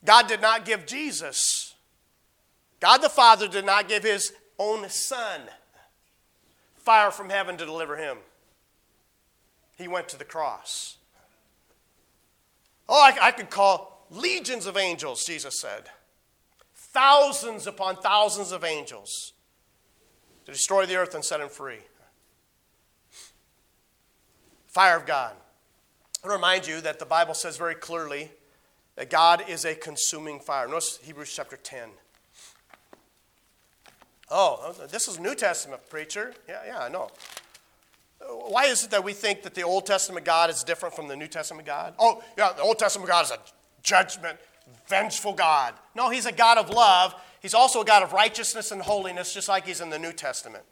God 0.04 0.26
did 0.26 0.42
not 0.42 0.64
give 0.64 0.86
Jesus, 0.86 1.74
God 2.80 2.98
the 2.98 3.08
Father 3.08 3.46
did 3.46 3.64
not 3.64 3.88
give 3.88 4.02
his 4.02 4.32
own 4.58 4.88
Son 4.88 5.40
fire 6.74 7.12
from 7.12 7.30
heaven 7.30 7.56
to 7.56 7.64
deliver 7.64 7.96
him. 7.96 8.18
He 9.78 9.86
went 9.86 10.08
to 10.08 10.18
the 10.18 10.24
cross. 10.24 10.96
Oh, 12.88 13.00
I, 13.00 13.28
I 13.28 13.30
could 13.30 13.50
call 13.50 14.04
legions 14.10 14.66
of 14.66 14.76
angels, 14.76 15.24
Jesus 15.24 15.60
said. 15.60 15.84
Thousands 16.74 17.68
upon 17.68 17.96
thousands 17.96 18.50
of 18.50 18.64
angels 18.64 19.32
to 20.44 20.52
destroy 20.52 20.86
the 20.86 20.96
earth 20.96 21.14
and 21.14 21.24
set 21.24 21.40
him 21.40 21.48
free. 21.48 21.78
Fire 24.66 24.96
of 24.96 25.06
God. 25.06 25.34
I 26.24 26.26
want 26.26 26.40
to 26.40 26.46
remind 26.46 26.66
you 26.66 26.80
that 26.80 26.98
the 26.98 27.04
Bible 27.04 27.34
says 27.34 27.58
very 27.58 27.74
clearly 27.74 28.30
that 28.96 29.10
God 29.10 29.44
is 29.46 29.66
a 29.66 29.74
consuming 29.74 30.40
fire. 30.40 30.66
Notice 30.66 30.98
Hebrews 31.02 31.30
chapter 31.30 31.58
10. 31.58 31.90
Oh, 34.30 34.74
this 34.90 35.06
is 35.06 35.20
New 35.20 35.34
Testament, 35.34 35.82
preacher. 35.90 36.32
Yeah, 36.48 36.62
yeah, 36.66 36.78
I 36.78 36.88
know. 36.88 37.10
Why 38.20 38.64
is 38.64 38.84
it 38.84 38.90
that 38.92 39.04
we 39.04 39.12
think 39.12 39.42
that 39.42 39.54
the 39.54 39.64
Old 39.64 39.84
Testament 39.84 40.24
God 40.24 40.48
is 40.48 40.64
different 40.64 40.94
from 40.96 41.08
the 41.08 41.16
New 41.16 41.26
Testament 41.26 41.66
God? 41.66 41.92
Oh, 41.98 42.24
yeah, 42.38 42.54
the 42.56 42.62
Old 42.62 42.78
Testament 42.78 43.10
God 43.10 43.26
is 43.26 43.30
a 43.30 43.38
judgment, 43.82 44.38
vengeful 44.88 45.34
God. 45.34 45.74
No, 45.94 46.08
he's 46.08 46.24
a 46.24 46.32
God 46.32 46.56
of 46.56 46.70
love. 46.70 47.14
He's 47.42 47.52
also 47.52 47.82
a 47.82 47.84
God 47.84 48.02
of 48.02 48.14
righteousness 48.14 48.70
and 48.70 48.80
holiness, 48.80 49.34
just 49.34 49.50
like 49.50 49.66
he's 49.66 49.82
in 49.82 49.90
the 49.90 49.98
New 49.98 50.14
Testament. 50.14 50.64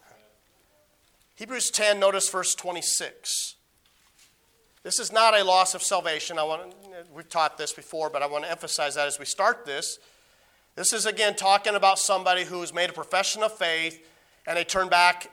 Hebrews 1.35 1.71
10, 1.71 2.01
notice 2.01 2.31
verse 2.31 2.55
26. 2.55 3.57
This 4.83 4.99
is 4.99 5.13
not 5.13 5.39
a 5.39 5.45
loss 5.45 5.75
of 5.75 5.83
salvation. 5.83 6.39
I 6.39 6.43
want 6.43 6.75
we've 7.15 7.29
taught 7.29 7.57
this 7.57 7.73
before, 7.73 8.11
but 8.11 8.23
I 8.23 8.27
want 8.27 8.45
to 8.45 8.51
emphasize 8.51 8.97
that 8.97 9.07
as 9.07 9.19
we 9.19 9.25
start 9.25 9.65
this. 9.65 9.99
This 10.75 10.93
is 10.93 11.07
again 11.07 11.37
talking 11.37 11.75
about 11.75 11.99
somebody 11.99 12.45
who's 12.45 12.75
made 12.75 12.91
a 12.91 12.93
profession 12.93 13.43
of 13.43 13.53
faith 13.53 14.05
and 14.47 14.57
they 14.57 14.65
turn 14.65 14.89
back, 14.89 15.31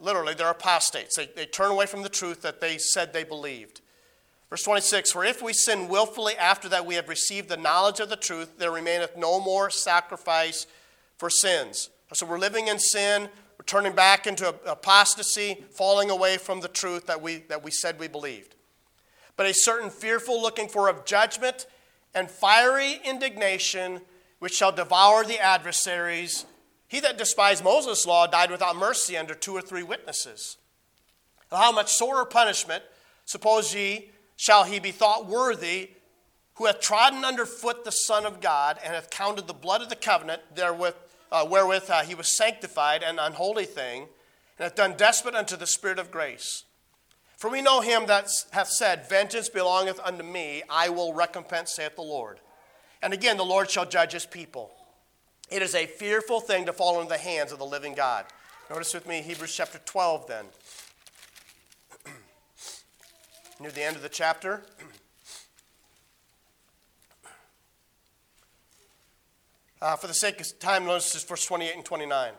literally, 0.00 0.34
they're 0.34 0.50
apostates. 0.50 1.16
They, 1.16 1.26
they 1.34 1.46
turn 1.46 1.70
away 1.70 1.86
from 1.86 2.02
the 2.02 2.08
truth 2.10 2.42
that 2.42 2.60
they 2.60 2.76
said 2.76 3.12
they 3.12 3.24
believed. 3.24 3.80
Verse 4.50 4.62
26 4.64 5.12
For 5.12 5.24
if 5.24 5.40
we 5.40 5.54
sin 5.54 5.88
willfully 5.88 6.36
after 6.36 6.68
that 6.68 6.84
we 6.84 6.96
have 6.96 7.08
received 7.08 7.48
the 7.48 7.56
knowledge 7.56 8.00
of 8.00 8.10
the 8.10 8.16
truth, 8.16 8.58
there 8.58 8.72
remaineth 8.72 9.16
no 9.16 9.40
more 9.40 9.70
sacrifice 9.70 10.66
for 11.16 11.30
sins. 11.30 11.88
So 12.12 12.26
we're 12.26 12.38
living 12.38 12.68
in 12.68 12.78
sin, 12.78 13.30
we're 13.58 13.64
turning 13.64 13.94
back 13.94 14.26
into 14.26 14.54
apostasy, 14.66 15.64
falling 15.70 16.10
away 16.10 16.36
from 16.36 16.60
the 16.60 16.68
truth 16.68 17.06
that 17.06 17.22
we, 17.22 17.38
that 17.48 17.64
we 17.64 17.70
said 17.70 17.98
we 17.98 18.08
believed 18.08 18.51
but 19.42 19.50
a 19.50 19.54
certain 19.54 19.90
fearful 19.90 20.40
looking 20.40 20.68
for 20.68 20.88
of 20.88 21.04
judgment 21.04 21.66
and 22.14 22.30
fiery 22.30 23.00
indignation 23.04 24.00
which 24.38 24.54
shall 24.54 24.70
devour 24.70 25.24
the 25.24 25.40
adversaries. 25.40 26.46
He 26.86 27.00
that 27.00 27.18
despised 27.18 27.64
Moses' 27.64 28.06
law 28.06 28.28
died 28.28 28.52
without 28.52 28.76
mercy 28.76 29.16
under 29.16 29.34
two 29.34 29.52
or 29.52 29.60
three 29.60 29.82
witnesses. 29.82 30.58
How 31.50 31.72
much 31.72 31.90
sorer 31.90 32.24
punishment, 32.24 32.84
suppose 33.24 33.74
ye, 33.74 34.12
shall 34.36 34.62
he 34.62 34.78
be 34.78 34.92
thought 34.92 35.26
worthy, 35.26 35.90
who 36.54 36.66
hath 36.66 36.78
trodden 36.78 37.24
under 37.24 37.44
foot 37.44 37.84
the 37.84 37.90
Son 37.90 38.24
of 38.24 38.40
God, 38.40 38.78
and 38.84 38.94
hath 38.94 39.10
counted 39.10 39.48
the 39.48 39.54
blood 39.54 39.82
of 39.82 39.88
the 39.88 39.96
covenant 39.96 40.42
therewith, 40.54 40.94
uh, 41.32 41.44
wherewith 41.50 41.90
uh, 41.90 42.04
he 42.04 42.14
was 42.14 42.36
sanctified, 42.36 43.02
an 43.02 43.18
unholy 43.18 43.64
thing, 43.64 44.02
and 44.56 44.62
hath 44.62 44.76
done 44.76 44.96
despot 44.96 45.34
unto 45.34 45.56
the 45.56 45.66
Spirit 45.66 45.98
of 45.98 46.12
grace 46.12 46.62
for 47.42 47.50
we 47.50 47.60
know 47.60 47.80
him 47.80 48.06
that 48.06 48.28
hath 48.52 48.68
said, 48.68 49.08
Vengeance 49.08 49.48
belongeth 49.48 49.98
unto 50.04 50.22
me, 50.22 50.62
I 50.70 50.90
will 50.90 51.12
recompense, 51.12 51.74
saith 51.74 51.96
the 51.96 52.02
Lord. 52.02 52.38
And 53.02 53.12
again, 53.12 53.36
the 53.36 53.44
Lord 53.44 53.68
shall 53.68 53.84
judge 53.84 54.12
his 54.12 54.24
people. 54.24 54.70
It 55.50 55.60
is 55.60 55.74
a 55.74 55.86
fearful 55.86 56.38
thing 56.38 56.66
to 56.66 56.72
fall 56.72 57.00
into 57.00 57.08
the 57.08 57.18
hands 57.18 57.50
of 57.50 57.58
the 57.58 57.64
living 57.64 57.94
God. 57.94 58.26
Notice 58.70 58.94
with 58.94 59.08
me 59.08 59.22
Hebrews 59.22 59.56
chapter 59.56 59.80
12 59.84 60.28
then. 60.28 60.44
Near 63.60 63.72
the 63.72 63.82
end 63.82 63.96
of 63.96 64.02
the 64.02 64.08
chapter. 64.08 64.62
Uh, 69.80 69.96
for 69.96 70.06
the 70.06 70.14
sake 70.14 70.40
of 70.40 70.58
time, 70.60 70.84
notice 70.84 71.24
verse 71.24 71.44
28 71.44 71.74
and 71.74 71.84
29. 71.84 72.34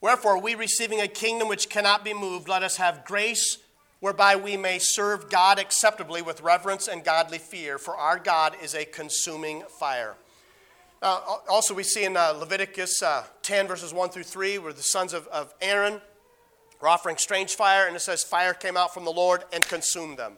Wherefore, 0.00 0.40
we 0.40 0.54
receiving 0.54 1.02
a 1.02 1.06
kingdom 1.06 1.46
which 1.46 1.68
cannot 1.68 2.02
be 2.02 2.14
moved, 2.14 2.48
let 2.48 2.62
us 2.62 2.78
have 2.78 3.04
grace 3.04 3.58
whereby 4.00 4.36
we 4.36 4.56
may 4.56 4.78
serve 4.78 5.28
God 5.28 5.58
acceptably 5.58 6.22
with 6.22 6.40
reverence 6.40 6.88
and 6.88 7.04
godly 7.04 7.38
fear, 7.38 7.78
for 7.78 7.96
our 7.96 8.18
God 8.18 8.54
is 8.62 8.74
a 8.74 8.84
consuming 8.84 9.62
fire. 9.78 10.14
Uh, 11.00 11.20
also, 11.48 11.74
we 11.74 11.82
see 11.82 12.04
in 12.04 12.16
uh, 12.16 12.32
Leviticus 12.32 13.02
uh, 13.02 13.24
10, 13.42 13.68
verses 13.68 13.92
1 13.92 14.10
through 14.10 14.24
3, 14.24 14.58
where 14.58 14.72
the 14.72 14.82
sons 14.82 15.12
of, 15.12 15.26
of 15.28 15.54
Aaron 15.60 16.00
were 16.80 16.88
offering 16.88 17.16
strange 17.16 17.54
fire, 17.54 17.86
and 17.86 17.94
it 17.94 18.00
says, 18.00 18.24
Fire 18.24 18.54
came 18.54 18.76
out 18.76 18.92
from 18.92 19.04
the 19.04 19.12
Lord 19.12 19.44
and 19.52 19.62
consumed 19.64 20.18
them. 20.18 20.34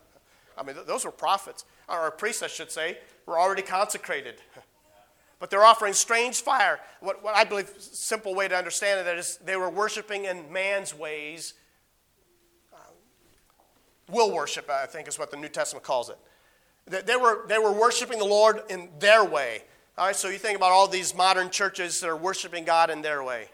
I 0.56 0.62
mean, 0.62 0.74
th- 0.74 0.86
those 0.86 1.04
were 1.04 1.10
prophets, 1.10 1.64
or 1.88 2.10
priests, 2.10 2.42
I 2.42 2.46
should 2.46 2.70
say, 2.70 2.98
were 3.26 3.38
already 3.38 3.62
consecrated. 3.62 4.36
But 5.38 5.48
they're 5.48 5.64
offering 5.64 5.94
strange 5.94 6.42
fire. 6.42 6.78
What, 7.00 7.24
what 7.24 7.34
I 7.34 7.44
believe, 7.44 7.70
simple 7.78 8.34
way 8.34 8.46
to 8.46 8.54
understand 8.54 9.06
it 9.06 9.18
is 9.18 9.38
they 9.38 9.56
were 9.56 9.70
worshiping 9.70 10.26
in 10.26 10.52
man's 10.52 10.94
ways 10.94 11.54
will 14.10 14.32
worship, 14.32 14.68
I 14.70 14.86
think 14.86 15.08
is 15.08 15.18
what 15.18 15.30
the 15.30 15.36
New 15.36 15.48
Testament 15.48 15.84
calls 15.84 16.10
it. 16.10 16.18
They 17.06 17.16
were, 17.16 17.46
they 17.46 17.58
were 17.58 17.72
worshiping 17.72 18.18
the 18.18 18.24
Lord 18.24 18.62
in 18.68 18.88
their 18.98 19.24
way. 19.24 19.62
All 19.96 20.06
right, 20.06 20.16
so 20.16 20.28
you 20.28 20.38
think 20.38 20.56
about 20.56 20.70
all 20.72 20.88
these 20.88 21.14
modern 21.14 21.50
churches 21.50 22.00
that 22.00 22.08
are 22.08 22.16
worshiping 22.16 22.64
God 22.64 22.90
in 22.90 23.02
their 23.02 23.22
way. 23.22 23.48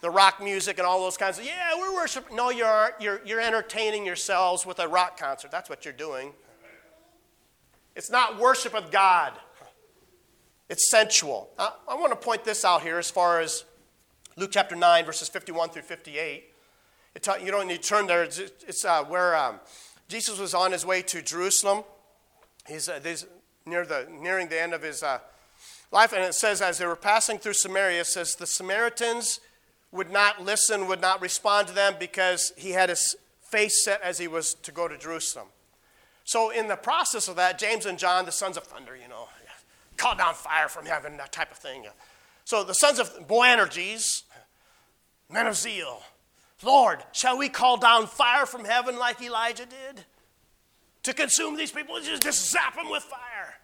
The 0.00 0.10
rock 0.10 0.42
music 0.42 0.78
and 0.78 0.86
all 0.86 1.00
those 1.00 1.16
kinds 1.16 1.38
of, 1.38 1.44
yeah, 1.44 1.78
we're 1.78 1.94
worshiping. 1.94 2.36
No, 2.36 2.50
you're, 2.50 2.90
you're, 3.00 3.20
you're 3.24 3.40
entertaining 3.40 4.06
yourselves 4.06 4.64
with 4.64 4.78
a 4.78 4.88
rock 4.88 5.18
concert. 5.18 5.50
That's 5.50 5.68
what 5.68 5.84
you're 5.84 5.94
doing. 5.94 6.32
It's 7.96 8.10
not 8.10 8.38
worship 8.38 8.74
of 8.74 8.90
God, 8.90 9.32
it's 10.68 10.90
sensual. 10.90 11.50
I, 11.58 11.72
I 11.88 11.94
want 11.96 12.12
to 12.12 12.16
point 12.16 12.44
this 12.44 12.64
out 12.64 12.82
here 12.82 12.98
as 12.98 13.10
far 13.10 13.40
as 13.40 13.64
Luke 14.36 14.50
chapter 14.52 14.76
9, 14.76 15.04
verses 15.04 15.28
51 15.28 15.70
through 15.70 15.82
58. 15.82 16.49
Ta- 17.22 17.36
you 17.36 17.50
don't 17.50 17.66
need 17.66 17.82
to 17.82 17.88
turn 17.88 18.06
there. 18.06 18.22
It's, 18.22 18.38
it's 18.38 18.84
uh, 18.84 19.04
where 19.04 19.36
um, 19.36 19.60
Jesus 20.08 20.38
was 20.38 20.54
on 20.54 20.72
his 20.72 20.86
way 20.86 21.02
to 21.02 21.22
Jerusalem. 21.22 21.84
He's, 22.68 22.88
uh, 22.88 23.00
near 23.66 23.84
the, 23.84 24.06
nearing 24.10 24.48
the 24.48 24.60
end 24.60 24.74
of 24.74 24.82
his 24.82 25.02
uh, 25.02 25.18
life. 25.90 26.12
And 26.12 26.22
it 26.22 26.34
says, 26.34 26.62
as 26.62 26.78
they 26.78 26.86
were 26.86 26.96
passing 26.96 27.38
through 27.38 27.54
Samaria, 27.54 28.00
it 28.00 28.06
says, 28.06 28.36
the 28.36 28.46
Samaritans 28.46 29.40
would 29.92 30.10
not 30.10 30.42
listen, 30.42 30.86
would 30.86 31.00
not 31.00 31.20
respond 31.20 31.68
to 31.68 31.74
them 31.74 31.94
because 31.98 32.52
he 32.56 32.70
had 32.70 32.88
his 32.88 33.16
face 33.42 33.84
set 33.84 34.00
as 34.02 34.18
he 34.18 34.28
was 34.28 34.54
to 34.54 34.72
go 34.72 34.86
to 34.86 34.96
Jerusalem. 34.96 35.48
So, 36.24 36.50
in 36.50 36.68
the 36.68 36.76
process 36.76 37.26
of 37.26 37.36
that, 37.36 37.58
James 37.58 37.86
and 37.86 37.98
John, 37.98 38.24
the 38.24 38.32
sons 38.32 38.56
of 38.56 38.62
thunder, 38.64 38.96
you 38.96 39.08
know, 39.08 39.28
call 39.96 40.14
down 40.14 40.34
fire 40.34 40.68
from 40.68 40.86
heaven, 40.86 41.16
that 41.16 41.32
type 41.32 41.50
of 41.50 41.58
thing. 41.58 41.84
So, 42.44 42.62
the 42.62 42.74
sons 42.74 43.00
of 43.00 43.26
Boanerges, 43.26 44.22
men 45.28 45.48
of 45.48 45.56
zeal, 45.56 46.02
Lord, 46.62 47.02
shall 47.12 47.38
we 47.38 47.48
call 47.48 47.76
down 47.78 48.06
fire 48.06 48.46
from 48.46 48.64
heaven 48.64 48.98
like 48.98 49.20
Elijah 49.22 49.66
did? 49.66 50.04
To 51.04 51.14
consume 51.14 51.56
these 51.56 51.72
people, 51.72 51.98
just, 52.00 52.22
just 52.22 52.50
zap 52.50 52.76
them 52.76 52.90
with 52.90 53.02
fire. 53.02 53.54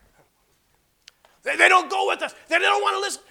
They, 1.42 1.56
they 1.56 1.68
don't 1.68 1.90
go 1.90 2.08
with 2.08 2.22
us, 2.22 2.34
they 2.48 2.58
they 2.58 2.64
don't 2.64 2.82
want 2.82 2.96
to 2.96 3.00
listen. 3.00 3.22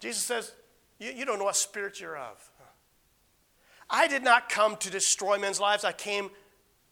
Jesus 0.00 0.22
says, 0.22 0.52
you, 0.98 1.10
you 1.10 1.24
don't 1.24 1.38
know 1.38 1.44
what 1.44 1.56
spirit 1.56 2.00
you're 2.00 2.16
of. 2.16 2.50
I 3.90 4.08
did 4.08 4.24
not 4.24 4.48
come 4.48 4.76
to 4.78 4.90
destroy 4.90 5.38
men's 5.38 5.60
lives, 5.60 5.84
I 5.84 5.92
came 5.92 6.30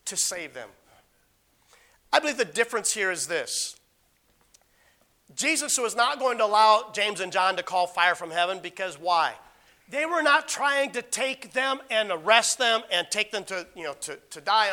to 0.04 0.16
save 0.16 0.54
them. 0.54 0.68
I 2.12 2.20
believe 2.20 2.36
the 2.36 2.44
difference 2.44 2.92
here 2.92 3.10
is 3.10 3.26
this 3.26 3.76
Jesus 5.34 5.78
was 5.78 5.96
not 5.96 6.18
going 6.18 6.38
to 6.38 6.44
allow 6.44 6.90
James 6.92 7.20
and 7.20 7.32
John 7.32 7.56
to 7.56 7.62
call 7.62 7.86
fire 7.86 8.14
from 8.14 8.30
heaven 8.30 8.60
because 8.62 9.00
why? 9.00 9.34
They 9.92 10.06
were 10.06 10.22
not 10.22 10.48
trying 10.48 10.92
to 10.92 11.02
take 11.02 11.52
them 11.52 11.78
and 11.90 12.10
arrest 12.10 12.56
them 12.58 12.80
and 12.90 13.06
take 13.10 13.30
them 13.30 13.44
to, 13.44 13.66
you 13.76 13.82
know, 13.82 13.92
to, 14.00 14.18
to 14.30 14.40
die. 14.40 14.70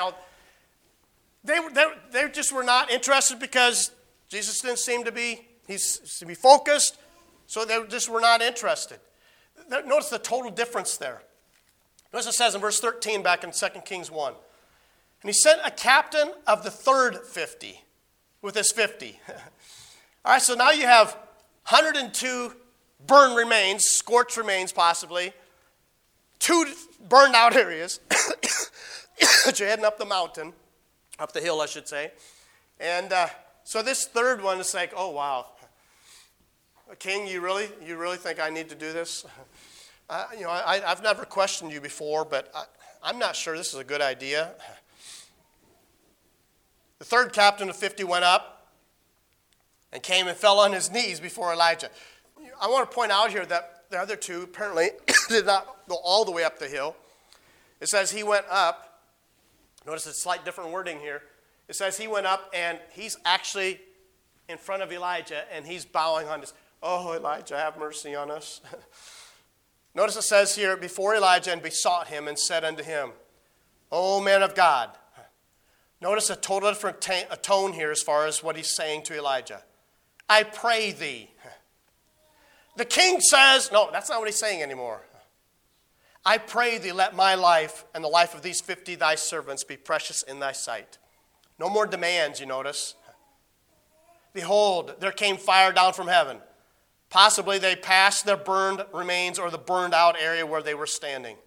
They, 1.43 1.59
they, 1.73 1.85
they 2.11 2.29
just 2.29 2.53
were 2.53 2.63
not 2.63 2.89
interested 2.89 3.37
because 3.37 3.91
Jesus 4.29 4.61
didn't 4.61 4.79
seem 4.79 5.03
to 5.03 5.11
be, 5.11 5.45
he's 5.67 5.97
to 6.19 6.25
be 6.25 6.35
focused, 6.35 6.97
so 7.47 7.65
they 7.65 7.85
just 7.89 8.07
were 8.07 8.21
not 8.21 8.41
interested. 8.41 9.01
Notice 9.69 10.07
the 10.07 10.19
total 10.19 10.51
difference 10.51 10.95
there. 10.95 11.21
Notice 12.13 12.27
it 12.27 12.33
says 12.35 12.55
in 12.55 12.61
verse 12.61 12.79
13 12.79 13.21
back 13.21 13.43
in 13.43 13.51
2 13.51 13.67
Kings 13.83 14.09
1. 14.09 14.33
And 15.21 15.29
he 15.29 15.33
sent 15.33 15.59
a 15.65 15.71
captain 15.71 16.31
of 16.47 16.63
the 16.63 16.71
third 16.71 17.17
50 17.25 17.81
with 18.41 18.55
his 18.55 18.71
50. 18.71 19.19
All 20.23 20.31
right, 20.31 20.41
so 20.41 20.53
now 20.53 20.71
you 20.71 20.85
have 20.85 21.17
102 21.67 22.53
burned 23.05 23.35
remains, 23.35 23.85
scorched 23.85 24.37
remains 24.37 24.71
possibly, 24.71 25.33
two 26.39 26.65
burned 27.07 27.35
out 27.35 27.55
areas 27.55 27.99
you're 29.59 29.67
heading 29.67 29.85
up 29.85 29.97
the 29.97 30.05
mountain, 30.05 30.53
up 31.17 31.31
the 31.31 31.41
hill, 31.41 31.61
I 31.61 31.65
should 31.65 31.87
say. 31.87 32.11
And 32.79 33.11
uh, 33.11 33.27
so 33.63 33.81
this 33.81 34.05
third 34.05 34.41
one 34.41 34.59
is 34.59 34.73
like, 34.73 34.93
oh, 34.95 35.09
wow. 35.09 35.47
King, 36.99 37.27
you 37.27 37.41
really, 37.41 37.67
you 37.85 37.97
really 37.97 38.17
think 38.17 38.39
I 38.39 38.49
need 38.49 38.69
to 38.69 38.75
do 38.75 38.93
this? 38.93 39.25
Uh, 40.09 40.25
you 40.35 40.43
know, 40.43 40.49
I, 40.49 40.79
have 40.79 41.03
never 41.03 41.23
questioned 41.23 41.71
you 41.71 41.81
before, 41.81 42.25
but 42.25 42.51
I, 42.55 42.63
I'm 43.03 43.19
not 43.19 43.35
sure 43.35 43.55
this 43.55 43.73
is 43.73 43.79
a 43.79 43.83
good 43.83 44.01
idea. 44.01 44.51
The 46.97 47.05
third 47.05 47.31
captain 47.31 47.69
of 47.69 47.75
50 47.75 48.03
went 48.05 48.25
up 48.25 48.67
and 49.91 50.01
came 50.01 50.27
and 50.27 50.35
fell 50.35 50.59
on 50.59 50.73
his 50.73 50.91
knees 50.91 51.19
before 51.19 51.53
Elijah. 51.53 51.89
I 52.61 52.67
want 52.67 52.89
to 52.89 52.95
point 52.95 53.11
out 53.11 53.31
here 53.31 53.45
that 53.45 53.85
the 53.89 53.97
other 53.97 54.15
two 54.15 54.43
apparently 54.43 54.89
did 55.29 55.45
not 55.45 55.77
go 55.87 55.95
all 56.03 56.25
the 56.25 56.31
way 56.31 56.43
up 56.43 56.59
the 56.59 56.67
hill. 56.67 56.95
It 57.79 57.87
says 57.87 58.11
he 58.11 58.23
went 58.23 58.45
up. 58.49 59.01
Notice 59.85 60.05
a 60.05 60.13
slight 60.13 60.45
different 60.45 60.71
wording 60.71 60.99
here. 60.99 61.23
It 61.67 61.75
says 61.75 61.97
he 61.97 62.07
went 62.07 62.25
up 62.25 62.51
and 62.53 62.79
he's 62.91 63.17
actually 63.25 63.79
in 64.47 64.57
front 64.57 64.83
of 64.83 64.91
Elijah 64.91 65.43
and 65.53 65.65
he's 65.65 65.85
bowing 65.85 66.27
on 66.27 66.41
his, 66.41 66.53
oh, 66.83 67.13
Elijah, 67.13 67.57
have 67.57 67.77
mercy 67.77 68.15
on 68.15 68.29
us. 68.31 68.61
Notice 69.95 70.17
it 70.17 70.23
says 70.23 70.55
here, 70.55 70.77
before 70.77 71.15
Elijah 71.15 71.51
and 71.51 71.61
besought 71.61 72.07
him 72.07 72.27
and 72.27 72.37
said 72.37 72.63
unto 72.63 72.83
him, 72.83 73.11
O 73.91 74.21
man 74.21 74.43
of 74.43 74.55
God. 74.55 74.91
Notice 76.01 76.29
a 76.29 76.35
total 76.35 76.69
different 76.69 77.01
t- 77.01 77.23
a 77.29 77.35
tone 77.35 77.73
here 77.73 77.91
as 77.91 78.01
far 78.01 78.25
as 78.25 78.41
what 78.43 78.55
he's 78.55 78.73
saying 78.73 79.03
to 79.03 79.17
Elijah. 79.17 79.63
I 80.29 80.43
pray 80.43 80.91
thee. 80.91 81.29
The 82.79 82.85
king 82.85 83.19
says, 83.19 83.71
no, 83.71 83.89
that's 83.91 84.09
not 84.09 84.19
what 84.19 84.27
he's 84.27 84.37
saying 84.37 84.63
anymore. 84.63 85.01
I 86.25 86.37
pray 86.37 86.77
thee, 86.77 86.91
let 86.91 87.13
my 87.13 87.35
life 87.35 87.83
and 87.93 88.03
the 88.03 88.07
life 88.07 88.33
of 88.33 88.41
these 88.41 88.61
50 88.61 88.95
thy 88.95 89.15
servants 89.15 89.63
be 89.63 89.77
precious 89.77 90.23
in 90.23 90.39
thy 90.39 90.53
sight. 90.53 90.97
No 91.59 91.69
more 91.69 91.85
demands, 91.85 92.39
you 92.39 92.45
notice. 92.45 92.95
Behold, 94.33 94.95
there 94.99 95.11
came 95.11 95.37
fire 95.37 95.73
down 95.73 95.93
from 95.93 96.07
heaven 96.07 96.37
Possibly 97.09 97.57
they 97.57 97.75
passed 97.75 98.25
their 98.25 98.37
burned 98.37 98.85
remains 98.93 99.39
or 99.39 99.49
the 99.49 99.57
burned 99.57 99.93
out 99.93 100.15
area 100.21 100.45
where 100.45 100.61
they 100.61 100.75
were 100.75 100.85
standing. 100.85 101.37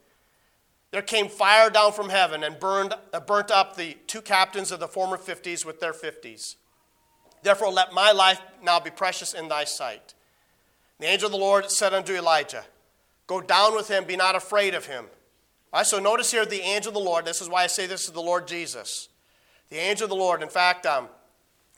There 0.90 1.02
came 1.02 1.28
fire 1.28 1.70
down 1.70 1.92
from 1.92 2.10
heaven 2.10 2.44
and 2.44 2.58
burned, 2.58 2.94
uh, 3.12 3.20
burnt 3.20 3.50
up 3.50 3.76
the 3.76 3.96
two 4.06 4.20
captains 4.20 4.72
of 4.72 4.80
the 4.80 4.88
former 4.88 5.16
50s 5.16 5.64
with 5.64 5.80
their 5.80 5.92
50s. 5.92 6.56
Therefore, 7.42 7.72
let 7.72 7.92
my 7.92 8.12
life 8.12 8.40
now 8.62 8.78
be 8.78 8.90
precious 8.90 9.32
in 9.32 9.48
thy 9.48 9.64
sight. 9.64 10.14
The 10.98 11.06
angel 11.06 11.26
of 11.26 11.32
the 11.32 11.38
Lord 11.38 11.70
said 11.70 11.92
unto 11.94 12.14
Elijah, 12.14 12.64
Go 13.26 13.40
down 13.40 13.74
with 13.74 13.88
him, 13.88 14.04
be 14.04 14.16
not 14.16 14.34
afraid 14.34 14.74
of 14.74 14.86
him. 14.86 15.06
All 15.72 15.80
right, 15.80 15.86
so 15.86 15.98
notice 15.98 16.30
here 16.30 16.44
the 16.44 16.60
angel 16.60 16.90
of 16.90 16.94
the 16.94 17.00
Lord. 17.00 17.24
This 17.24 17.40
is 17.40 17.48
why 17.48 17.64
I 17.64 17.66
say 17.66 17.86
this 17.86 18.04
is 18.04 18.10
the 18.10 18.20
Lord 18.20 18.46
Jesus. 18.46 19.08
The 19.70 19.78
angel 19.78 20.04
of 20.04 20.10
the 20.10 20.16
Lord. 20.16 20.42
In 20.42 20.48
fact, 20.48 20.84
um, 20.84 21.08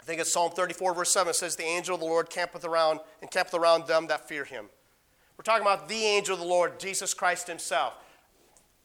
I 0.01 0.05
think 0.05 0.21
it's 0.21 0.33
Psalm 0.33 0.51
34, 0.51 0.95
verse 0.95 1.11
7 1.13 1.31
it 1.31 1.35
says, 1.35 1.57
The 1.57 1.65
angel 1.65 1.95
of 1.95 2.01
the 2.01 2.07
Lord 2.07 2.29
campeth 2.29 2.65
around 2.65 3.01
and 3.23 3.31
campeth 3.31 3.55
around 3.55 3.87
them 3.87 4.09
that 4.09 4.29
fear 4.29 4.45
him. 4.45 4.67
We're 5.39 5.45
talking 5.45 5.63
about 5.63 5.89
the 5.89 6.05
angel 6.05 6.35
of 6.35 6.41
the 6.41 6.47
Lord, 6.47 6.79
Jesus 6.79 7.15
Christ 7.15 7.47
himself, 7.47 7.97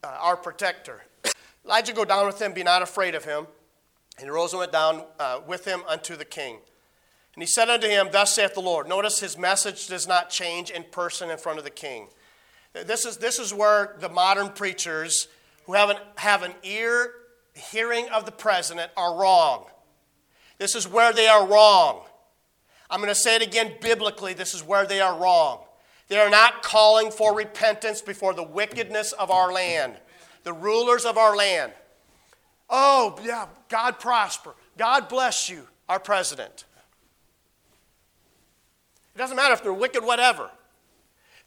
uh, 0.02 0.16
our 0.20 0.36
protector. 0.36 1.02
Elijah 1.64 1.92
go 1.92 2.04
down 2.04 2.26
with 2.26 2.40
him, 2.40 2.52
be 2.52 2.62
not 2.62 2.82
afraid 2.82 3.14
of 3.14 3.24
him. 3.24 3.46
And 4.16 4.26
he 4.26 4.30
rose 4.30 4.52
and 4.52 4.60
went 4.60 4.72
down 4.72 5.04
uh, 5.18 5.40
with 5.46 5.64
him 5.64 5.82
unto 5.88 6.16
the 6.16 6.24
king. 6.24 6.58
And 7.40 7.48
he 7.48 7.52
said 7.52 7.70
unto 7.70 7.88
him, 7.88 8.10
Thus 8.12 8.34
saith 8.34 8.52
the 8.52 8.60
Lord. 8.60 8.86
Notice 8.86 9.18
his 9.18 9.38
message 9.38 9.86
does 9.86 10.06
not 10.06 10.28
change 10.28 10.68
in 10.70 10.82
person 10.82 11.30
in 11.30 11.38
front 11.38 11.56
of 11.56 11.64
the 11.64 11.70
king. 11.70 12.08
This 12.74 13.06
is, 13.06 13.16
this 13.16 13.38
is 13.38 13.54
where 13.54 13.96
the 13.98 14.10
modern 14.10 14.50
preachers 14.50 15.26
who 15.64 15.72
have 15.72 15.88
an, 15.88 15.96
have 16.16 16.42
an 16.42 16.52
ear 16.64 17.12
hearing 17.54 18.10
of 18.10 18.26
the 18.26 18.30
president 18.30 18.92
are 18.94 19.18
wrong. 19.18 19.64
This 20.58 20.74
is 20.74 20.86
where 20.86 21.14
they 21.14 21.28
are 21.28 21.46
wrong. 21.46 22.02
I'm 22.90 23.00
going 23.00 23.08
to 23.08 23.14
say 23.14 23.36
it 23.36 23.42
again 23.42 23.72
biblically. 23.80 24.34
This 24.34 24.52
is 24.52 24.62
where 24.62 24.84
they 24.84 25.00
are 25.00 25.18
wrong. 25.18 25.64
They 26.08 26.18
are 26.18 26.28
not 26.28 26.62
calling 26.62 27.10
for 27.10 27.34
repentance 27.34 28.02
before 28.02 28.34
the 28.34 28.42
wickedness 28.42 29.12
of 29.12 29.30
our 29.30 29.50
land, 29.50 29.94
the 30.44 30.52
rulers 30.52 31.06
of 31.06 31.16
our 31.16 31.34
land. 31.34 31.72
Oh, 32.68 33.18
yeah, 33.24 33.46
God 33.70 33.98
prosper. 33.98 34.54
God 34.76 35.08
bless 35.08 35.48
you, 35.48 35.66
our 35.88 35.98
president. 35.98 36.66
It 39.20 39.24
doesn't 39.24 39.36
matter 39.36 39.52
if 39.52 39.62
they're 39.62 39.70
wicked, 39.70 40.02
whatever. 40.02 40.50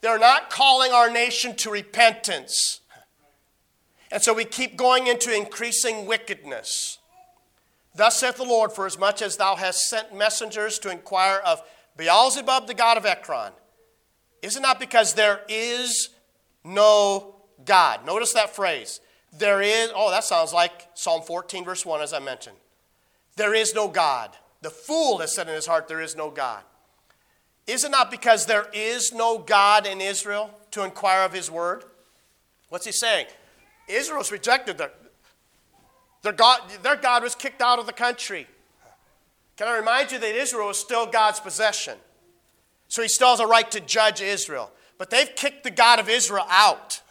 They're 0.01 0.19
not 0.19 0.51
calling 0.51 0.91
our 0.91 1.09
nation 1.09 1.55
to 1.55 1.71
repentance. 1.71 2.82
And 4.11 4.21
so 4.21 4.32
we 4.32 4.45
keep 4.45 4.78
going 4.78 5.07
into 5.07 5.36
increasing 5.36 6.05
wickedness. 6.05 6.99
Thus 7.95 8.19
saith 8.19 8.38
the 8.38 8.43
Lord, 8.43 8.74
for 8.74 8.86
as 8.86 8.99
much 8.99 9.24
as 9.24 9.38
thou 9.38 9.55
hast 9.55 9.89
sent 9.89 10.15
messengers 10.15 10.78
to 10.80 10.91
inquire 10.91 11.39
of 11.43 11.63
Beelzebub, 11.97 12.67
the 12.67 12.76
god 12.76 12.95
of 12.95 13.07
Ekron, 13.07 13.53
is 14.43 14.55
it 14.55 14.61
not 14.61 14.80
because 14.80 15.15
there 15.15 15.41
is 15.49 16.09
no 16.63 17.38
God? 17.65 18.05
Notice 18.05 18.34
that 18.34 18.55
phrase. 18.55 18.99
There 19.36 19.63
is, 19.63 19.89
oh, 19.95 20.11
that 20.11 20.26
sounds 20.26 20.53
like 20.53 20.89
Psalm 20.93 21.24
14, 21.24 21.65
verse 21.65 21.88
1, 21.88 22.01
as 22.01 22.13
I 22.13 22.19
mentioned. 22.19 22.57
There 23.36 23.55
is 23.55 23.74
no 23.74 23.88
God. 23.88 24.30
The 24.61 24.69
fool 24.69 25.17
has 25.17 25.34
said 25.34 25.47
in 25.47 25.55
his 25.55 25.65
heart, 25.65 25.88
There 25.88 26.01
is 26.01 26.15
no 26.15 26.30
God. 26.30 26.61
Is 27.66 27.84
it 27.84 27.91
not 27.91 28.11
because 28.11 28.45
there 28.45 28.68
is 28.74 29.14
no 29.14 29.38
God 29.38 29.86
in 29.86 30.01
Israel 30.01 30.49
to 30.72 30.84
inquire 30.84 31.24
of 31.24 31.34
his 31.34 31.49
word? 31.49 31.86
What's 32.70 32.86
he 32.86 32.91
saying? 32.91 33.28
Israel's 33.88 34.32
rejected 34.32 34.78
the, 34.78 34.91
their 36.22 36.34
God, 36.34 36.61
their 36.82 36.95
God 36.95 37.24
was 37.24 37.36
kicked 37.36 37.61
out 37.61 37.80
of 37.80 37.86
the 37.86 37.93
country. 37.93 38.47
Can 39.57 39.68
I 39.68 39.78
remind 39.78 40.11
you 40.11 40.20
that 40.20 40.36
Israel 40.36 40.70
is 40.70 40.78
still 40.78 41.05
God's 41.05 41.39
possession? 41.39 41.97
So 42.88 43.01
he 43.01 43.07
still 43.07 43.30
has 43.30 43.39
a 43.39 43.47
right 43.47 43.70
to 43.72 43.80
judge 43.80 44.22
Israel. 44.22 44.72
But 44.97 45.09
they've 45.09 45.36
kicked 45.36 45.64
the 45.64 45.72
God 45.72 45.99
of 45.99 46.09
Israel 46.09 46.45
out. 46.49 47.01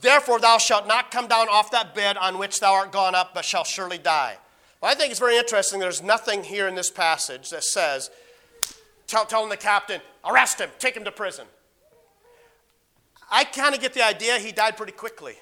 Therefore, 0.00 0.38
thou 0.38 0.58
shalt 0.58 0.86
not 0.86 1.10
come 1.10 1.26
down 1.26 1.48
off 1.48 1.70
that 1.72 1.94
bed 1.94 2.16
on 2.16 2.38
which 2.38 2.60
thou 2.60 2.74
art 2.74 2.92
gone 2.92 3.14
up, 3.14 3.34
but 3.34 3.44
shalt 3.44 3.66
surely 3.66 3.98
die. 3.98 4.36
Well, 4.80 4.90
I 4.90 4.94
think 4.94 5.10
it's 5.10 5.20
very 5.20 5.36
interesting. 5.36 5.80
There's 5.80 6.02
nothing 6.02 6.44
here 6.44 6.68
in 6.68 6.74
this 6.74 6.90
passage 6.90 7.50
that 7.50 7.64
says, 7.64 8.10
tell, 9.08 9.26
telling 9.26 9.48
the 9.48 9.56
captain, 9.56 10.00
arrest 10.24 10.60
him, 10.60 10.70
take 10.78 10.96
him 10.96 11.04
to 11.04 11.10
prison. 11.10 11.46
I 13.30 13.44
kind 13.44 13.74
of 13.74 13.80
get 13.80 13.92
the 13.92 14.06
idea 14.06 14.38
he 14.38 14.52
died 14.52 14.76
pretty 14.76 14.92
quickly. 14.92 15.34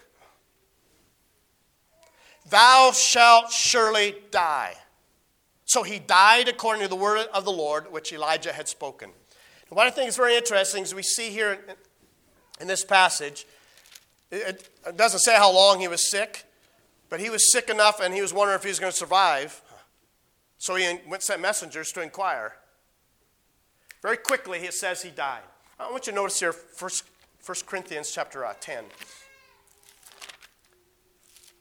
Thou 2.49 2.93
shalt 2.93 3.53
surely 3.53 4.17
die. 4.31 4.75
So 5.65 5.83
he 5.83 5.99
died 5.99 6.49
according 6.49 6.83
to 6.83 6.89
the 6.89 6.97
word 6.97 7.27
of 7.35 7.45
the 7.45 7.53
Lord, 7.53 7.93
which 7.93 8.13
Elijah 8.13 8.53
had 8.53 8.69
spoken. 8.69 9.11
And 9.69 9.77
what 9.77 9.87
I 9.87 9.91
think 9.91 10.09
is 10.09 10.17
very 10.17 10.37
interesting 10.37 10.85
is 10.85 10.95
we 10.95 11.03
see 11.03 11.31
here 11.31 11.59
in 12.61 12.69
this 12.69 12.85
passage. 12.85 13.47
It, 14.31 14.69
it 14.87 14.97
doesn't 14.97 15.21
say 15.21 15.37
how 15.37 15.53
long 15.53 15.81
he 15.81 15.89
was 15.89 16.09
sick, 16.09 16.45
but 17.09 17.19
he 17.19 17.31
was 17.31 17.53
sick 17.53 17.69
enough 17.69 18.01
and 18.01 18.15
he 18.15 18.23
was 18.23 18.33
wondering 18.33 18.57
if 18.57 18.63
he 18.63 18.69
was 18.69 18.79
going 18.79 18.93
to 18.93 18.99
survive. 18.99 19.61
So 20.59 20.77
he 20.77 20.99
went 21.09 21.23
sent 21.23 21.41
messengers 21.41 21.93
to 21.93 22.01
inquire. 22.01 22.55
Very 24.07 24.19
quickly, 24.19 24.61
he 24.61 24.71
says 24.71 25.03
he 25.03 25.11
died. 25.11 25.43
I 25.81 25.91
want 25.91 26.07
you 26.07 26.13
to 26.13 26.17
notice 26.17 26.39
here 26.39 26.55
1, 26.79 26.91
1 27.45 27.57
Corinthians 27.67 28.13
chapter 28.13 28.47
uh, 28.47 28.55
10. 28.61 28.85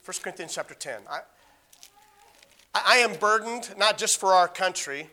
1 0.04 0.18
Corinthians 0.22 0.54
chapter 0.54 0.76
10. 0.76 1.02
I, 1.10 1.22
I 2.76 2.98
am 2.98 3.16
burdened 3.16 3.74
not 3.80 3.98
just 3.98 4.20
for 4.20 4.32
our 4.32 4.48
country, 4.48 5.10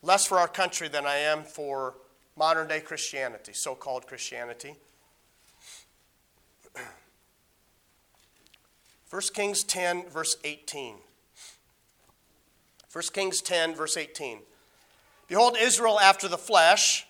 less 0.00 0.24
for 0.24 0.38
our 0.38 0.48
country 0.48 0.88
than 0.88 1.04
I 1.04 1.16
am 1.16 1.42
for 1.42 1.96
modern 2.38 2.68
day 2.68 2.80
Christianity, 2.80 3.52
so 3.52 3.74
called 3.74 4.06
Christianity. 4.06 4.76
1 9.10 9.22
Kings 9.34 9.62
10, 9.62 10.08
verse 10.08 10.38
18. 10.42 10.94
1 12.90 13.04
Kings 13.12 13.42
10, 13.42 13.74
verse 13.74 13.98
18. 13.98 14.38
Behold, 15.28 15.56
Israel 15.60 15.98
after 15.98 16.28
the 16.28 16.38
flesh. 16.38 17.06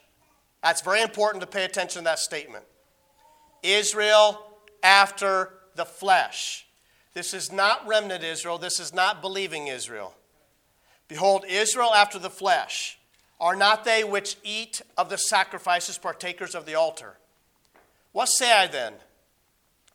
That's 0.63 0.81
very 0.81 1.03
important 1.03 1.43
to 1.43 1.47
pay 1.47 1.65
attention 1.65 2.01
to 2.01 2.05
that 2.05 2.19
statement. 2.19 2.65
Israel 3.63 4.43
after 4.83 5.51
the 5.75 5.85
flesh. 5.85 6.67
This 7.15 7.35
is 7.35 7.53
not 7.53 7.87
remnant 7.87 8.25
Israel. 8.25 8.59
This 8.59 8.81
is 8.81 8.93
not 8.93 9.21
believing 9.21 9.69
Israel. 9.69 10.15
Behold, 11.09 11.45
Israel 11.49 11.95
after 11.95 12.19
the 12.19 12.31
flesh. 12.31 12.99
Are 13.39 13.57
not 13.57 13.85
they 13.85 14.03
which 14.03 14.37
eat 14.43 14.81
of 14.97 15.09
the 15.11 15.19
sacrifices 15.19 15.99
partakers 15.99 16.55
of 16.55 16.67
the 16.67 16.75
altar? 16.75 17.17
What 18.13 18.27
say 18.27 18.51
I 18.53 18.67
then? 18.67 18.95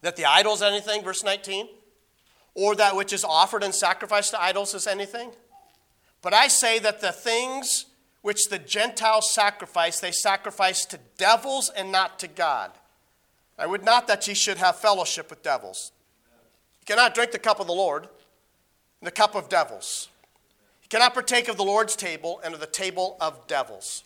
That 0.02 0.16
the 0.16 0.26
idols 0.26 0.62
anything? 0.62 1.04
Verse 1.04 1.24
19. 1.24 1.68
Or 2.54 2.76
that 2.76 2.96
which 2.96 3.14
is 3.14 3.24
offered 3.24 3.64
and 3.64 3.74
sacrificed 3.74 4.32
to 4.32 4.42
idols 4.42 4.74
is 4.74 4.86
anything? 4.86 5.32
But 6.22 6.34
I 6.34 6.48
say 6.48 6.78
that 6.80 7.02
the 7.02 7.12
things 7.12 7.86
which 8.22 8.50
the 8.50 8.60
Gentiles 8.60 9.34
sacrifice, 9.34 10.00
they 10.00 10.12
sacrifice 10.12 10.86
to 10.86 11.00
devils 11.18 11.70
and 11.76 11.92
not 11.92 12.20
to 12.20 12.28
God. 12.28 12.72
I 13.58 13.66
would 13.66 13.84
not 13.84 14.08
that 14.08 14.28
ye 14.28 14.34
should 14.34 14.58
have 14.58 14.76
fellowship 14.78 15.30
with 15.30 15.44
devils. 15.44 15.92
You 16.82 16.86
cannot 16.86 17.14
drink 17.14 17.32
the 17.32 17.40
cup 17.40 17.60
of 17.60 17.68
the 17.68 17.74
Lord 17.74 18.04
and 18.04 19.08
the 19.08 19.12
cup 19.12 19.36
of 19.36 19.50
devils. 19.50 20.10
You 20.84 20.90
cannot 20.90 21.14
partake 21.14 21.48
of 21.48 21.58
the 21.58 21.64
Lord's 21.64 21.96
table 21.96 22.42
and 22.44 22.54
of 22.54 22.60
the 22.60 22.68
table 22.68 23.18
of 23.20 23.48
devils. 23.48 24.04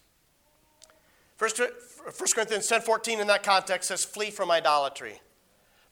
1 1.38 1.52
Corinthians 2.34 2.68
10 2.68 2.82
14 2.82 3.20
in 3.20 3.28
that 3.28 3.44
context 3.44 3.90
says, 3.90 4.06
Flee 4.06 4.32
from 4.32 4.52
idolatry. 4.52 5.20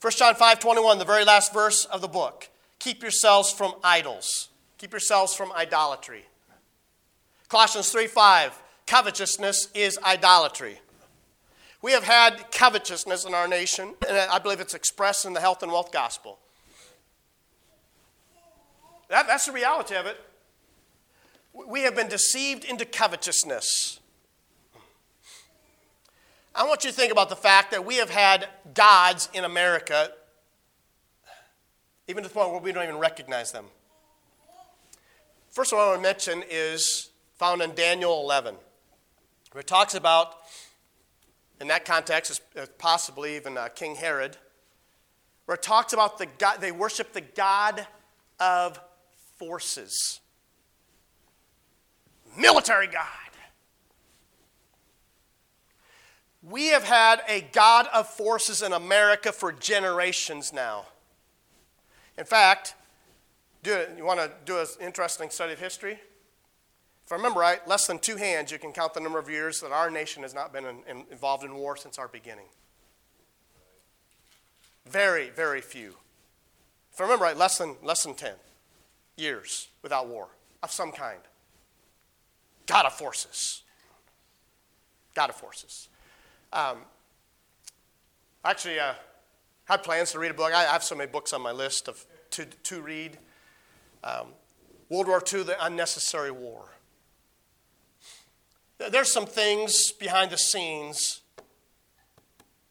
1 0.01 0.13
John 0.13 0.35
5 0.35 0.59
21, 0.59 0.99
the 0.99 1.05
very 1.05 1.25
last 1.25 1.53
verse 1.53 1.85
of 1.85 2.01
the 2.01 2.07
book. 2.07 2.49
Keep 2.79 3.01
yourselves 3.01 3.51
from 3.51 3.73
idols. 3.83 4.49
Keep 4.77 4.91
yourselves 4.91 5.33
from 5.33 5.51
idolatry. 5.53 6.25
Colossians 7.53 7.91
3 7.91 8.07
5, 8.07 8.63
covetousness 8.87 9.67
is 9.75 9.99
idolatry. 10.03 10.79
We 11.83 11.91
have 11.91 12.03
had 12.03 12.49
covetousness 12.51 13.25
in 13.25 13.35
our 13.35 13.47
nation, 13.47 13.93
and 14.09 14.17
I 14.17 14.39
believe 14.39 14.59
it's 14.59 14.73
expressed 14.73 15.23
in 15.23 15.33
the 15.33 15.39
health 15.39 15.61
and 15.61 15.71
wealth 15.71 15.91
gospel. 15.91 16.39
That, 19.07 19.27
that's 19.27 19.45
the 19.45 19.51
reality 19.51 19.93
of 19.93 20.07
it. 20.07 20.19
We 21.53 21.81
have 21.81 21.95
been 21.95 22.07
deceived 22.07 22.65
into 22.65 22.85
covetousness. 22.85 23.99
I 26.55 26.65
want 26.67 26.83
you 26.83 26.89
to 26.89 26.95
think 26.95 27.11
about 27.11 27.29
the 27.29 27.35
fact 27.35 27.69
that 27.69 27.85
we 27.85 27.97
have 27.97 28.09
had 28.09 28.47
gods 28.73 29.29
in 29.31 29.43
America, 29.43 30.09
even 32.07 32.23
to 32.23 32.29
the 32.29 32.33
point 32.33 32.49
where 32.49 32.61
we 32.61 32.71
don't 32.71 32.85
even 32.85 32.97
recognize 32.97 33.51
them. 33.51 33.65
First 35.51 35.71
one 35.71 35.83
I 35.83 35.89
want 35.89 35.99
to 35.99 36.01
mention 36.01 36.43
is 36.49 37.11
found 37.37 37.61
in 37.61 37.73
Daniel 37.75 38.21
11, 38.21 38.55
where 39.51 39.61
it 39.61 39.67
talks 39.67 39.95
about, 39.95 40.35
in 41.59 41.67
that 41.67 41.85
context, 41.85 42.41
possibly 42.77 43.35
even 43.35 43.57
uh, 43.57 43.67
King 43.69 43.95
Herod, 43.95 44.37
where 45.45 45.55
it 45.55 45.63
talks 45.63 45.93
about 45.93 46.17
the 46.17 46.27
God, 46.37 46.61
they 46.61 46.71
worship 46.71 47.13
the 47.13 47.21
God 47.21 47.85
of 48.39 48.79
forces, 49.37 50.21
military 52.37 52.87
God. 52.87 53.07
We 56.41 56.67
have 56.67 56.83
had 56.83 57.21
a 57.29 57.41
God 57.53 57.87
of 57.93 58.07
forces 58.07 58.61
in 58.61 58.73
America 58.73 59.31
for 59.31 59.53
generations 59.53 60.51
now. 60.51 60.87
In 62.17 62.25
fact, 62.25 62.75
do 63.63 63.85
you 63.97 64.03
want 64.03 64.19
to 64.19 64.29
do 64.43 64.59
an 64.59 64.67
interesting 64.81 65.29
study 65.29 65.53
of 65.53 65.59
history? 65.59 65.99
If 67.05 67.11
I 67.11 67.15
remember 67.15 67.41
right, 67.41 67.65
less 67.67 67.87
than 67.87 67.99
two 67.99 68.15
hands, 68.15 68.51
you 68.51 68.59
can 68.59 68.71
count 68.71 68.93
the 68.93 68.99
number 68.99 69.19
of 69.19 69.29
years 69.29 69.59
that 69.61 69.71
our 69.71 69.89
nation 69.89 70.23
has 70.23 70.33
not 70.33 70.53
been 70.53 70.65
in, 70.65 70.77
in, 70.87 71.03
involved 71.11 71.43
in 71.43 71.55
war 71.55 71.75
since 71.75 71.99
our 71.99 72.07
beginning. 72.07 72.45
Very, 74.87 75.29
very 75.29 75.61
few. 75.61 75.95
If 76.93 77.01
I 77.01 77.03
remember 77.03 77.25
right, 77.25 77.37
less 77.37 77.57
than, 77.57 77.75
less 77.83 78.03
than 78.03 78.13
10 78.13 78.33
years 79.17 79.67
without 79.81 80.07
war 80.07 80.27
of 80.61 80.71
some 80.71 80.91
kind. 80.91 81.19
God 82.65 82.85
of 82.85 82.93
forces. 82.93 83.63
God 85.13 85.29
of 85.29 85.35
forces. 85.35 85.89
Um, 86.51 86.79
actually, 88.45 88.79
uh, 88.79 88.93
I 89.67 89.73
had 89.73 89.83
plans 89.83 90.11
to 90.13 90.19
read 90.19 90.31
a 90.31 90.33
book. 90.33 90.53
I 90.53 90.63
have 90.63 90.83
so 90.83 90.95
many 90.95 91.09
books 91.09 91.33
on 91.33 91.41
my 91.41 91.51
list 91.51 91.87
of 91.87 92.05
to, 92.31 92.45
to 92.45 92.81
read. 92.81 93.17
Um, 94.03 94.27
World 94.89 95.07
War 95.07 95.23
II, 95.33 95.43
the 95.43 95.65
unnecessary 95.65 96.31
war. 96.31 96.69
There's 98.89 99.11
some 99.11 99.25
things 99.25 99.91
behind 99.91 100.31
the 100.31 100.37
scenes 100.37 101.21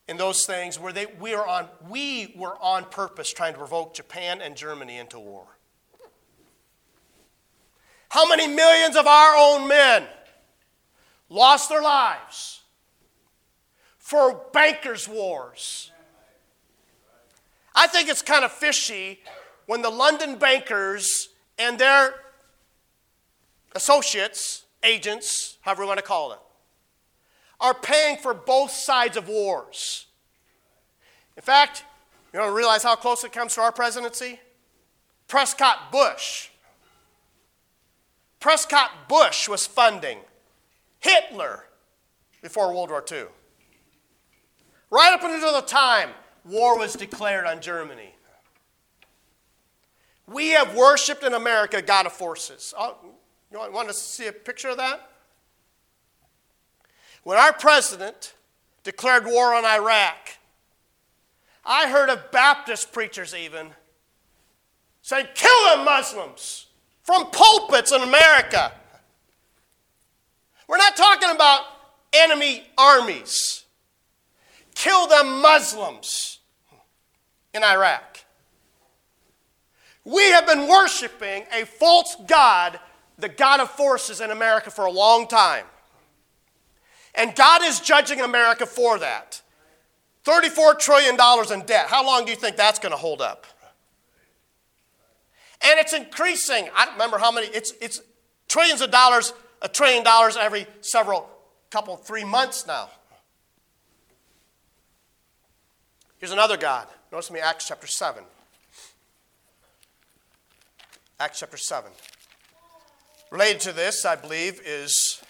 in 0.09 0.17
those 0.17 0.45
things 0.45 0.79
where 0.79 0.93
they, 0.93 1.07
we, 1.07 1.35
are 1.35 1.47
on, 1.47 1.69
we 1.89 2.35
were 2.37 2.57
on 2.61 2.85
purpose 2.85 3.33
trying 3.33 3.53
to 3.53 3.59
provoke 3.59 3.95
Japan 3.95 4.41
and 4.41 4.57
Germany 4.57 4.99
into 4.99 5.19
war. 5.19 5.47
How 8.09 8.29
many 8.29 8.47
millions 8.47 8.97
of 8.97 9.07
our 9.07 9.37
own 9.37 9.67
men 9.69 10.05
lost 11.31 11.71
their 11.71 11.81
lives 11.81 12.61
for 13.97 14.35
bankers' 14.53 15.09
wars? 15.09 15.91
I 17.75 17.87
think 17.87 18.11
it's 18.11 18.21
kind 18.21 18.45
of 18.45 18.53
fishy 18.53 19.21
when 19.65 19.81
the 19.81 19.89
London 19.89 20.37
bankers 20.37 21.31
and 21.59 21.79
their 21.79 22.15
associates, 23.75 24.62
agents, 24.83 25.59
however 25.61 25.83
you 25.83 25.89
want 25.89 25.99
to 25.99 26.05
call 26.05 26.33
it, 26.33 26.39
are 27.61 27.75
paying 27.75 28.17
for 28.17 28.35
both 28.35 28.71
sides 28.71 29.17
of 29.17 29.29
wars. 29.29 30.07
In 31.37 31.43
fact, 31.43 31.85
you 32.33 32.39
don't 32.39 32.55
realize 32.55 32.83
how 32.83 32.97
close 32.97 33.25
it 33.25 33.33
comes 33.33 33.55
to 33.55 33.61
our 33.61 33.73
presidency? 33.73 34.41
Prescott 35.29 35.93
Bush. 35.93 36.49
Prescott 38.41 39.09
Bush 39.09 39.49
was 39.49 39.67
funding 39.67 40.19
Hitler 40.99 41.65
before 42.43 42.75
World 42.75 42.91
War 42.91 43.05
II. 43.11 43.25
Right 44.91 45.13
up 45.15 45.23
until 45.23 45.55
the 45.55 45.67
time 45.67 46.11
war 46.45 46.79
was 46.79 46.95
declared 46.95 47.47
on 47.47 47.61
Germany. 47.61 48.15
We 50.27 50.49
have 50.51 50.75
worshiped 50.75 51.23
in 51.23 51.35
America 51.35 51.81
God 51.83 52.07
of 52.07 52.13
forces. 52.13 52.75
You 53.53 53.59
want 53.71 53.89
to 53.89 53.95
see 53.95 54.27
a 54.27 54.33
picture 54.33 54.71
of 54.71 54.79
that? 54.79 55.11
When 57.23 57.37
our 57.37 57.53
president 57.53 58.35
declared 58.83 59.27
war 59.27 59.55
on 59.55 59.65
Iraq, 59.65 60.17
I 61.65 61.89
heard 61.89 62.09
of 62.09 62.31
Baptist 62.33 62.93
preachers 62.93 63.35
even 63.35 63.69
saying, 65.03 65.27
Kill 65.35 65.65
them, 65.71 65.85
Muslims, 65.85 66.67
from 67.03 67.27
pulpits 67.31 67.93
in 67.93 68.01
America. 68.01 68.73
We're 70.67 70.79
not 70.79 70.97
talking 70.97 71.31
about 71.31 71.65
enemy 72.15 72.65
armies. 72.79 73.65
Kill 74.75 75.07
them, 75.07 75.43
Muslims 75.43 76.39
in 77.53 77.63
Iraq. 77.63 78.25
We 80.05 80.23
have 80.31 80.47
been 80.47 80.67
worshiping 80.67 81.45
a 81.53 81.67
false 81.67 82.17
God, 82.27 82.81
the 83.23 83.29
God 83.29 83.61
of 83.61 83.71
forces 83.71 84.21
in 84.21 84.33
America, 84.33 84.71
for 84.71 84.85
a 84.85 84.91
long 84.91 85.29
time. 85.29 85.65
And 87.15 87.35
God 87.37 87.63
is 87.63 87.79
judging 87.79 88.21
America 88.21 88.67
for 88.67 88.99
that. 88.99 89.41
$34 90.25 90.79
trillion 90.79 91.15
in 91.53 91.67
debt. 91.67 91.87
How 91.89 92.05
long 92.05 92.25
do 92.25 92.33
you 92.33 92.37
think 92.37 92.57
that's 92.57 92.81
going 92.81 92.91
to 92.91 92.99
hold 92.99 93.23
up? 93.23 93.47
And 95.65 95.79
it's 95.79 95.93
increasing. 95.93 96.69
I 96.75 96.85
don't 96.85 96.95
remember 96.95 97.19
how 97.19 97.31
many, 97.31 97.47
it's, 97.47 97.73
it's 97.81 98.03
trillions 98.49 98.81
of 98.81 98.91
dollars, 98.91 99.33
a 99.63 99.69
trillion 99.69 100.03
dollars 100.03 100.37
every 100.37 100.67
several, 100.81 101.31
couple, 101.71 101.97
three 101.97 102.25
months 102.25 102.67
now. 102.67 102.91
Here's 106.19 106.33
another 106.33 106.57
God. 106.57 106.89
Notice 107.13 107.31
me 107.31 107.39
Acts 107.39 107.69
chapter 107.69 107.87
7. 107.87 108.25
Acts 111.21 111.39
chapter 111.39 111.57
7. 111.57 111.89
Related 113.33 113.61
to 113.61 113.73
this, 113.73 114.05
I 114.05 114.15
believe, 114.15 114.61
is 114.63 115.23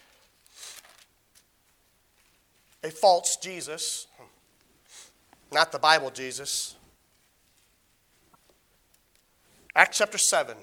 a 2.83 2.91
false 2.91 3.37
Jesus, 3.41 4.09
not 5.53 5.71
the 5.71 5.79
Bible 5.79 6.11
Jesus. 6.11 6.75
Acts 9.77 9.99
chapter 9.99 10.19
7. 10.19 10.57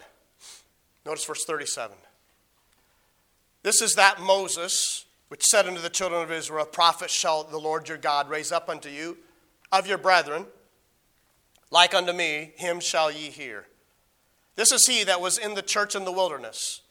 Notice 1.06 1.24
verse 1.24 1.46
37. 1.46 1.96
This 3.64 3.82
is 3.82 3.94
that 3.94 4.20
Moses 4.20 5.06
which 5.30 5.46
said 5.46 5.66
unto 5.66 5.80
the 5.80 5.90
children 5.90 6.22
of 6.22 6.34
Israel, 6.34 6.66
Prophet 6.66 7.10
shall 7.10 7.46
the 7.46 7.58
Lord 7.58 7.88
your 7.88 7.98
God 7.98 8.30
raise 8.30 8.52
up 8.52 8.68
unto 8.68 8.90
you 8.90 9.18
of 9.72 9.88
your 9.88 9.98
brethren, 9.98 10.46
like 11.72 11.94
unto 11.94 12.12
me, 12.12 12.52
him 12.58 12.82
shall 12.82 13.10
ye 13.10 13.30
hear. 13.30 13.68
This 14.58 14.74
is 14.74 14.86
he 14.88 15.06
that 15.06 15.22
was 15.22 15.38
in 15.38 15.54
the 15.54 15.62
church 15.62 15.96
in 15.96 16.04
the 16.04 16.12
wilderness, 16.12 16.82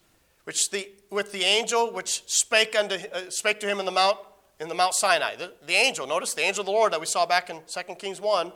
which 0.49 0.71
the, 0.71 0.89
with 1.11 1.31
the 1.31 1.43
angel 1.43 1.93
which 1.93 2.23
spake, 2.27 2.75
unto, 2.75 2.95
uh, 2.95 3.29
spake 3.29 3.61
to 3.61 3.67
him 3.67 3.81
in 3.81 3.85
the 3.85 3.93
mount 3.93 4.17
in 4.59 4.69
the 4.69 4.75
Mount 4.75 4.95
Sinai. 4.95 5.37
The, 5.37 5.53
the, 5.67 5.75
angel, 5.75 6.07
notice 6.07 6.33
the 6.33 6.41
angel 6.41 6.63
of 6.63 6.67
the 6.67 6.73
Lord 6.73 6.95
that 6.95 7.01
we 7.01 7.05
saw 7.05 7.27
back 7.27 7.51
in 7.51 7.61
2 7.67 7.95
Kings 7.97 8.19
1, 8.19 8.51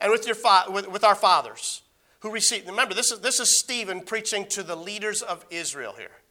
and 0.00 0.10
with, 0.10 0.24
your 0.24 0.34
fa- 0.34 0.64
with, 0.70 0.88
with 0.90 1.04
our 1.04 1.14
fathers 1.14 1.82
who 2.20 2.30
received. 2.30 2.66
Remember, 2.66 2.94
this 2.94 3.12
is, 3.12 3.20
this 3.20 3.38
is 3.38 3.58
Stephen 3.58 4.00
preaching 4.00 4.46
to 4.46 4.62
the 4.62 4.76
leaders 4.76 5.20
of 5.20 5.44
Israel 5.50 5.94
here 5.98 6.22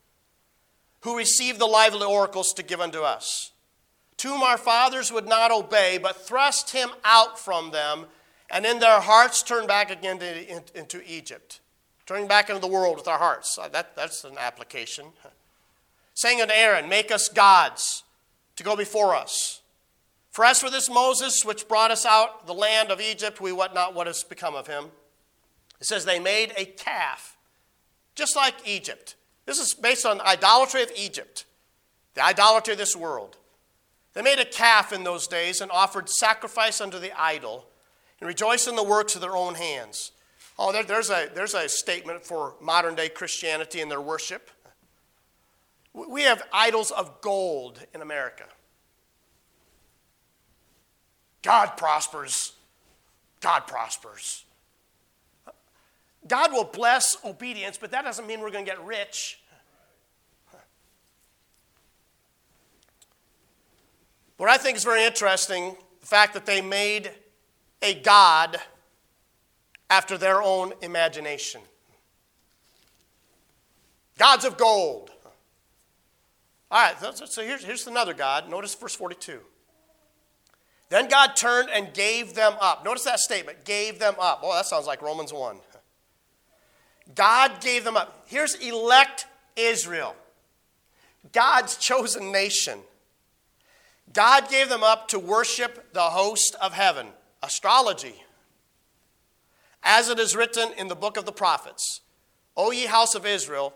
who 1.01 1.15
received 1.15 1.59
the 1.59 1.67
lively 1.67 2.07
oracles 2.07 2.51
to 2.53 2.63
give 2.63 2.81
unto 2.81 3.01
us, 3.01 3.51
to 4.17 4.29
whom 4.29 4.41
our 4.41 4.57
fathers 4.57 5.11
would 5.11 5.27
not 5.27 5.51
obey, 5.51 5.99
but 6.01 6.25
thrust 6.25 6.71
him 6.71 6.89
out 7.03 7.37
from 7.37 7.69
them, 7.69 8.07
and 8.49 8.65
in 8.65 8.79
their 8.79 9.01
hearts 9.01 9.43
turned 9.43 9.67
back 9.67 9.91
again 9.91 10.17
to, 10.17 10.79
into 10.79 10.99
Egypt. 11.05 11.59
Turning 12.05 12.27
back 12.27 12.49
into 12.49 12.61
the 12.61 12.67
world 12.67 12.97
with 12.97 13.07
our 13.07 13.17
hearts. 13.17 13.57
Uh, 13.57 13.67
that, 13.69 13.95
that's 13.95 14.23
an 14.23 14.37
application. 14.37 15.05
Saying 16.13 16.41
unto 16.41 16.53
Aaron, 16.53 16.87
Make 16.87 17.11
us 17.11 17.29
gods 17.29 18.03
to 18.55 18.63
go 18.63 18.75
before 18.75 19.15
us. 19.15 19.61
For 20.31 20.45
as 20.45 20.59
for 20.59 20.69
this 20.69 20.89
Moses, 20.89 21.43
which 21.45 21.67
brought 21.67 21.91
us 21.91 22.05
out 22.05 22.45
the 22.45 22.53
land 22.53 22.91
of 22.91 22.99
Egypt, 22.99 23.39
we 23.39 23.51
wot 23.51 23.73
not 23.73 23.95
what 23.95 24.07
has 24.07 24.23
become 24.23 24.53
of 24.53 24.67
him. 24.67 24.85
It 25.79 25.87
says 25.87 26.05
they 26.05 26.19
made 26.19 26.53
a 26.57 26.65
calf, 26.65 27.37
just 28.15 28.35
like 28.35 28.55
Egypt. 28.67 29.15
This 29.45 29.59
is 29.59 29.73
based 29.73 30.05
on 30.05 30.21
idolatry 30.21 30.83
of 30.83 30.91
Egypt, 30.95 31.45
the 32.15 32.23
idolatry 32.23 32.73
of 32.73 32.79
this 32.79 32.95
world. 32.95 33.37
They 34.13 34.21
made 34.21 34.39
a 34.39 34.45
calf 34.45 34.93
in 34.93 35.03
those 35.03 35.27
days 35.27 35.61
and 35.61 35.71
offered 35.71 36.09
sacrifice 36.09 36.79
unto 36.81 36.99
the 36.99 37.11
idol 37.19 37.67
and 38.19 38.27
rejoiced 38.27 38.67
in 38.67 38.75
the 38.75 38.83
works 38.83 39.15
of 39.15 39.21
their 39.21 39.35
own 39.35 39.55
hands. 39.55 40.11
Oh, 40.57 40.71
there, 40.71 40.83
there's, 40.83 41.09
a, 41.09 41.29
there's 41.33 41.53
a 41.53 41.67
statement 41.67 42.23
for 42.23 42.55
modern 42.61 42.95
day 42.95 43.09
Christianity 43.09 43.81
and 43.81 43.91
their 43.91 44.01
worship. 44.01 44.49
We 45.93 46.23
have 46.23 46.43
idols 46.51 46.91
of 46.91 47.21
gold 47.21 47.79
in 47.93 48.01
America. 48.01 48.45
God 51.41 51.77
prospers. 51.77 52.53
God 53.41 53.61
prospers. 53.61 54.43
God 56.27 56.51
will 56.51 56.63
bless 56.63 57.17
obedience, 57.23 57.77
but 57.77 57.91
that 57.91 58.03
doesn't 58.03 58.25
mean 58.25 58.39
we're 58.39 58.51
going 58.51 58.65
to 58.65 58.71
get 58.71 58.83
rich. 58.83 59.39
What 64.37 64.49
I 64.49 64.57
think 64.57 64.75
is 64.75 64.83
very 64.83 65.05
interesting, 65.05 65.77
the 66.01 66.07
fact 66.07 66.33
that 66.33 66.45
they 66.45 66.61
made 66.61 67.11
a 67.81 67.93
God 67.93 68.57
after 69.89 70.17
their 70.17 70.41
own 70.41 70.73
imagination. 70.81 71.61
Gods 74.17 74.45
of 74.45 74.57
gold. 74.57 75.11
All 76.71 76.81
right, 76.81 77.15
so 77.27 77.43
here's, 77.43 77.63
here's 77.63 77.87
another 77.87 78.13
God. 78.13 78.49
Notice 78.49 78.73
verse 78.75 78.95
42. 78.95 79.39
Then 80.89 81.07
God 81.07 81.35
turned 81.35 81.69
and 81.69 81.93
gave 81.93 82.33
them 82.33 82.53
up. 82.61 82.85
Notice 82.85 83.03
that 83.03 83.19
statement 83.19 83.65
gave 83.65 83.99
them 83.99 84.15
up. 84.19 84.41
Oh, 84.43 84.53
that 84.53 84.65
sounds 84.65 84.87
like 84.87 85.01
Romans 85.01 85.33
1. 85.33 85.57
God 87.13 87.61
gave 87.61 87.83
them 87.83 87.97
up. 87.97 88.23
Here's 88.27 88.55
elect 88.55 89.27
Israel, 89.55 90.15
God's 91.31 91.77
chosen 91.77 92.31
nation. 92.31 92.79
God 94.13 94.49
gave 94.49 94.69
them 94.69 94.83
up 94.83 95.07
to 95.09 95.19
worship 95.19 95.93
the 95.93 96.01
host 96.01 96.55
of 96.61 96.73
heaven, 96.73 97.07
astrology. 97.43 98.23
As 99.85 100.09
it 100.09 100.19
is 100.19 100.35
written 100.35 100.73
in 100.77 100.87
the 100.89 100.95
book 100.95 101.15
of 101.15 101.25
the 101.25 101.31
prophets 101.31 102.01
O 102.57 102.71
ye 102.71 102.87
house 102.87 103.15
of 103.15 103.25
Israel, 103.25 103.73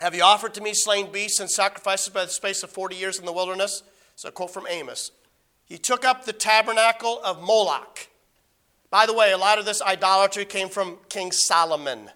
have 0.00 0.14
ye 0.14 0.20
offered 0.20 0.54
to 0.54 0.60
me 0.60 0.74
slain 0.74 1.12
beasts 1.12 1.40
and 1.40 1.50
sacrifices 1.50 2.08
by 2.08 2.24
the 2.24 2.30
space 2.30 2.62
of 2.62 2.70
40 2.70 2.96
years 2.96 3.18
in 3.18 3.24
the 3.24 3.32
wilderness? 3.32 3.82
So 4.16 4.28
a 4.28 4.32
quote 4.32 4.52
from 4.52 4.66
Amos. 4.68 5.12
He 5.64 5.78
took 5.78 6.04
up 6.04 6.24
the 6.24 6.32
tabernacle 6.32 7.20
of 7.22 7.40
Moloch. 7.40 8.08
By 8.90 9.06
the 9.06 9.14
way, 9.14 9.30
a 9.30 9.38
lot 9.38 9.58
of 9.58 9.64
this 9.64 9.80
idolatry 9.80 10.44
came 10.44 10.68
from 10.68 10.98
King 11.08 11.30
Solomon 11.30 12.10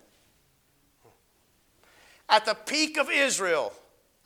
at 2.28 2.44
the 2.44 2.54
peak 2.54 2.98
of 2.98 3.10
Israel 3.10 3.72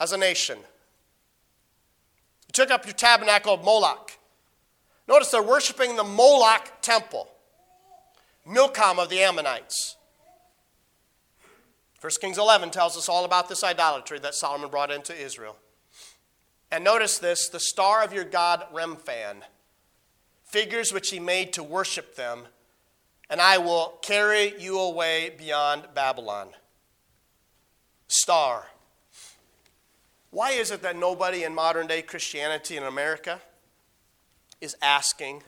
as 0.01 0.12
a 0.12 0.16
nation. 0.16 0.59
You 0.59 2.53
took 2.53 2.70
up 2.70 2.86
your 2.86 2.95
tabernacle 2.95 3.55
of 3.55 3.64
Moloch. 3.64 4.12
Notice 5.07 5.30
they're 5.30 5.43
worshiping 5.43 5.97
the 5.97 6.05
Moloch 6.05 6.70
temple, 6.80 7.28
Milcom 8.49 8.99
of 8.99 9.11
the 9.11 9.20
Ammonites. 9.20 9.96
1 12.01 12.12
Kings 12.20 12.38
11 12.38 12.70
tells 12.70 12.96
us 12.96 13.09
all 13.09 13.24
about 13.24 13.49
this 13.49 13.62
idolatry 13.62 14.18
that 14.20 14.34
Solomon 14.34 14.70
brought 14.70 14.90
into 14.90 15.14
Israel. 15.14 15.57
And 16.70 16.82
notice 16.82 17.18
this 17.18 17.49
the 17.49 17.61
star 17.61 18.03
of 18.03 18.12
your 18.12 18.24
god 18.24 18.64
Remphan, 18.72 19.42
figures 20.44 20.92
which 20.92 21.11
he 21.11 21.20
made 21.20 21.53
to 21.55 21.62
worship 21.62 22.16
them, 22.16 22.46
and 23.28 23.40
I 23.40 23.59
will 23.59 23.99
carry 24.01 24.55
you 24.59 24.78
away 24.78 25.34
beyond 25.36 25.88
Babylon 25.94 26.51
star. 28.07 28.68
Why 30.30 30.53
is 30.53 30.70
it 30.70 30.82
that 30.82 30.96
nobody 30.96 31.44
in 31.44 31.55
modern 31.55 31.86
day 31.86 32.01
Christianity 32.01 32.76
in 32.76 32.82
America 32.82 33.40
is 34.61 34.76
asking 34.80 35.42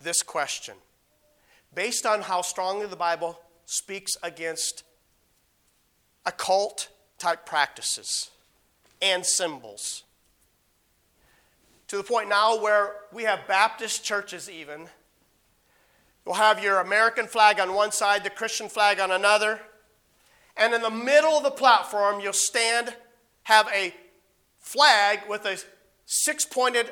this 0.00 0.22
question? 0.22 0.74
Based 1.74 2.06
on 2.06 2.22
how 2.22 2.42
strongly 2.42 2.86
the 2.86 2.96
Bible 2.96 3.40
speaks 3.66 4.16
against 4.22 4.84
occult 6.26 6.88
type 7.18 7.44
practices 7.46 8.30
and 9.02 9.24
symbols. 9.24 10.04
To 11.88 11.96
the 11.96 12.02
point 12.02 12.28
now 12.28 12.60
where 12.60 12.94
we 13.12 13.24
have 13.24 13.46
Baptist 13.46 14.04
churches, 14.04 14.48
even. 14.48 14.88
You'll 16.24 16.34
have 16.36 16.62
your 16.62 16.80
American 16.80 17.26
flag 17.26 17.60
on 17.60 17.74
one 17.74 17.92
side, 17.92 18.24
the 18.24 18.30
Christian 18.30 18.68
flag 18.68 18.98
on 18.98 19.10
another 19.10 19.60
and 20.56 20.74
in 20.74 20.82
the 20.82 20.90
middle 20.90 21.36
of 21.36 21.42
the 21.42 21.50
platform, 21.50 22.20
you'll 22.20 22.32
stand, 22.32 22.94
have 23.44 23.68
a 23.74 23.94
flag 24.60 25.20
with 25.28 25.44
a 25.46 25.58
six 26.06 26.44
pointed 26.44 26.90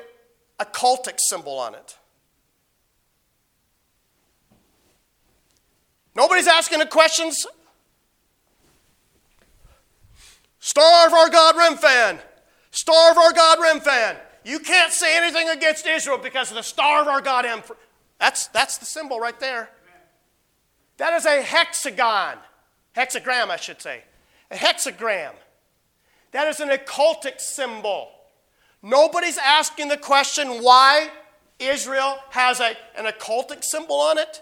occultic 0.59 1.17
symbol 1.17 1.57
on 1.57 1.75
it. 1.75 1.97
Nobody's 6.15 6.47
asking 6.47 6.79
the 6.79 6.85
questions. 6.85 7.45
Star 10.59 11.07
of 11.07 11.13
our 11.13 11.29
God 11.29 11.55
Remphan. 11.55 12.19
Star 12.71 13.11
of 13.11 13.17
our 13.17 13.33
God 13.33 13.59
Remphan. 13.59 14.17
You 14.45 14.59
can't 14.59 14.91
say 14.91 15.17
anything 15.17 15.49
against 15.49 15.85
Israel 15.87 16.17
because 16.17 16.51
of 16.51 16.55
the 16.55 16.63
star 16.63 17.01
of 17.01 17.07
our 17.07 17.21
God. 17.21 17.45
That's, 18.19 18.47
that's 18.47 18.77
the 18.77 18.85
symbol 18.85 19.19
right 19.19 19.39
there. 19.39 19.69
That 20.97 21.13
is 21.13 21.25
a 21.25 21.41
hexagon. 21.41 22.37
Hexagram, 22.95 23.49
I 23.49 23.57
should 23.57 23.81
say. 23.81 24.03
A 24.51 24.55
hexagram. 24.55 25.33
That 26.31 26.47
is 26.47 26.59
an 26.59 26.69
occultic 26.69 27.39
symbol. 27.39 28.09
Nobody's 28.81 29.37
asking 29.37 29.87
the 29.87 29.97
question 29.97 30.61
why 30.61 31.09
Israel 31.59 32.17
has 32.29 32.59
a, 32.59 32.75
an 32.97 33.05
occultic 33.05 33.63
symbol 33.63 33.95
on 33.95 34.17
it. 34.17 34.41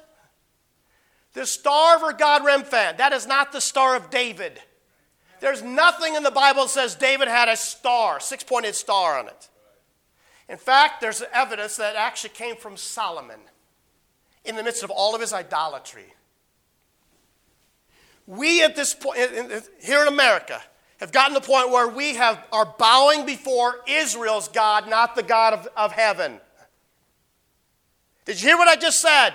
The 1.34 1.46
star 1.46 1.96
of 1.96 2.18
God 2.18 2.42
Remphan, 2.44 2.98
that 2.98 3.14
is 3.14 3.26
not 3.26 3.52
the 3.52 3.62
star 3.62 3.96
of 3.96 4.10
David. 4.10 4.60
There's 5.40 5.64
nothing 5.64 6.16
in 6.16 6.24
the 6.24 6.32
Bible 6.32 6.64
that 6.64 6.70
says 6.70 6.96
David 6.96 7.28
had 7.28 7.50
a 7.50 7.56
star, 7.56 8.20
six 8.20 8.44
pointed 8.44 8.76
star 8.76 9.18
on 9.18 9.28
it. 9.28 9.50
In 10.50 10.58
fact, 10.58 11.00
there's 11.00 11.24
evidence 11.34 11.78
that 11.78 11.96
actually 11.96 12.32
came 12.32 12.58
from 12.58 12.76
Solomon 12.76 13.40
in 14.44 14.56
the 14.56 14.64
midst 14.64 14.84
of 14.84 14.92
all 14.92 15.16
of 15.16 15.22
his 15.22 15.34
idolatry. 15.34 16.14
We 18.28 18.64
at 18.64 18.76
this 18.76 18.94
point, 18.94 19.18
here 19.82 20.02
in 20.02 20.08
America, 20.08 20.62
have 21.00 21.12
gotten 21.12 21.34
to 21.34 21.40
the 21.40 21.48
point 21.48 21.72
where 21.72 21.88
we 21.88 22.16
have, 22.16 22.46
are 22.52 22.76
bowing 22.78 23.26
before 23.26 23.80
Israel's 23.88 24.48
God, 24.48 24.90
not 24.90 25.16
the 25.16 25.24
God 25.24 25.54
of, 25.54 25.68
of 25.76 25.92
heaven. 25.92 26.40
Did 28.26 28.42
you 28.42 28.50
hear 28.50 28.58
what 28.58 28.68
I 28.68 28.76
just 28.76 29.02
said? 29.02 29.34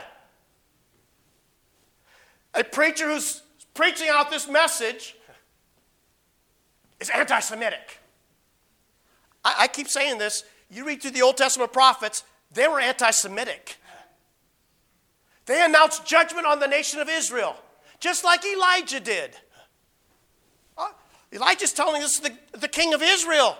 A 2.56 2.64
preacher 2.64 3.08
who's 3.08 3.42
preaching 3.74 4.08
out 4.10 4.30
this 4.30 4.48
message 4.48 5.14
is 6.98 7.10
anti 7.10 7.38
Semitic. 7.40 7.98
I, 9.44 9.56
I, 9.60 9.68
keep 9.68 9.88
saying 9.88 10.18
this. 10.18 10.44
You 10.70 10.86
read 10.86 11.02
through 11.02 11.12
the 11.12 11.22
Old 11.22 11.36
Testament 11.36 11.72
prophets, 11.72 12.24
they 12.52 12.66
were 12.66 12.80
anti 12.80 13.10
Semitic. 13.10 13.76
They 15.44 15.64
announced 15.64 16.04
judgment 16.04 16.46
on 16.46 16.58
the 16.58 16.66
nation 16.66 16.98
of 16.98 17.08
Israel, 17.08 17.56
just 18.00 18.24
like 18.24 18.44
Elijah 18.44 19.00
did. 19.00 19.36
Uh, 20.76 20.88
Elijah's 21.32 21.72
telling 21.72 22.02
us 22.02 22.18
the, 22.18 22.32
the 22.52 22.68
king 22.68 22.94
of 22.94 23.02
Israel. 23.02 23.56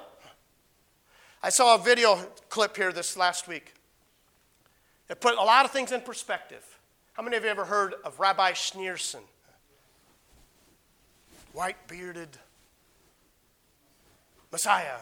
I 1.42 1.50
saw 1.50 1.76
a 1.76 1.78
video 1.78 2.16
clip 2.48 2.76
here 2.76 2.92
this 2.92 3.16
last 3.16 3.46
week. 3.46 3.74
It 5.08 5.20
put 5.20 5.34
a 5.34 5.42
lot 5.42 5.64
of 5.64 5.70
things 5.70 5.92
in 5.92 6.00
perspective. 6.00 6.75
How 7.16 7.22
many 7.22 7.38
of 7.38 7.44
you 7.44 7.48
ever 7.48 7.64
heard 7.64 7.94
of 8.04 8.20
Rabbi 8.20 8.52
Schneerson? 8.52 9.22
White 11.54 11.88
bearded 11.88 12.28
Messiah. 14.52 14.98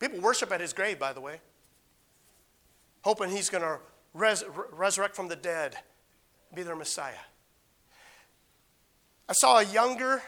People 0.00 0.20
worship 0.20 0.50
at 0.50 0.60
his 0.60 0.72
grave, 0.72 0.98
by 0.98 1.12
the 1.12 1.20
way, 1.20 1.40
hoping 3.02 3.30
he's 3.30 3.48
going 3.50 3.62
to 3.62 3.78
res- 4.14 4.42
resurrect 4.72 5.14
from 5.14 5.28
the 5.28 5.36
dead, 5.36 5.76
be 6.52 6.64
their 6.64 6.74
Messiah. 6.74 7.12
I 9.28 9.34
saw 9.34 9.58
a 9.58 9.64
younger 9.64 10.24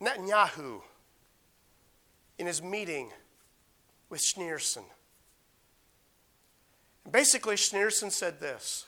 Netanyahu 0.00 0.80
in 2.38 2.46
his 2.46 2.62
meeting 2.62 3.10
with 4.08 4.20
Schneerson. 4.20 4.84
Basically, 7.10 7.56
Schneerson 7.56 8.12
said 8.12 8.38
this 8.38 8.86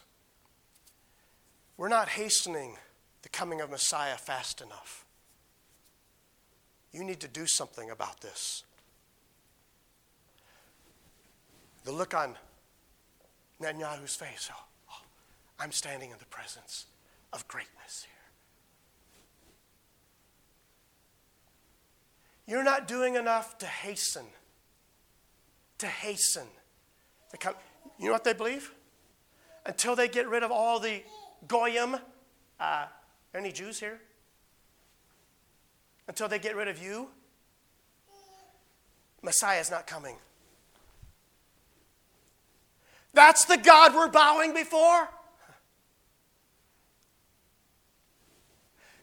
We're 1.77 1.89
not 1.89 2.09
hastening 2.09 2.77
the 3.22 3.29
coming 3.29 3.61
of 3.61 3.70
Messiah 3.70 4.16
fast 4.16 4.61
enough. 4.61 5.05
You 6.93 7.03
need 7.03 7.20
to 7.20 7.29
do 7.29 7.47
something 7.47 7.91
about 7.91 8.20
this. 8.20 8.62
The 11.85 11.93
look 11.93 12.14
on 12.14 12.37
Netanyahu's 13.61 14.14
face 14.14 14.49
oh, 14.53 14.64
oh, 14.91 15.03
I'm 15.59 15.72
standing 15.72 16.11
in 16.11 16.18
the 16.18 16.27
presence 16.27 16.87
of 17.33 17.47
greatness 17.49 18.07
here. 18.07 18.14
You're 22.47 22.64
not 22.64 22.87
doing 22.87 23.16
enough 23.16 23.59
to 23.59 23.66
hasten, 23.66 24.27
to 25.79 25.87
hasten 25.87 26.47
the 27.31 27.39
coming. 27.39 27.59
You 27.99 28.07
know 28.07 28.12
what 28.12 28.25
they 28.25 28.35
believe? 28.35 28.72
Until 29.66 29.97
they 29.97 30.09
get 30.09 30.29
rid 30.29 30.43
of 30.43 30.53
all 30.53 30.79
the 30.79 31.03
goyim. 31.49 31.97
Uh, 32.59 32.86
any 33.34 33.53
Jews 33.53 33.80
here? 33.80 34.01
Until 36.07 36.28
they 36.28 36.38
get 36.38 36.55
rid 36.57 36.68
of 36.68 36.82
you, 36.82 37.09
Messiah 39.22 39.61
is 39.61 39.70
not 39.70 39.86
coming. 39.86 40.16
That's 43.14 43.45
the 43.45 43.57
God 43.57 43.95
we're 43.95 44.09
bowing 44.09 44.53
before? 44.53 45.09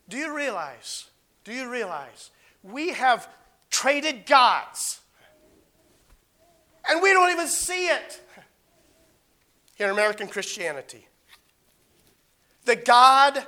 Do 0.09 0.17
you 0.17 0.35
realize? 0.35 1.09
Do 1.43 1.53
you 1.53 1.69
realize? 1.69 2.29
We 2.61 2.89
have 2.89 3.27
traded 3.69 4.25
gods. 4.25 4.99
And 6.89 7.01
we 7.01 7.13
don't 7.13 7.31
even 7.31 7.47
see 7.47 7.87
it 7.87 8.21
here 9.75 9.87
in 9.87 9.93
American 9.93 10.27
Christianity. 10.27 11.07
The 12.66 12.76
God, 12.76 13.45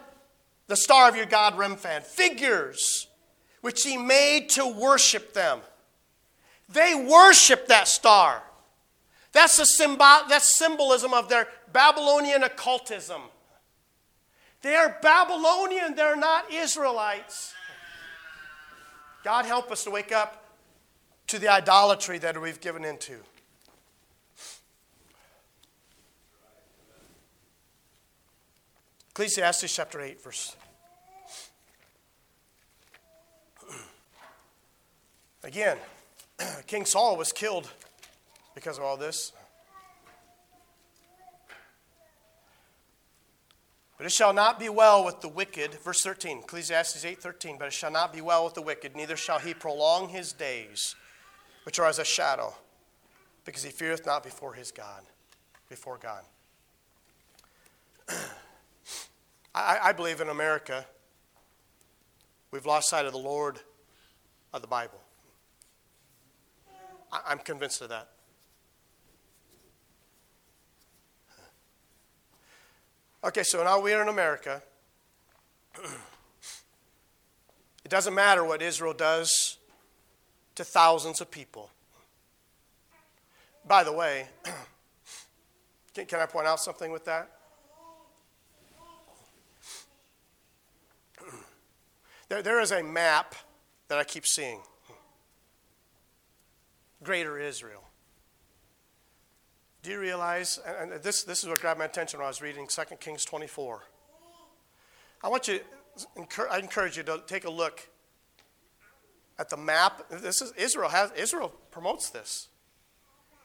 the 0.68 0.76
star 0.76 1.08
of 1.10 1.16
your 1.16 1.26
God, 1.26 1.56
Remphan, 1.56 2.04
figures 2.04 3.08
which 3.62 3.84
he 3.84 3.98
made 3.98 4.50
to 4.50 4.68
worship 4.68 5.34
them. 5.34 5.60
They 6.70 6.96
worship 6.96 7.68
that 7.68 7.88
star. 7.88 8.44
That's 9.32 9.58
the 9.58 9.66
symbol, 9.66 10.06
that's 10.30 10.58
symbolism 10.58 11.14
of 11.14 11.30
their 11.30 11.48
Babylonian 11.72 12.44
occultism. 12.44 13.22
They 14.62 14.76
are 14.76 14.98
Babylonian, 15.02 15.96
they're 15.96 16.16
not 16.16 16.52
Israelites. 16.52 17.54
God 19.24 19.46
help 19.46 19.72
us 19.72 19.84
to 19.86 19.92
wake 19.92 20.12
up 20.12 20.44
to 21.28 21.40
the 21.40 21.48
idolatry 21.48 22.18
that 22.20 22.40
we've 22.40 22.62
given 22.62 22.84
into. 22.84 23.16
Ecclesiastes 29.14 29.76
chapter 29.76 30.02
8, 30.02 30.24
verse. 30.24 30.56
Again, 35.44 35.78
King 36.66 36.84
Saul 36.86 37.16
was 37.16 37.32
killed 37.32 37.70
because 38.56 38.80
of 38.80 38.84
all 38.84 38.98
this. 38.98 39.32
But 44.00 44.08
it 44.08 44.12
shall 44.12 44.34
not 44.34 44.58
be 44.60 44.70
well 44.70 45.06
with 45.06 45.22
the 45.22 45.30
wicked, 45.30 45.76
verse 45.76 46.02
13, 46.02 46.40
Ecclesiastes 46.40 47.06
8:13, 47.06 47.60
but 47.60 47.68
it 47.68 47.74
shall 47.74 47.92
not 47.92 48.12
be 48.12 48.22
well 48.22 48.44
with 48.44 48.56
the 48.56 48.64
wicked, 48.64 48.96
neither 48.96 49.16
shall 49.16 49.38
he 49.38 49.54
prolong 49.54 50.10
his 50.10 50.34
days, 50.34 50.96
which 51.68 51.78
are 51.78 51.86
as 51.86 52.00
a 52.00 52.04
shadow, 52.04 52.56
because 53.46 53.62
he 53.62 53.70
feareth 53.70 54.08
not 54.08 54.24
before 54.24 54.56
his 54.56 54.72
God, 54.72 55.04
before 55.70 56.00
God. 56.00 56.24
I, 59.56 59.80
I 59.84 59.92
believe 59.92 60.20
in 60.22 60.30
America, 60.30 60.86
we've 62.52 62.66
lost 62.66 62.90
sight 62.90 63.06
of 63.06 63.12
the 63.12 63.20
Lord 63.20 63.60
of 64.54 64.62
the 64.62 64.68
Bible. 64.68 65.00
I, 67.12 67.22
I'm 67.28 67.40
convinced 67.40 67.82
of 67.82 67.90
that. 67.90 68.10
Okay, 73.26 73.44
so 73.44 73.64
now 73.64 73.80
we 73.80 73.94
are 73.94 74.02
in 74.02 74.10
America. 74.10 74.62
It 77.86 77.90
doesn't 77.90 78.14
matter 78.14 78.44
what 78.44 78.62
Israel 78.62 78.94
does 78.94 79.58
to 80.56 80.64
thousands 80.64 81.22
of 81.22 81.32
people. 81.32 81.70
By 83.66 83.84
the 83.84 83.94
way, 83.94 84.28
can, 85.94 86.06
can 86.06 86.20
I 86.20 86.26
point 86.26 86.48
out 86.48 86.60
something 86.60 86.92
with 86.92 87.06
that? 87.06 87.30
There, 92.34 92.42
there 92.42 92.62
is 92.62 92.72
a 92.72 92.82
map 92.82 93.36
that 93.90 94.00
I 94.00 94.04
keep 94.04 94.26
seeing 94.26 94.60
Greater 97.04 97.38
Israel. 97.38 97.84
Do 99.84 99.92
you 99.92 100.00
realize, 100.00 100.60
and 100.66 100.94
this, 101.04 101.22
this 101.22 101.44
is 101.44 101.50
what 101.50 101.60
grabbed 101.60 101.78
my 101.78 101.86
attention 101.86 102.18
when 102.18 102.26
I 102.26 102.30
was 102.30 102.42
reading 102.42 102.66
2 102.68 102.82
Kings 103.00 103.24
24. 103.24 103.84
I 105.24 105.28
want 105.28 105.48
you, 105.48 105.60
I 106.50 106.58
encourage 106.58 106.98
you 106.98 107.04
to 107.04 107.22
take 107.28 107.46
a 107.46 107.52
look 107.52 107.88
at 109.38 109.50
the 109.50 109.58
map. 109.58 110.10
This 110.10 110.42
is 110.42 110.54
Israel 110.54 110.90
has 110.90 111.12
Israel 111.12 111.54
promotes 111.70 112.10
this. 112.10 112.48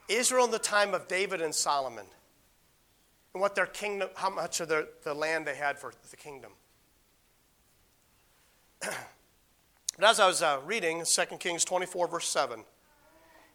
Israel 0.07 0.45
in 0.45 0.51
the 0.51 0.57
time 0.57 0.95
of 0.95 1.07
David 1.07 1.43
and 1.43 1.53
Solomon, 1.53 2.07
and 3.35 3.41
what 3.41 3.53
their 3.53 3.67
kingdom, 3.67 4.09
how 4.15 4.31
much 4.31 4.59
of 4.61 4.67
their, 4.67 4.85
the 5.03 5.13
land 5.13 5.45
they 5.45 5.57
had 5.57 5.77
for 5.77 5.93
the 6.09 6.17
kingdom. 6.17 6.53
but 9.97 10.05
as 10.05 10.19
I 10.19 10.27
was 10.27 10.41
uh, 10.41 10.59
reading 10.65 11.03
2 11.05 11.21
Kings 11.37 11.65
24, 11.65 12.07
verse 12.07 12.27
7, 12.27 12.63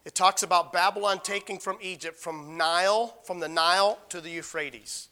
it 0.03 0.13
talks 0.13 0.43
about 0.43 0.71
Babylon 0.71 1.19
taking 1.23 1.57
from 1.57 1.77
Egypt, 1.81 2.17
from 2.17 2.57
Nile, 2.57 3.17
from 3.23 3.39
the 3.39 3.47
Nile 3.47 3.97
to 4.09 4.21
the 4.21 4.29
Euphrates. 4.29 5.09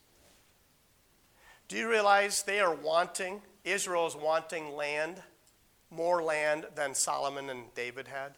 Do 1.68 1.78
you 1.78 1.90
realize 1.90 2.44
they 2.44 2.60
are 2.60 2.76
wanting, 2.76 3.42
Israel 3.64 4.06
is 4.06 4.16
wanting 4.16 4.76
land, 4.76 5.22
more 5.90 6.22
land 6.22 6.68
than 6.76 6.94
Solomon 6.94 7.50
and 7.50 7.74
David 7.74 8.08
had? 8.08 8.34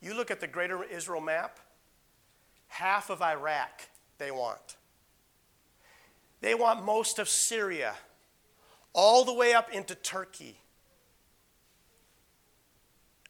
You 0.00 0.14
look 0.14 0.30
at 0.30 0.40
the 0.40 0.48
greater 0.48 0.82
Israel 0.82 1.20
map, 1.20 1.60
half 2.66 3.10
of 3.10 3.22
Iraq 3.22 3.88
they 4.18 4.32
want. 4.32 4.76
They 6.40 6.54
want 6.54 6.84
most 6.84 7.18
of 7.18 7.28
Syria 7.28 7.94
all 8.92 9.24
the 9.24 9.32
way 9.32 9.52
up 9.52 9.72
into 9.72 9.94
Turkey. 9.94 10.56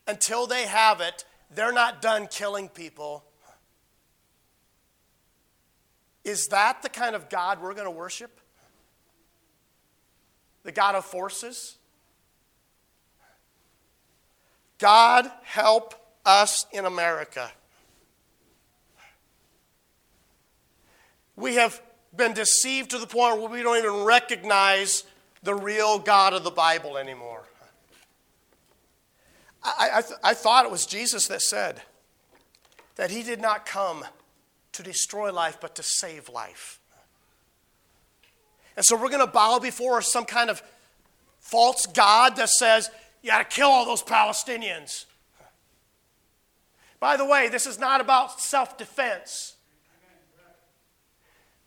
Until 0.07 0.47
they 0.47 0.63
have 0.63 1.01
it, 1.01 1.25
they're 1.53 1.71
not 1.71 2.01
done 2.01 2.27
killing 2.27 2.69
people. 2.69 3.23
Is 6.23 6.47
that 6.47 6.81
the 6.81 6.89
kind 6.89 7.15
of 7.15 7.29
God 7.29 7.61
we're 7.61 7.73
going 7.73 7.85
to 7.85 7.91
worship? 7.91 8.39
The 10.63 10.71
God 10.71 10.95
of 10.95 11.05
forces? 11.05 11.77
God 14.77 15.31
help 15.43 15.95
us 16.25 16.65
in 16.71 16.85
America. 16.85 17.51
we 21.41 21.55
have 21.55 21.81
been 22.15 22.33
deceived 22.33 22.91
to 22.91 22.99
the 22.99 23.07
point 23.07 23.39
where 23.39 23.49
we 23.49 23.63
don't 23.63 23.77
even 23.77 24.03
recognize 24.03 25.03
the 25.43 25.55
real 25.55 25.99
God 25.99 26.33
of 26.33 26.43
the 26.43 26.51
Bible 26.51 26.97
anymore. 26.97 27.43
I, 29.63 29.89
I, 29.95 30.01
th- 30.01 30.19
I 30.23 30.33
thought 30.33 30.65
it 30.65 30.71
was 30.71 30.85
Jesus 30.85 31.27
that 31.27 31.41
said 31.41 31.81
that 32.95 33.11
he 33.11 33.23
did 33.23 33.39
not 33.39 33.65
come 33.65 34.05
to 34.73 34.83
destroy 34.83 35.31
life, 35.31 35.57
but 35.61 35.75
to 35.75 35.83
save 35.83 36.29
life. 36.29 36.79
And 38.75 38.85
so 38.85 38.95
we're 38.95 39.09
going 39.09 39.25
to 39.25 39.31
bow 39.31 39.59
before 39.59 40.01
some 40.01 40.25
kind 40.25 40.49
of 40.49 40.63
false 41.39 41.85
God 41.85 42.35
that 42.37 42.49
says, 42.49 42.89
you 43.21 43.29
got 43.29 43.49
to 43.49 43.55
kill 43.55 43.67
all 43.67 43.85
those 43.85 44.01
Palestinians. 44.01 45.05
By 46.99 47.17
the 47.17 47.25
way, 47.25 47.49
this 47.49 47.65
is 47.65 47.79
not 47.79 47.99
about 48.01 48.39
self 48.39 48.77
defense. 48.77 49.55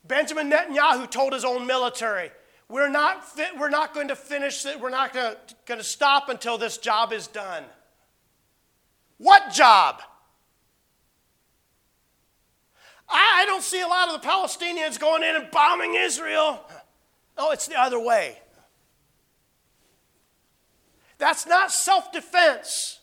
Benjamin 0.07 0.51
Netanyahu 0.51 1.11
told 1.11 1.33
his 1.33 1.45
own 1.45 1.67
military, 1.67 2.31
we're 2.69 2.89
not, 2.89 3.25
we're 3.59 3.69
not 3.69 3.95
going 3.95 4.09
to 4.09 4.17
finish 4.17 4.65
it, 4.67 4.81
we're 4.81 4.91
not 4.91 5.13
going 5.13 5.35
to, 5.35 5.55
going 5.67 5.79
to 5.79 5.85
stop 5.85 6.29
until 6.29 6.59
this 6.59 6.79
job 6.79 7.13
is 7.13 7.27
done. 7.27 7.65
What 9.19 9.53
job? 9.53 10.03
I, 13.09 13.43
I 13.43 13.45
don't 13.45 13.63
see 13.63 13.81
a 13.81 13.87
lot 13.87 14.09
of 14.09 14.21
the 14.21 14.27
Palestinians 14.27 14.99
going 14.99 15.23
in 15.23 15.37
and 15.37 15.51
bombing 15.51 15.95
Israel. 15.95 16.61
No, 17.37 17.51
it's 17.51 17.69
the 17.69 17.79
other 17.79 18.01
way. 18.01 18.39
That's 21.19 21.47
not 21.47 21.71
self 21.71 22.13
defense, 22.13 23.01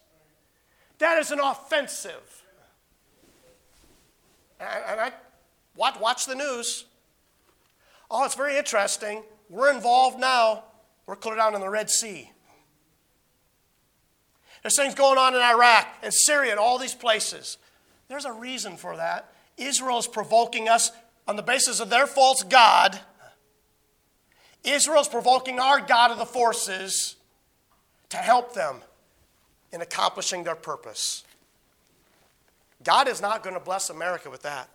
that 1.00 1.18
is 1.18 1.32
an 1.32 1.40
offensive. 1.40 2.44
And, 4.60 4.84
and 4.90 5.00
I 5.00 5.12
watch, 5.76 6.00
watch 6.00 6.26
the 6.26 6.36
news. 6.36 6.86
Oh, 8.10 8.26
it's 8.26 8.36
very 8.36 8.58
interesting. 8.58 9.24
We're 9.52 9.74
involved 9.74 10.18
now. 10.18 10.64
We're 11.06 11.18
clear 11.18 11.36
down 11.36 11.54
in 11.54 11.60
the 11.62 11.70
Red 11.70 11.90
Sea. 11.90 12.32
There's 14.64 14.78
things 14.78 14.96
going 14.96 15.18
on 15.18 15.36
in 15.36 15.42
Iraq 15.42 15.88
and 16.02 16.14
Syria 16.14 16.52
and 16.52 16.60
all 16.60 16.80
these 16.80 16.96
places. 16.96 17.58
There's 18.08 18.24
a 18.24 18.32
reason 18.32 18.78
for 18.78 18.96
that. 18.96 19.34
Israel 19.58 19.98
is 19.98 20.08
provoking 20.08 20.70
us 20.70 20.92
on 21.28 21.36
the 21.36 21.44
basis 21.44 21.82
of 21.82 21.90
their 21.90 22.08
false 22.08 22.44
God. 22.44 22.98
Israel 24.64 25.02
is 25.02 25.08
provoking 25.10 25.60
our 25.60 25.82
God 25.82 26.12
of 26.12 26.18
the 26.18 26.26
forces 26.26 27.18
to 28.10 28.18
help 28.18 28.54
them 28.54 28.78
in 29.74 29.82
accomplishing 29.82 30.44
their 30.44 30.56
purpose. 30.56 31.26
God 32.84 33.10
is 33.10 33.22
not 33.22 33.44
going 33.44 33.56
to 33.56 33.60
bless 33.60 33.90
America 33.90 34.30
with 34.30 34.44
that. 34.44 34.70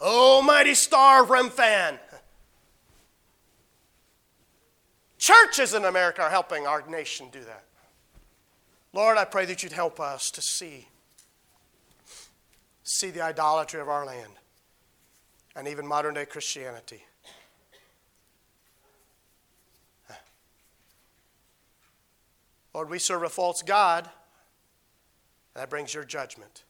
Almighty 0.00 0.74
star 0.74 1.22
of 1.22 1.28
Remphan. 1.28 1.98
Churches 5.18 5.74
in 5.74 5.84
America 5.84 6.22
are 6.22 6.30
helping 6.30 6.66
our 6.66 6.86
nation 6.88 7.28
do 7.32 7.40
that. 7.40 7.64
Lord, 8.92 9.18
I 9.18 9.24
pray 9.24 9.44
that 9.46 9.62
you'd 9.62 9.72
help 9.72 9.98
us 10.00 10.30
to 10.32 10.42
see 10.42 10.88
see 12.82 13.10
the 13.10 13.20
idolatry 13.20 13.80
of 13.80 13.88
our 13.88 14.06
land 14.06 14.32
and 15.56 15.66
even 15.66 15.84
modern 15.86 16.14
day 16.14 16.24
Christianity. 16.24 17.02
Lord, 22.72 22.90
we 22.90 22.98
serve 22.98 23.22
a 23.22 23.28
false 23.28 23.62
God, 23.62 24.04
and 24.04 25.62
that 25.62 25.70
brings 25.70 25.94
your 25.94 26.04
judgment. 26.04 26.62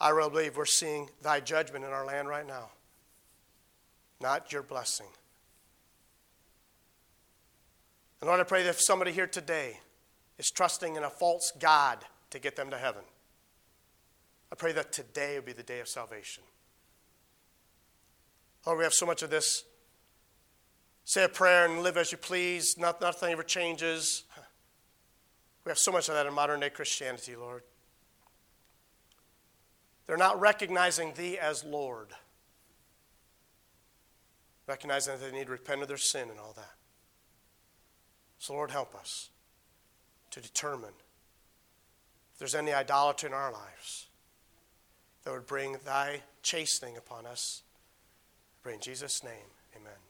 I 0.00 0.10
really 0.10 0.30
believe 0.30 0.56
we're 0.56 0.64
seeing 0.64 1.08
thy 1.22 1.40
judgment 1.40 1.84
in 1.84 1.90
our 1.90 2.04
land 2.04 2.28
right 2.28 2.46
now, 2.46 2.70
not 4.20 4.52
your 4.52 4.62
blessing. 4.62 5.06
And 8.20 8.28
Lord, 8.28 8.40
I 8.40 8.44
pray 8.44 8.62
that 8.62 8.70
if 8.70 8.80
somebody 8.80 9.12
here 9.12 9.26
today 9.26 9.78
is 10.38 10.50
trusting 10.50 10.96
in 10.96 11.04
a 11.04 11.10
false 11.10 11.52
God 11.58 11.98
to 12.30 12.38
get 12.38 12.56
them 12.56 12.70
to 12.70 12.78
heaven, 12.78 13.02
I 14.50 14.56
pray 14.56 14.72
that 14.72 14.92
today 14.92 15.36
will 15.36 15.46
be 15.46 15.52
the 15.52 15.62
day 15.62 15.80
of 15.80 15.88
salvation. 15.88 16.42
Lord, 18.66 18.78
we 18.78 18.84
have 18.84 18.94
so 18.94 19.04
much 19.04 19.22
of 19.22 19.30
this. 19.30 19.64
Say 21.04 21.24
a 21.24 21.28
prayer 21.28 21.66
and 21.66 21.82
live 21.82 21.96
as 21.96 22.12
you 22.12 22.18
please. 22.18 22.78
Not, 22.78 23.00
nothing 23.00 23.30
ever 23.30 23.42
changes. 23.42 24.24
We 25.64 25.70
have 25.70 25.78
so 25.78 25.92
much 25.92 26.08
of 26.08 26.14
that 26.14 26.26
in 26.26 26.32
modern 26.32 26.60
day 26.60 26.70
Christianity, 26.70 27.36
Lord. 27.36 27.62
They're 30.06 30.16
not 30.16 30.40
recognizing 30.40 31.14
Thee 31.14 31.38
as 31.38 31.64
Lord, 31.64 32.08
recognizing 34.66 35.14
that 35.14 35.20
they 35.24 35.36
need 35.36 35.46
to 35.46 35.52
repent 35.52 35.82
of 35.82 35.88
their 35.88 35.96
sin 35.96 36.28
and 36.30 36.38
all 36.38 36.52
that. 36.56 36.74
So, 38.38 38.52
Lord, 38.52 38.70
help 38.70 38.94
us 38.94 39.30
to 40.30 40.40
determine 40.40 40.92
if 42.32 42.38
there's 42.38 42.54
any 42.54 42.72
idolatry 42.72 43.28
in 43.28 43.34
our 43.34 43.52
lives 43.52 44.08
that 45.24 45.32
would 45.32 45.46
bring 45.46 45.76
Thy 45.84 46.20
chastening 46.42 46.96
upon 46.96 47.24
us. 47.24 47.62
I 47.66 48.56
pray 48.62 48.74
in 48.74 48.80
Jesus' 48.80 49.24
name, 49.24 49.48
amen. 49.74 50.03